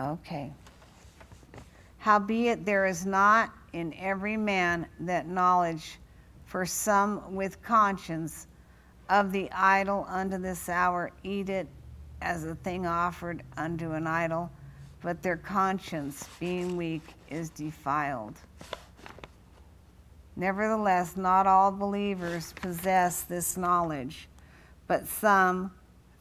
Okay. 0.00 0.52
Howbeit 1.98 2.64
there 2.64 2.86
is 2.86 3.06
not 3.06 3.52
in 3.72 3.94
every 3.98 4.36
man 4.36 4.86
that 5.00 5.28
knowledge, 5.28 5.98
for 6.46 6.66
some 6.66 7.34
with 7.34 7.62
conscience 7.62 8.46
of 9.08 9.32
the 9.32 9.50
idol 9.52 10.06
unto 10.08 10.38
this 10.38 10.68
hour 10.68 11.10
eat 11.22 11.48
it 11.48 11.68
as 12.20 12.44
a 12.44 12.54
thing 12.56 12.86
offered 12.86 13.42
unto 13.56 13.92
an 13.92 14.06
idol, 14.06 14.50
but 15.02 15.22
their 15.22 15.36
conscience, 15.36 16.28
being 16.40 16.76
weak, 16.76 17.02
is 17.30 17.50
defiled. 17.50 18.34
Nevertheless, 20.38 21.16
not 21.16 21.48
all 21.48 21.72
believers 21.72 22.54
possess 22.60 23.22
this 23.22 23.56
knowledge, 23.56 24.28
but 24.86 25.08
some, 25.08 25.72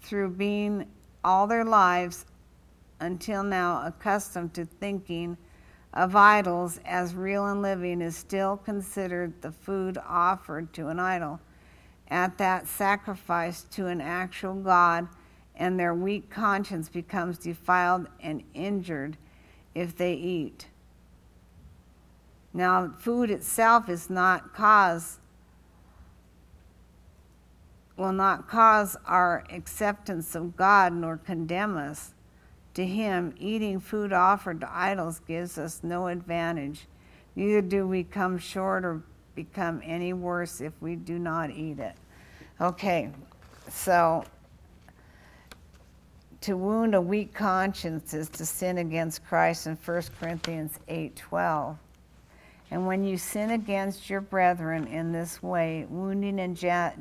through 0.01 0.32
being 0.32 0.88
all 1.24 1.45
their 1.45 1.63
lives 1.63 2.26
until 2.99 3.43
now 3.43 3.86
accustomed 3.86 4.55
to 4.55 4.65
thinking 4.65 5.38
of 5.93 6.15
idols 6.15 6.80
as 6.84 7.13
real 7.13 7.45
and 7.45 7.61
living, 7.61 8.01
is 8.01 8.18
still 8.18 8.57
considered 8.57 9.39
the 9.43 9.51
food 9.51 9.99
offered 10.03 10.74
to 10.74 10.88
an 10.88 10.99
idol. 10.99 11.39
At 12.07 12.39
that 12.39 12.68
sacrifice 12.68 13.65
to 13.74 13.86
an 13.86 14.01
actual 14.01 14.55
God, 14.55 15.07
and 15.55 15.80
their 15.80 15.93
weak 15.93 16.32
conscience 16.32 16.89
becomes 16.89 17.38
defiled 17.38 18.07
and 18.20 18.41
injured 18.55 19.15
if 19.76 19.95
they 19.95 20.15
eat. 20.15 20.65
Now, 22.53 22.93
food 22.97 23.29
itself 23.29 23.89
is 23.89 24.09
not 24.09 24.53
cause 24.53 25.19
will 27.97 28.11
not 28.11 28.47
cause 28.47 28.95
our 29.05 29.43
acceptance 29.49 30.35
of 30.35 30.55
God 30.55 30.93
nor 30.93 31.17
condemn 31.17 31.75
us 31.75 32.13
to 32.75 32.85
him, 32.85 33.33
eating 33.39 33.79
food 33.79 34.13
offered 34.13 34.61
to 34.61 34.71
idols 34.71 35.19
gives 35.27 35.57
us 35.57 35.81
no 35.81 36.07
advantage. 36.07 36.85
Neither 37.35 37.63
do 37.63 37.87
we 37.87 38.03
come 38.03 38.37
short 38.37 38.85
or 38.85 39.01
become 39.33 39.81
any 39.83 40.13
worse 40.13 40.61
if 40.61 40.73
we 40.79 40.95
do 40.95 41.17
not 41.17 41.49
eat 41.49 41.79
it. 41.79 41.95
Okay, 42.61 43.09
so 43.67 44.23
to 46.41 46.55
wound 46.55 46.93
a 46.93 47.01
weak 47.01 47.33
conscience 47.33 48.13
is 48.13 48.29
to 48.29 48.45
sin 48.45 48.77
against 48.77 49.25
Christ 49.25 49.65
in 49.65 49.75
1 49.75 50.01
Corinthians 50.19 50.77
8:12. 50.87 51.77
And 52.70 52.86
when 52.86 53.03
you 53.03 53.18
sin 53.18 53.51
against 53.51 54.09
your 54.09 54.22
brethren 54.22 54.88
in 54.88 55.11
this 55.11 55.41
way, 55.41 55.86
wounding 55.89 56.39
and 56.39 56.61
ja- 56.61 56.91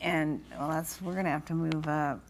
and 0.00 0.42
well, 0.58 0.70
that's 0.70 1.00
we're 1.00 1.12
going 1.12 1.26
to 1.26 1.30
have 1.30 1.44
to 1.46 1.54
move 1.54 1.86
up. 1.86 2.20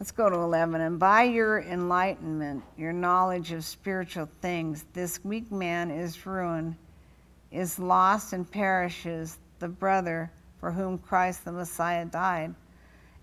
Let's 0.00 0.10
go 0.10 0.28
to 0.28 0.34
11. 0.34 0.80
And 0.80 0.98
by 0.98 1.22
your 1.22 1.60
enlightenment, 1.60 2.64
your 2.76 2.92
knowledge 2.92 3.52
of 3.52 3.64
spiritual 3.64 4.28
things, 4.40 4.84
this 4.94 5.24
weak 5.24 5.52
man 5.52 5.92
is 5.92 6.26
ruined, 6.26 6.74
is 7.52 7.78
lost, 7.78 8.32
and 8.32 8.50
perishes, 8.50 9.38
the 9.60 9.68
brother 9.68 10.28
for 10.58 10.72
whom 10.72 10.98
Christ 10.98 11.44
the 11.44 11.52
Messiah 11.52 12.04
died. 12.04 12.52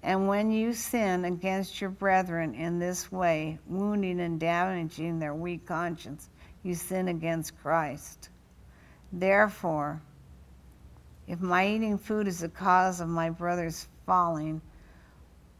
And 0.01 0.27
when 0.27 0.51
you 0.51 0.73
sin 0.73 1.25
against 1.25 1.81
your 1.81 1.89
brethren 1.89 2.55
in 2.55 2.79
this 2.79 3.11
way, 3.11 3.59
wounding 3.67 4.19
and 4.21 4.39
damaging 4.39 5.19
their 5.19 5.33
weak 5.33 5.65
conscience, 5.65 6.29
you 6.63 6.73
sin 6.73 7.07
against 7.07 7.59
Christ. 7.61 8.29
Therefore, 9.11 10.01
if 11.27 11.41
my 11.41 11.67
eating 11.67 11.97
food 11.97 12.27
is 12.27 12.39
the 12.39 12.49
cause 12.49 13.01
of 13.01 13.09
my 13.09 13.29
brother's 13.29 13.87
falling, 14.05 14.61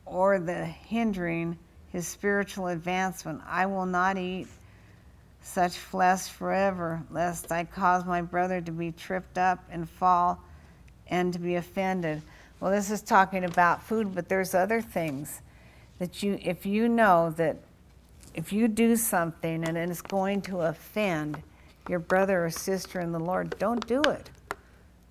or 0.10 0.40
the 0.40 0.66
hindering 0.66 1.58
his 1.92 2.08
spiritual 2.08 2.68
advancement. 2.68 3.42
I 3.48 3.66
will 3.68 3.86
not 3.86 4.18
eat 4.18 4.48
such 5.42 5.78
flesh 5.78 6.28
forever, 6.28 7.02
lest 7.10 7.52
I 7.52 7.64
cause 7.64 8.06
my 8.06 8.22
brother 8.22 8.62
to 8.62 8.72
be 8.72 8.92
tripped 8.92 9.38
up 9.38 9.64
and 9.72 9.90
fall 9.90 10.44
and 11.08 11.34
to 11.34 11.40
be 11.40 11.56
offended. 11.56 12.22
Well, 12.60 12.72
this 12.72 12.92
is 12.92 13.02
talking 13.02 13.46
about 13.46 13.82
food, 13.82 14.14
but 14.14 14.28
there's 14.28 14.54
other 14.54 14.82
things 14.82 15.42
that 16.00 16.22
you, 16.22 16.40
if 16.42 16.66
you 16.66 16.90
know 16.90 17.34
that 17.38 17.58
if 18.34 18.52
you 18.52 18.68
do 18.68 18.96
something 18.96 19.64
and 19.68 19.78
it's 19.78 20.02
going 20.02 20.42
to 20.44 20.62
offend 20.62 21.42
your 21.88 22.00
brother 22.00 22.46
or 22.46 22.50
sister 22.50 23.00
in 23.00 23.12
the 23.12 23.20
Lord, 23.20 23.58
don't 23.60 23.86
do 23.88 24.02
it. 24.04 24.30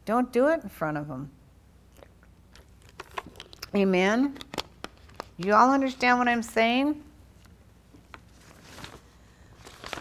Don't 0.04 0.32
do 0.32 0.48
it 0.48 0.62
in 0.62 0.68
front 0.68 0.96
of 0.96 1.08
them. 1.08 1.30
Amen. 3.74 4.38
You 5.36 5.54
all 5.54 5.72
understand 5.72 6.18
what 6.18 6.28
I'm 6.28 6.42
saying? 6.42 7.02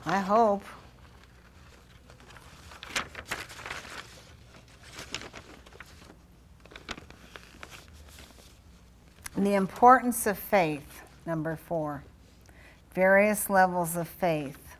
I 0.05 0.19
hope. 0.19 0.63
The 9.37 9.53
importance 9.53 10.25
of 10.25 10.39
faith, 10.39 11.03
number 11.25 11.55
four. 11.55 12.03
Various 12.95 13.51
levels 13.51 13.95
of 13.95 14.07
faith. 14.07 14.75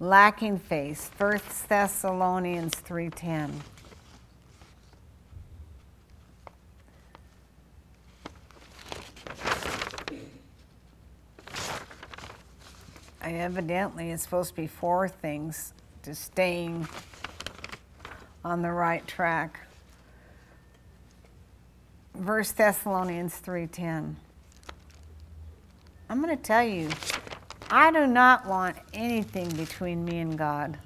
Lacking 0.00 0.58
faith, 0.58 1.10
1 1.16 1.68
Thessalonians 1.68 2.74
3:10. 2.74 3.62
evidently 13.46 14.10
it's 14.10 14.24
supposed 14.24 14.50
to 14.50 14.56
be 14.56 14.66
four 14.66 15.08
things 15.08 15.72
to 16.02 16.14
staying 16.14 16.88
on 18.44 18.62
the 18.62 18.70
right 18.70 19.06
track. 19.06 19.65
Verse 22.18 22.50
Thessalonians 22.50 23.40
3:10. 23.40 24.16
I'm 26.08 26.22
going 26.22 26.36
to 26.36 26.42
tell 26.42 26.62
you, 26.62 26.88
I 27.70 27.92
do 27.92 28.06
not 28.06 28.46
want 28.46 28.76
anything 28.94 29.50
between 29.50 30.04
me 30.04 30.20
and 30.20 30.38
God. 30.38 30.78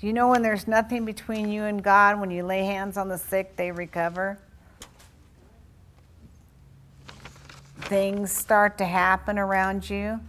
Do 0.00 0.06
you 0.06 0.12
know 0.12 0.28
when 0.28 0.42
there's 0.42 0.66
nothing 0.66 1.04
between 1.04 1.50
you 1.50 1.64
and 1.64 1.82
God, 1.82 2.18
when 2.18 2.30
you 2.30 2.42
lay 2.42 2.64
hands 2.64 2.96
on 2.96 3.08
the 3.08 3.18
sick, 3.18 3.54
they 3.56 3.70
recover? 3.70 4.38
Things 7.82 8.32
start 8.32 8.78
to 8.78 8.84
happen 8.84 9.38
around 9.38 9.88
you. 9.88 10.20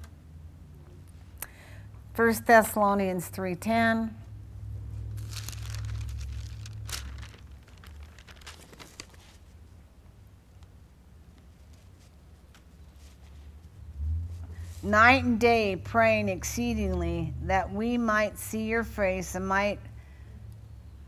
1 2.15 2.45
Thessalonians 2.45 3.30
3:10 3.30 4.13
Night 14.84 15.23
and 15.23 15.39
day 15.39 15.77
praying 15.77 16.27
exceedingly 16.27 17.34
that 17.43 17.71
we 17.71 17.97
might 17.97 18.38
see 18.38 18.63
your 18.63 18.84
face 18.84 19.36
and 19.36 19.47
might 19.47 19.79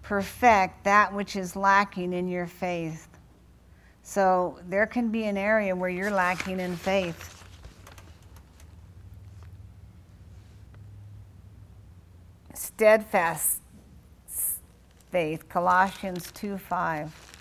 perfect 0.02 0.84
that 0.86 1.14
which 1.14 1.36
is 1.36 1.56
lacking 1.56 2.14
in 2.14 2.28
your 2.28 2.48
faith. 2.48 3.08
So 4.02 4.60
there 4.70 4.86
can 4.86 5.10
be 5.10 5.26
an 5.26 5.38
area 5.38 5.76
where 5.76 5.90
you're 5.90 6.12
lacking 6.12 6.60
in 6.60 6.76
faith. 6.76 7.36
steadfast 12.76 13.62
faith, 15.10 15.48
Colossians 15.48 16.30
2 16.34 16.58
5. 16.58 17.35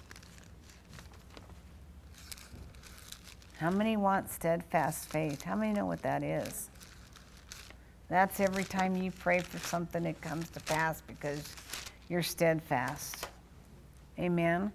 How 3.58 3.70
many 3.70 3.96
want 3.96 4.30
steadfast 4.30 5.08
faith? 5.08 5.42
How 5.42 5.54
many 5.54 5.72
know 5.72 5.86
what 5.86 6.02
that 6.02 6.22
is? 6.22 6.70
That's 8.08 8.40
every 8.40 8.64
time 8.64 8.96
you 8.96 9.10
pray 9.10 9.40
for 9.40 9.58
something, 9.58 10.04
it 10.04 10.20
comes 10.20 10.50
to 10.50 10.60
pass 10.60 11.00
because 11.00 11.54
you're 12.08 12.22
steadfast. 12.22 13.28
Amen. 14.18 14.72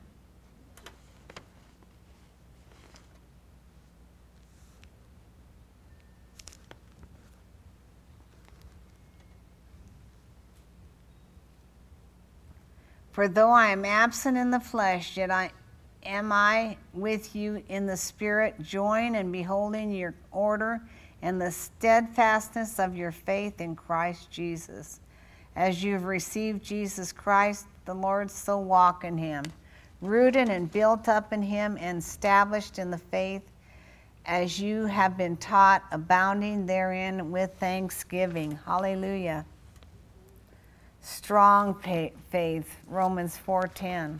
For 13.11 13.27
though 13.27 13.51
I 13.51 13.67
am 13.67 13.83
absent 13.83 14.37
in 14.37 14.49
the 14.49 14.61
flesh, 14.61 15.17
yet 15.17 15.29
I 15.29 15.51
am 16.03 16.31
I 16.31 16.77
with 16.93 17.35
you 17.35 17.63
in 17.69 17.85
the 17.85 17.97
spirit, 17.97 18.61
join 18.61 19.15
and 19.15 19.31
beholding 19.31 19.91
your 19.91 20.15
order 20.31 20.81
and 21.21 21.41
the 21.41 21.51
steadfastness 21.51 22.79
of 22.79 22.95
your 22.95 23.11
faith 23.11 23.59
in 23.61 23.75
Christ 23.75 24.31
Jesus. 24.31 24.99
As 25.55 25.83
you 25.83 25.93
have 25.93 26.05
received 26.05 26.63
Jesus 26.63 27.11
Christ, 27.11 27.65
the 27.85 27.93
Lord, 27.93 28.31
so 28.31 28.57
walk 28.57 29.03
in 29.03 29.17
him, 29.17 29.43
rooted 30.01 30.49
and 30.49 30.71
built 30.71 31.09
up 31.09 31.33
in 31.33 31.41
him 31.41 31.77
and 31.79 31.97
established 31.97 32.79
in 32.79 32.91
the 32.91 32.97
faith, 32.97 33.43
as 34.25 34.59
you 34.59 34.85
have 34.85 35.17
been 35.17 35.35
taught, 35.37 35.83
abounding 35.91 36.65
therein 36.65 37.31
with 37.31 37.53
thanksgiving. 37.59 38.57
Hallelujah 38.65 39.45
strong 41.01 41.73
faith 42.29 42.77
romans 42.87 43.37
4.10 43.47 44.19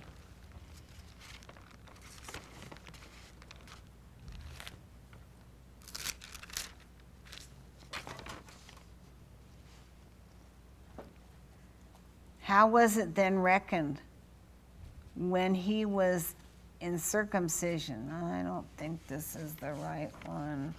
how 12.50 12.68
was 12.68 12.98
it 12.98 13.14
then 13.14 13.38
reckoned 13.38 14.02
when 15.16 15.54
he 15.54 15.86
was 15.86 16.34
in 16.82 16.98
circumcision 16.98 18.10
i 18.12 18.42
don't 18.42 18.66
think 18.76 19.00
this 19.08 19.36
is 19.36 19.54
the 19.56 19.72
right 19.74 20.10
one 20.26 20.74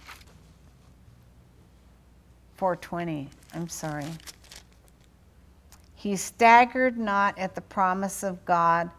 420 2.57 3.29
i'm 3.53 3.69
sorry 3.69 4.05
he 6.01 6.15
staggered 6.15 6.97
not 6.97 7.37
at 7.37 7.53
the 7.53 7.61
promise 7.61 8.23
of 8.23 8.43
God 8.43 8.89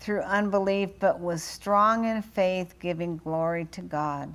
through 0.00 0.22
unbelief, 0.22 0.88
but 0.98 1.20
was 1.20 1.42
strong 1.42 2.06
in 2.06 2.22
faith, 2.22 2.74
giving 2.80 3.18
glory 3.18 3.66
to 3.72 3.82
God. 3.82 4.32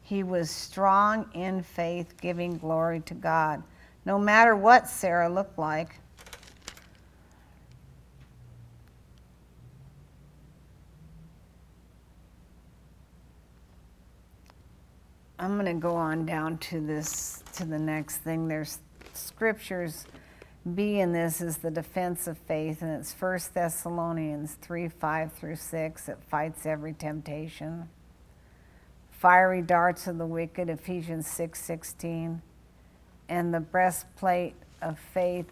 He 0.00 0.22
was 0.22 0.50
strong 0.50 1.30
in 1.34 1.62
faith, 1.62 2.14
giving 2.18 2.56
glory 2.56 3.00
to 3.00 3.12
God. 3.12 3.62
No 4.06 4.20
matter 4.20 4.54
what 4.54 4.88
Sarah 4.88 5.28
looked 5.28 5.58
like, 5.58 5.98
I'm 15.40 15.54
going 15.54 15.66
to 15.66 15.74
go 15.74 15.96
on 15.96 16.24
down 16.24 16.58
to 16.58 16.80
this 16.80 17.42
to 17.54 17.64
the 17.64 17.78
next 17.78 18.18
thing. 18.18 18.46
There's 18.46 18.78
scriptures 19.12 20.06
B 20.74 21.00
in 21.00 21.12
this 21.12 21.40
is 21.40 21.58
the 21.58 21.70
defense 21.70 22.26
of 22.26 22.38
faith, 22.38 22.82
and 22.82 22.90
it's 22.92 23.12
1 23.12 23.38
Thessalonians 23.54 24.54
3 24.62 24.88
5 24.88 25.32
through 25.32 25.56
6. 25.56 26.08
It 26.08 26.18
fights 26.28 26.64
every 26.64 26.92
temptation. 26.92 27.88
Fiery 29.10 29.62
darts 29.62 30.06
of 30.06 30.18
the 30.18 30.26
wicked, 30.26 30.68
Ephesians 30.68 31.26
6 31.26 31.60
16. 31.60 32.42
And 33.28 33.52
the 33.52 33.60
breastplate 33.60 34.54
of 34.80 34.98
faith 34.98 35.46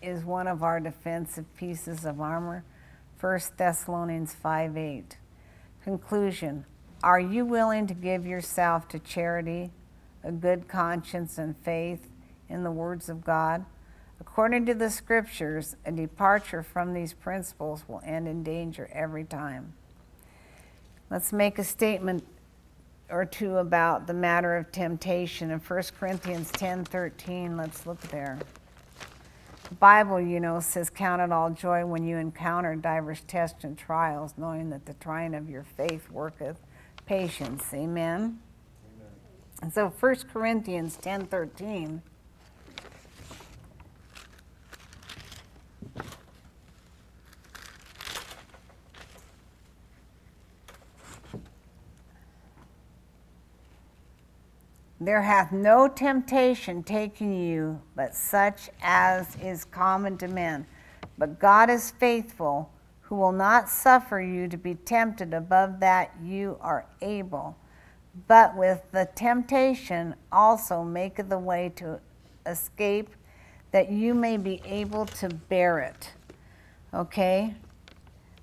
is 0.00 0.24
one 0.24 0.46
of 0.46 0.62
our 0.62 0.80
defensive 0.80 1.44
pieces 1.56 2.04
of 2.04 2.20
armor, 2.20 2.64
1 3.20 3.40
Thessalonians 3.56 4.34
5 4.34 4.76
8. 4.76 5.16
Conclusion 5.82 6.64
Are 7.02 7.20
you 7.20 7.44
willing 7.44 7.86
to 7.86 7.94
give 7.94 8.26
yourself 8.26 8.88
to 8.88 8.98
charity, 8.98 9.70
a 10.22 10.32
good 10.32 10.68
conscience, 10.68 11.38
and 11.38 11.56
faith? 11.56 12.08
in 12.48 12.62
the 12.62 12.70
words 12.70 13.08
of 13.08 13.24
God? 13.24 13.64
According 14.20 14.66
to 14.66 14.74
the 14.74 14.90
scriptures, 14.90 15.76
a 15.84 15.92
departure 15.92 16.62
from 16.62 16.94
these 16.94 17.12
principles 17.12 17.84
will 17.88 18.00
end 18.04 18.28
in 18.28 18.42
danger 18.42 18.88
every 18.92 19.24
time. 19.24 19.74
Let's 21.10 21.32
make 21.32 21.58
a 21.58 21.64
statement 21.64 22.24
or 23.10 23.24
two 23.24 23.58
about 23.58 24.06
the 24.06 24.14
matter 24.14 24.56
of 24.56 24.72
temptation. 24.72 25.50
In 25.50 25.58
1 25.58 25.82
Corinthians 25.98 26.50
10 26.52 26.84
13, 26.84 27.56
let's 27.56 27.86
look 27.86 28.00
there. 28.02 28.38
The 29.68 29.74
Bible, 29.76 30.20
you 30.20 30.40
know, 30.40 30.60
says, 30.60 30.90
Count 30.90 31.22
it 31.22 31.32
all 31.32 31.50
joy 31.50 31.86
when 31.86 32.04
you 32.04 32.16
encounter 32.16 32.74
divers 32.74 33.22
tests 33.26 33.64
and 33.64 33.76
trials, 33.76 34.34
knowing 34.36 34.70
that 34.70 34.86
the 34.86 34.94
trying 34.94 35.34
of 35.34 35.48
your 35.48 35.64
faith 35.64 36.10
worketh 36.10 36.58
patience. 37.06 37.64
Amen? 37.72 38.20
Amen. 38.20 38.40
And 39.62 39.72
so 39.72 39.88
1 39.88 40.16
Corinthians 40.32 40.96
10 40.96 41.26
13 41.26 42.02
There 55.04 55.20
hath 55.20 55.52
no 55.52 55.86
temptation 55.86 56.82
taken 56.82 57.34
you 57.34 57.82
but 57.94 58.14
such 58.14 58.70
as 58.80 59.36
is 59.36 59.66
common 59.66 60.16
to 60.18 60.28
men. 60.28 60.66
But 61.18 61.38
God 61.38 61.68
is 61.68 61.90
faithful, 61.90 62.70
who 63.02 63.16
will 63.16 63.32
not 63.32 63.68
suffer 63.68 64.18
you 64.18 64.48
to 64.48 64.56
be 64.56 64.76
tempted 64.76 65.34
above 65.34 65.78
that 65.80 66.12
you 66.22 66.56
are 66.62 66.86
able, 67.02 67.54
but 68.26 68.56
with 68.56 68.80
the 68.92 69.06
temptation 69.14 70.14
also 70.32 70.82
maketh 70.82 71.28
the 71.28 71.38
way 71.38 71.70
to 71.76 72.00
escape, 72.46 73.10
that 73.72 73.90
you 73.90 74.14
may 74.14 74.38
be 74.38 74.62
able 74.64 75.04
to 75.04 75.28
bear 75.28 75.80
it. 75.80 76.12
Okay? 76.94 77.54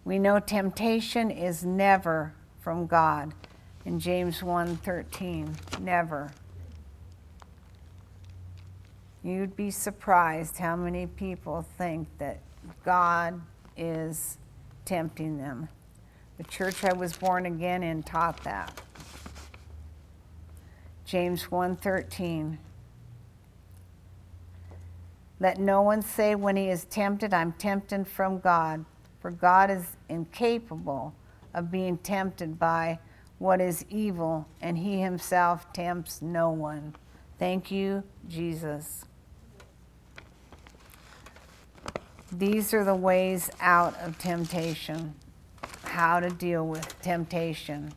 We 0.05 0.20
know 0.20 0.39
temptation 0.39 1.32
is 1.32 1.66
never 1.66 2.36
from 2.59 2.86
God. 2.86 3.34
In 3.84 3.99
James 3.99 4.43
1:13, 4.43 5.55
never. 5.80 6.30
You'd 9.24 9.56
be 9.56 9.70
surprised 9.70 10.58
how 10.58 10.76
many 10.76 11.06
people 11.06 11.66
think 11.78 12.08
that 12.18 12.40
God 12.84 13.40
is 13.78 14.38
tempting 14.86 15.38
them. 15.38 15.70
The 16.38 16.44
church 16.46 16.84
I 16.84 16.94
was 16.94 17.16
born 17.16 17.46
again 17.46 17.84
in 17.84 18.02
taught 18.02 18.44
that. 18.44 18.82
James 21.06 21.52
1:13 21.52 22.58
Let 25.40 25.60
no 25.60 25.82
one 25.82 26.02
say 26.02 26.34
when 26.36 26.56
he 26.56 26.70
is 26.70 26.86
tempted 26.86 27.34
I'm 27.34 27.54
tempted 27.54 28.08
from 28.08 28.40
God, 28.40 28.86
for 29.20 29.30
God 29.30 29.70
is 29.70 29.98
incapable 30.10 31.14
of 31.54 31.70
being 31.70 31.98
tempted 31.98 32.58
by 32.58 33.00
what 33.38 33.62
is 33.62 33.86
evil, 33.90 34.48
and 34.62 34.78
he 34.78 35.00
himself 35.00 35.72
tempts 35.74 36.22
no 36.22 36.50
one. 36.50 36.96
Thank 37.38 37.72
you, 37.72 38.04
Jesus. 38.28 39.06
These 42.32 42.74
are 42.74 42.86
the 42.86 42.96
ways 42.96 43.50
out 43.60 43.98
of 44.00 44.18
temptation. 44.18 45.16
How 45.84 46.22
to 46.22 46.30
deal 46.30 46.66
with 46.66 47.02
temptation. 47.02 47.94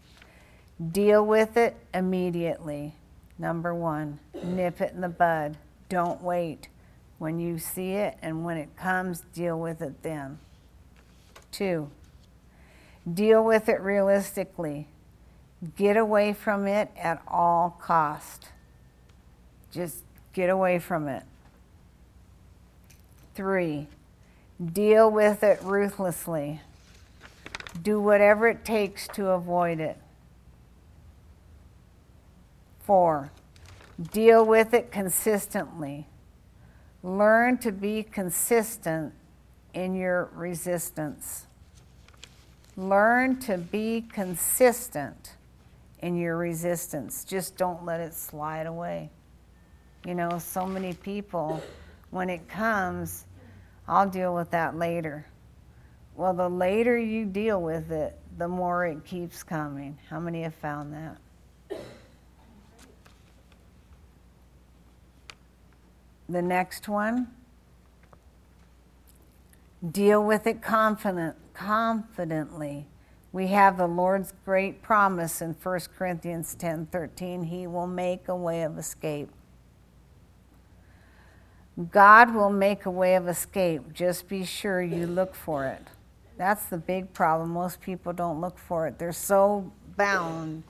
Deal 0.91 1.25
with 1.25 1.57
it 1.57 1.77
immediately. 1.93 2.95
Number 3.39 3.73
one, 3.75 4.19
nip 4.43 4.81
it 4.81 4.93
in 4.93 5.01
the 5.01 5.09
bud. 5.09 5.57
Don't 5.89 6.21
wait. 6.21 6.69
When 7.19 7.39
you 7.39 7.59
see 7.59 7.93
it 7.93 8.19
and 8.23 8.45
when 8.45 8.57
it 8.57 8.77
comes, 8.77 9.21
deal 9.33 9.59
with 9.59 9.81
it 9.81 10.03
then. 10.03 10.39
Two, 11.53 11.91
deal 13.13 13.45
with 13.45 13.69
it 13.69 13.81
realistically. 13.81 14.89
Get 15.77 15.97
away 15.97 16.33
from 16.33 16.67
it 16.67 16.91
at 16.97 17.23
all 17.29 17.79
cost. 17.81 18.49
Just 19.71 20.03
get 20.33 20.51
away 20.51 20.81
from 20.81 21.07
it. 21.07 21.23
Three, 23.37 23.87
Deal 24.63 25.11
with 25.11 25.43
it 25.43 25.61
ruthlessly. 25.63 26.61
Do 27.83 28.01
whatever 28.01 28.47
it 28.47 28.65
takes 28.65 29.09
to 29.09 29.29
avoid 29.31 29.81
it. 29.81 29.99
Four, 32.81 33.31
deal 34.13 34.45
with 34.45 34.75
it 34.75 34.93
consistently. 34.93 36.07
Learn 37.03 37.59
to 37.59 37.73
be 37.73 38.03
consistent 38.03 39.13
in 39.73 39.95
your 39.95 40.31
resistance. 40.35 41.47
Learn 42.77 43.39
to 43.41 43.59
be 43.59 44.07
consistent 44.13 45.35
in 46.01 46.17
your 46.17 46.37
resistance. 46.37 47.25
Just 47.25 47.57
don't 47.57 47.85
let 47.85 48.01
it 48.01 48.15
slide 48.15 48.67
away. 48.67 49.11
You 50.07 50.15
know, 50.15 50.39
so 50.39 50.67
many 50.67 50.93
people, 50.93 51.63
when 52.11 52.29
it 52.29 52.49
comes, 52.49 53.25
I'll 53.87 54.09
deal 54.09 54.35
with 54.35 54.51
that 54.51 54.77
later. 54.77 55.27
Well, 56.17 56.33
the 56.33 56.49
later 56.49 56.97
you 56.97 57.25
deal 57.25 57.61
with 57.61 57.91
it, 57.91 58.19
the 58.39 58.49
more 58.49 58.87
it 58.87 59.05
keeps 59.05 59.43
coming. 59.43 59.99
How 60.09 60.21
many 60.21 60.43
have 60.43 60.55
found 60.55 60.93
that? 60.95 61.19
The 66.29 66.43
next 66.43 66.89
one 66.89 67.29
deal 69.93 70.25
with 70.25 70.47
it 70.47 70.63
confident, 70.63 71.37
confidently. 71.53 72.87
We 73.33 73.49
have 73.49 73.77
the 73.77 73.87
Lord's 73.87 74.33
great 74.45 74.81
promise 74.81 75.43
in 75.43 75.55
1 75.55 75.81
Corinthians 75.99 76.55
10:13, 76.55 77.45
he 77.45 77.67
will 77.67 77.87
make 77.87 78.29
a 78.29 78.37
way 78.37 78.63
of 78.63 78.79
escape. 78.79 79.31
God 81.91 82.35
will 82.35 82.51
make 82.51 82.87
a 82.87 82.91
way 82.91 83.17
of 83.17 83.27
escape. 83.27 83.93
Just 83.93 84.29
be 84.29 84.45
sure 84.45 84.81
you 84.81 85.07
look 85.07 85.35
for 85.35 85.67
it. 85.67 85.83
That's 86.37 86.67
the 86.67 86.79
big 86.79 87.13
problem. 87.13 87.51
Most 87.51 87.81
people 87.81 88.13
don't 88.13 88.41
look 88.41 88.59
for 88.59 88.87
it. 88.87 88.99
They're 88.99 89.13
so 89.13 89.73
bound 89.97 90.63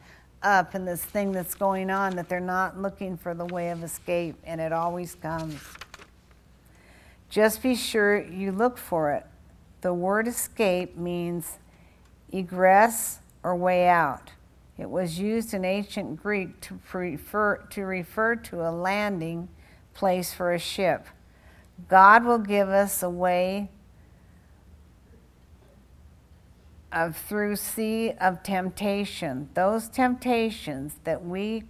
up 0.43 0.75
in 0.75 0.85
this 0.85 1.03
thing 1.03 1.33
that's 1.33 1.55
going 1.55 1.91
on 1.91 2.17
that 2.17 2.29
they're 2.29 2.41
not 2.41 2.81
looking 2.81 3.17
for 3.17 3.35
the 3.35 3.47
way 3.47 3.71
of 3.71 3.83
escape, 3.83 4.37
and 4.45 4.61
it 4.61 4.73
always 4.73 5.15
comes. 5.15 5.61
Just 7.29 7.63
be 7.63 7.75
sure 7.75 8.23
you 8.23 8.53
look 8.53 8.79
for 8.79 9.13
it. 9.13 9.27
The 9.81 9.93
word 9.93 10.29
escape 10.29 10.97
means 10.97 11.59
egress 12.33 13.21
or 13.43 13.57
way 13.57 13.89
out. 13.89 14.31
It 14.79 14.89
was 14.89 15.19
used 15.19 15.55
in 15.55 15.65
ancient 15.65 16.23
Greek 16.23 16.61
to, 16.63 16.75
prefer, 16.75 17.59
to 17.71 17.83
refer 17.83 18.37
to 18.37 18.69
a 18.69 18.71
landing 18.71 19.49
place 19.95 20.33
for 20.35 20.53
a 20.53 20.59
ship. 20.59 21.07
God 21.89 22.25
will 22.25 22.39
give 22.39 22.69
us 22.69 23.03
a 23.03 23.11
way 23.11 23.71
of 26.93 27.17
through 27.17 27.57
sea 27.57 28.13
of 28.21 28.43
temptation, 28.43 29.49
those 29.55 29.89
temptations 29.89 30.97
that 31.05 31.25
we 31.25 31.65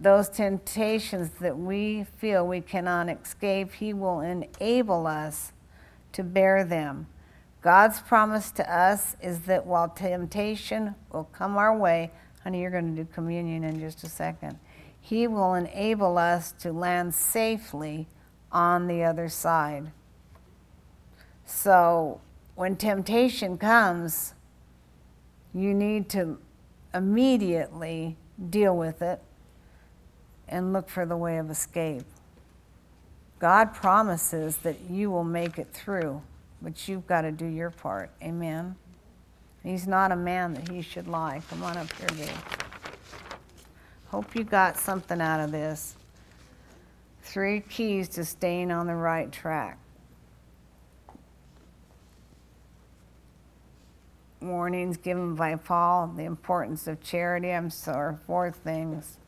those 0.00 0.28
temptations 0.28 1.30
that 1.40 1.56
we 1.56 2.04
feel 2.18 2.46
we 2.46 2.60
cannot 2.60 3.08
escape, 3.08 3.74
He 3.74 3.94
will 3.94 4.20
enable 4.20 5.06
us 5.06 5.52
to 6.12 6.24
bear 6.24 6.64
them. 6.64 7.06
God's 7.62 8.00
promise 8.00 8.50
to 8.52 8.72
us 8.72 9.16
is 9.22 9.40
that 9.40 9.66
while 9.66 9.88
temptation 9.88 10.94
will 11.12 11.24
come 11.24 11.56
our 11.56 11.76
way, 11.76 12.10
honey, 12.42 12.60
you're 12.60 12.70
going 12.70 12.94
to 12.94 13.04
do 13.04 13.08
communion 13.12 13.64
in 13.64 13.78
just 13.78 14.02
a 14.04 14.08
second, 14.08 14.58
He 15.00 15.26
will 15.26 15.54
enable 15.54 16.18
us 16.18 16.52
to 16.60 16.72
land 16.72 17.14
safely 17.14 18.08
on 18.52 18.86
the 18.86 19.02
other 19.04 19.28
side. 19.28 19.92
So 21.44 22.20
when 22.54 22.76
temptation 22.76 23.56
comes, 23.56 24.34
you 25.54 25.72
need 25.72 26.08
to 26.10 26.38
immediately 26.94 28.16
deal 28.50 28.76
with 28.76 29.02
it 29.02 29.22
and 30.48 30.72
look 30.72 30.88
for 30.88 31.06
the 31.06 31.16
way 31.16 31.38
of 31.38 31.50
escape. 31.50 32.04
God 33.38 33.74
promises 33.74 34.58
that 34.58 34.90
you 34.90 35.10
will 35.10 35.24
make 35.24 35.58
it 35.58 35.68
through, 35.72 36.22
but 36.60 36.88
you've 36.88 37.06
got 37.06 37.22
to 37.22 37.32
do 37.32 37.46
your 37.46 37.70
part. 37.70 38.10
Amen. 38.22 38.74
He's 39.62 39.86
not 39.86 40.12
a 40.12 40.16
man 40.16 40.54
that 40.54 40.68
he 40.68 40.82
should 40.82 41.08
lie. 41.08 41.42
Come 41.50 41.62
on 41.62 41.76
up 41.76 41.92
here, 41.92 42.08
Dave. 42.08 42.67
Hope 44.10 44.34
you 44.34 44.44
got 44.44 44.76
something 44.76 45.20
out 45.20 45.40
of 45.40 45.52
this. 45.52 45.96
Three 47.22 47.60
keys 47.60 48.08
to 48.10 48.24
staying 48.24 48.70
on 48.70 48.86
the 48.86 48.94
right 48.94 49.30
track. 49.30 49.78
warnings 54.40 54.96
given 54.96 55.34
by 55.34 55.56
Paul, 55.56 56.12
the 56.16 56.24
importance 56.24 56.86
of 56.86 57.02
charity. 57.02 57.50
I'm 57.50 57.70
sorry, 57.70 58.16
four 58.26 58.50
things 58.50 59.18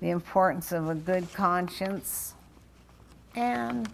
the 0.00 0.10
importance 0.10 0.70
of 0.70 0.88
a 0.88 0.94
good 0.94 1.32
conscience, 1.34 2.34
and 3.34 3.88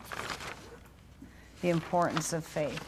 the 1.62 1.70
importance 1.70 2.34
of 2.34 2.44
faith. 2.44 2.78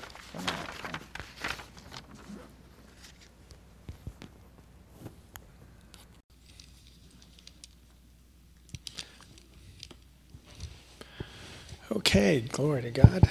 Okay, 11.92 12.40
glory 12.40 12.82
to 12.82 12.90
God. 12.90 13.28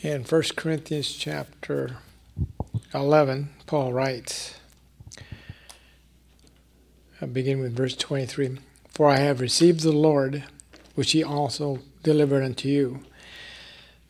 In 0.00 0.24
1 0.24 0.42
Corinthians 0.56 1.12
chapter 1.12 1.96
11, 2.94 3.50
Paul 3.66 3.92
writes, 3.92 4.54
I 7.20 7.26
begin 7.26 7.60
with 7.60 7.76
verse 7.76 7.96
23 7.96 8.58
For 8.88 9.10
I 9.10 9.18
have 9.18 9.42
received 9.42 9.80
the 9.80 9.92
Lord, 9.92 10.44
which 10.94 11.12
he 11.12 11.22
also 11.22 11.80
delivered 12.02 12.42
unto 12.42 12.68
you, 12.68 13.00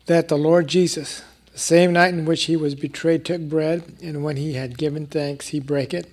that 0.05 0.29
the 0.29 0.37
Lord 0.37 0.69
Jesus, 0.69 1.23
the 1.51 1.59
same 1.59 1.91
night 1.91 2.13
in 2.13 2.23
which 2.23 2.45
he 2.45 2.55
was 2.55 2.73
betrayed, 2.73 3.25
took 3.25 3.41
bread, 3.41 3.97
and 4.01 4.23
when 4.23 4.37
he 4.37 4.53
had 4.53 4.77
given 4.77 5.07
thanks, 5.07 5.49
he 5.49 5.59
brake 5.59 5.93
it, 5.93 6.09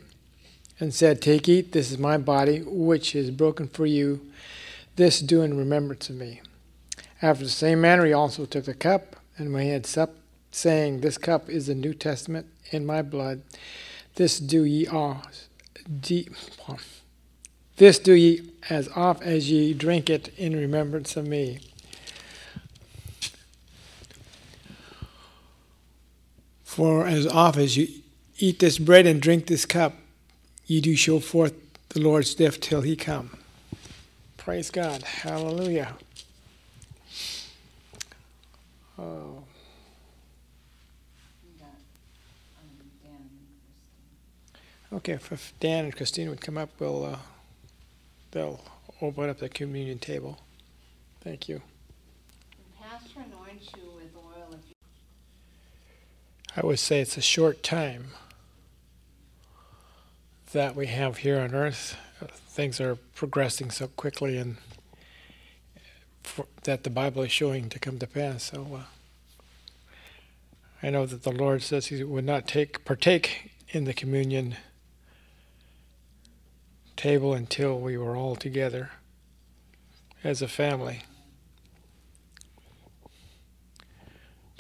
and 0.81 0.95
said, 0.95 1.21
Take, 1.21 1.49
eat, 1.49 1.73
this 1.73 1.93
is 1.93 1.99
my 1.99 2.17
body, 2.17 2.63
which 2.63 3.15
is 3.15 3.31
broken 3.31 3.69
for 3.69 3.87
you. 3.87 4.21
This 4.97 5.21
do 5.21 5.43
in 5.43 5.57
remembrance 5.57 6.09
of 6.09 6.17
me. 6.17 6.41
After 7.23 7.45
the 7.45 7.51
same 7.51 7.83
manner, 7.83 8.07
he 8.07 8.13
also 8.13 8.47
took 8.47 8.65
the 8.65 8.75
cup. 8.75 9.17
And 9.37 9.53
when 9.53 9.65
he 9.65 9.71
had 9.71 9.87
supped, 9.87 10.19
saying, 10.51 11.01
This 11.01 11.19
cup 11.19 11.49
is 11.49 11.67
the 11.67 11.75
New 11.75 11.95
Testament 11.95 12.47
in 12.71 12.87
my 12.87 13.03
blood, 13.03 13.43
this 14.17 14.41
do 14.41 14.65
ye 14.65 14.87
all. 14.87 15.23
This 17.77 17.99
do 17.99 18.13
ye 18.13 18.43
as 18.69 18.91
oft 18.95 19.23
as 19.23 19.51
ye 19.51 19.73
drink 19.73 20.11
it 20.11 20.29
in 20.37 20.55
remembrance 20.55 21.17
of 21.17 21.27
me. 21.27 21.61
For 26.63 27.07
as 27.07 27.27
oft 27.27 27.57
as 27.57 27.79
you 27.79 27.89
eat 28.39 28.59
this 28.59 28.77
bread 28.77 29.07
and 29.07 29.23
drink 29.23 29.47
this 29.47 29.65
cup, 29.65 29.95
ye 30.71 30.81
do 30.81 30.95
show 30.95 31.19
forth 31.19 31.53
the 31.89 32.01
Lord's 32.01 32.33
death 32.33 32.61
till 32.61 32.83
he 32.83 32.95
come. 32.95 33.37
Praise 34.37 34.71
God. 34.71 35.03
Hallelujah. 35.03 35.97
Oh. 38.97 39.43
Okay, 44.93 45.13
if 45.15 45.53
Dan 45.59 45.87
and 45.87 45.97
Christina 45.97 46.31
would 46.31 46.41
come 46.41 46.57
up, 46.57 46.71
we'll 46.79 47.05
uh, 47.05 47.17
they'll 48.31 48.61
open 49.03 49.29
up 49.29 49.39
the 49.39 49.49
communion 49.49 49.99
table. 49.99 50.39
Thank 51.21 51.49
you. 51.49 51.63
Pastor 52.81 53.21
anoints 53.21 53.71
you 53.77 53.91
with 53.97 54.15
oil. 54.17 54.55
You 54.69 54.75
I 56.57 56.65
would 56.65 56.79
say 56.79 57.01
it's 57.01 57.17
a 57.17 57.23
short 57.23 57.65
time 57.65 58.11
that 60.53 60.75
we 60.75 60.87
have 60.87 61.19
here 61.19 61.39
on 61.39 61.55
earth. 61.55 61.97
Things 62.49 62.81
are 62.81 62.97
progressing 63.15 63.71
so 63.71 63.87
quickly, 63.87 64.37
and 64.37 64.57
for, 66.23 66.47
that 66.65 66.83
the 66.85 66.91
Bible 66.91 67.23
is 67.23 67.31
showing 67.31 67.69
to 67.69 67.79
come 67.79 67.99
to 67.99 68.07
pass. 68.07 68.45
So 68.45 68.67
uh, 68.75 68.83
I 70.83 70.91
know 70.91 71.07
that 71.07 71.23
the 71.23 71.33
Lord 71.33 71.63
says 71.63 71.87
He 71.87 72.03
would 72.03 72.25
not 72.25 72.49
take 72.49 72.85
partake 72.85 73.53
in 73.69 73.85
the 73.85 73.95
communion 73.95 74.57
table 76.97 77.33
until 77.33 77.79
we 77.79 77.97
were 77.97 78.17
all 78.17 78.37
together 78.37 78.91
as 80.25 80.43
a 80.43 80.49
family. 80.49 81.03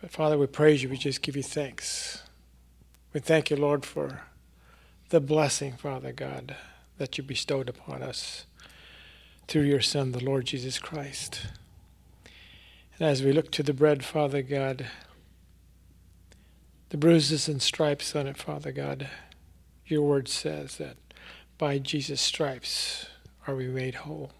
But 0.00 0.10
Father, 0.10 0.38
we 0.38 0.46
praise 0.46 0.82
you. 0.82 0.88
We 0.88 0.96
just 0.96 1.20
give 1.20 1.36
you 1.36 1.42
thanks. 1.42 2.22
We 3.12 3.20
thank 3.20 3.50
you, 3.50 3.56
Lord, 3.56 3.84
for 3.84 4.22
the 5.10 5.20
blessing, 5.20 5.72
Father 5.72 6.12
God, 6.12 6.56
that 6.98 7.18
you 7.18 7.24
bestowed 7.24 7.68
upon 7.68 8.00
us 8.00 8.46
through 9.48 9.62
your 9.62 9.80
Son, 9.80 10.12
the 10.12 10.24
Lord 10.24 10.46
Jesus 10.46 10.78
Christ. 10.78 11.48
And 12.96 13.08
as 13.08 13.20
we 13.20 13.32
look 13.32 13.50
to 13.52 13.64
the 13.64 13.72
bread, 13.72 14.04
Father 14.04 14.40
God, 14.40 14.86
the 16.90 16.96
bruises 16.96 17.48
and 17.48 17.60
stripes 17.60 18.14
on 18.14 18.28
it, 18.28 18.36
Father 18.36 18.70
God, 18.70 19.08
your 19.84 20.02
word 20.02 20.28
says 20.28 20.76
that 20.76 20.96
by 21.58 21.78
Jesus' 21.78 22.20
stripes 22.20 23.06
are 23.48 23.56
we 23.56 23.66
made 23.66 23.96
whole. 23.96 24.30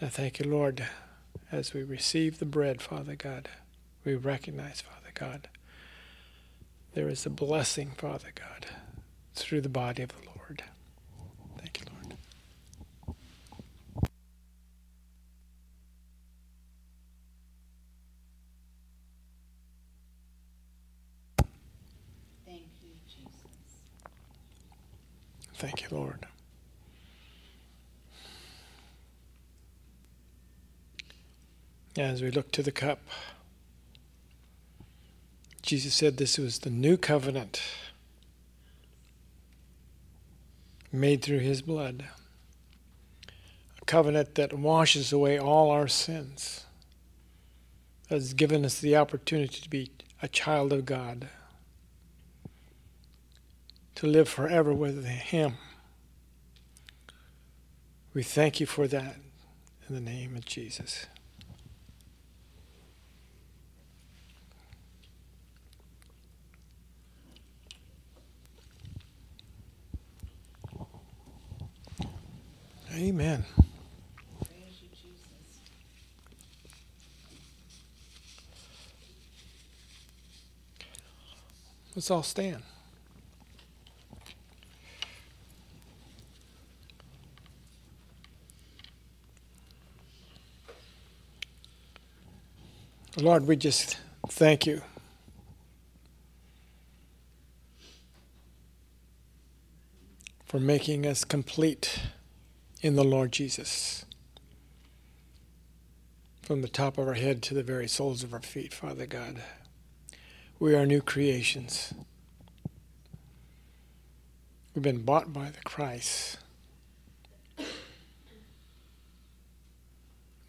And 0.00 0.06
I 0.06 0.10
thank 0.10 0.38
you, 0.38 0.50
Lord, 0.50 0.88
as 1.52 1.74
we 1.74 1.82
receive 1.82 2.38
the 2.38 2.46
bread, 2.46 2.80
Father 2.80 3.16
God, 3.16 3.50
we 4.02 4.14
recognize, 4.14 4.80
Father 4.80 5.12
God, 5.12 5.48
there 6.94 7.08
is 7.10 7.26
a 7.26 7.30
blessing, 7.30 7.90
Father 7.98 8.32
God, 8.34 8.66
through 9.36 9.60
the 9.60 9.68
body 9.68 10.02
of 10.02 10.08
the 10.10 10.26
Lord. 10.26 10.62
Thank 11.58 11.80
you, 11.80 11.86
Lord. 11.92 12.18
Thank 22.46 22.62
you, 22.82 22.90
Jesus. 23.08 23.30
Thank 25.54 25.82
you, 25.82 25.88
Lord. 25.96 26.26
As 31.98 32.20
we 32.20 32.30
look 32.30 32.52
to 32.52 32.62
the 32.62 32.72
cup, 32.72 33.00
Jesus 35.62 35.94
said 35.94 36.18
this 36.18 36.38
was 36.38 36.60
the 36.60 36.70
new 36.70 36.96
covenant 36.96 37.60
made 40.92 41.22
through 41.22 41.38
his 41.38 41.62
blood. 41.62 42.04
A 43.80 43.84
covenant 43.84 44.34
that 44.36 44.52
washes 44.52 45.12
away 45.12 45.38
all 45.38 45.70
our 45.70 45.88
sins, 45.88 46.64
has 48.08 48.34
given 48.34 48.64
us 48.64 48.80
the 48.80 48.96
opportunity 48.96 49.60
to 49.60 49.70
be 49.70 49.90
a 50.22 50.28
child 50.28 50.72
of 50.72 50.86
God, 50.86 51.28
to 53.96 54.06
live 54.06 54.28
forever 54.28 54.72
with 54.72 55.04
him. 55.04 55.54
We 58.14 58.22
thank 58.22 58.60
you 58.60 58.66
for 58.66 58.86
that 58.86 59.16
in 59.88 59.94
the 59.94 60.00
name 60.00 60.36
of 60.36 60.44
Jesus. 60.44 61.06
Amen. 72.96 73.44
Let's 81.94 82.10
all 82.10 82.22
stand. 82.22 82.62
Lord, 93.18 93.46
we 93.46 93.56
just 93.56 93.98
thank 94.28 94.66
you. 94.66 94.80
For 100.46 100.58
making 100.58 101.06
us 101.06 101.24
complete 101.24 102.00
in 102.82 102.96
the 102.96 103.04
Lord 103.04 103.32
Jesus. 103.32 104.04
From 106.42 106.62
the 106.62 106.68
top 106.68 106.98
of 106.98 107.08
our 107.08 107.14
head 107.14 107.42
to 107.44 107.54
the 107.54 107.62
very 107.62 107.88
soles 107.88 108.22
of 108.22 108.32
our 108.32 108.40
feet, 108.40 108.72
Father 108.72 109.06
God. 109.06 109.42
We 110.58 110.74
are 110.74 110.86
new 110.86 111.00
creations. 111.00 111.92
We've 114.74 114.82
been 114.82 115.02
bought 115.02 115.32
by 115.32 115.50
the 115.50 115.60
Christ. 115.64 116.38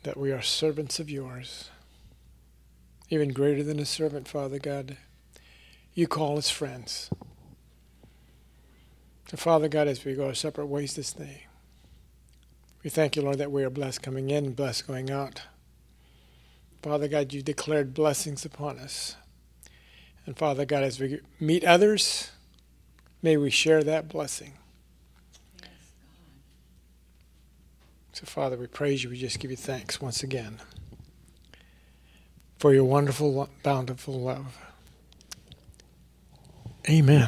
That 0.04 0.18
we 0.18 0.32
are 0.32 0.42
servants 0.42 1.00
of 1.00 1.10
yours. 1.10 1.70
Even 3.10 3.30
greater 3.30 3.64
than 3.64 3.80
a 3.80 3.86
servant, 3.86 4.28
Father 4.28 4.60
God. 4.60 4.98
You 5.94 6.08
call 6.08 6.38
us 6.38 6.50
friends. 6.50 7.10
So, 9.30 9.38
Father 9.38 9.68
God, 9.68 9.88
as 9.88 10.06
we 10.06 10.14
go 10.14 10.28
our 10.28 10.34
separate 10.34 10.68
ways 10.68 10.96
this 10.96 11.12
day, 11.12 11.48
we 12.88 12.92
thank 12.92 13.18
you, 13.18 13.22
Lord, 13.22 13.40
that 13.40 13.52
we 13.52 13.66
are 13.66 13.70
blessed 13.70 14.02
coming 14.02 14.30
in 14.30 14.54
blessed 14.54 14.88
going 14.88 15.12
out. 15.12 15.42
Father 16.82 17.10
God, 17.10 17.34
you 17.34 17.42
declared 17.42 17.94
blessings 17.94 18.46
upon 18.46 18.80
us. 18.80 19.18
And 20.26 20.38
Father 20.38 20.64
God, 20.64 20.86
as 20.86 20.98
we 20.98 21.20
meet 21.38 21.66
others, 21.66 22.32
may 23.22 23.36
we 23.36 23.50
share 23.50 23.84
that 23.84 24.08
blessing. 24.08 24.54
So, 28.14 28.26
Father, 28.26 28.56
we 28.56 28.68
praise 28.68 29.04
you. 29.04 29.10
We 29.10 29.18
just 29.18 29.42
give 29.42 29.52
you 29.52 29.58
thanks 29.58 30.00
once 30.00 30.24
again 30.24 30.62
for 32.60 32.74
your 32.74 32.86
wonderful, 32.86 33.50
bountiful 33.64 34.18
love. 34.18 34.58
Amen. 36.90 37.28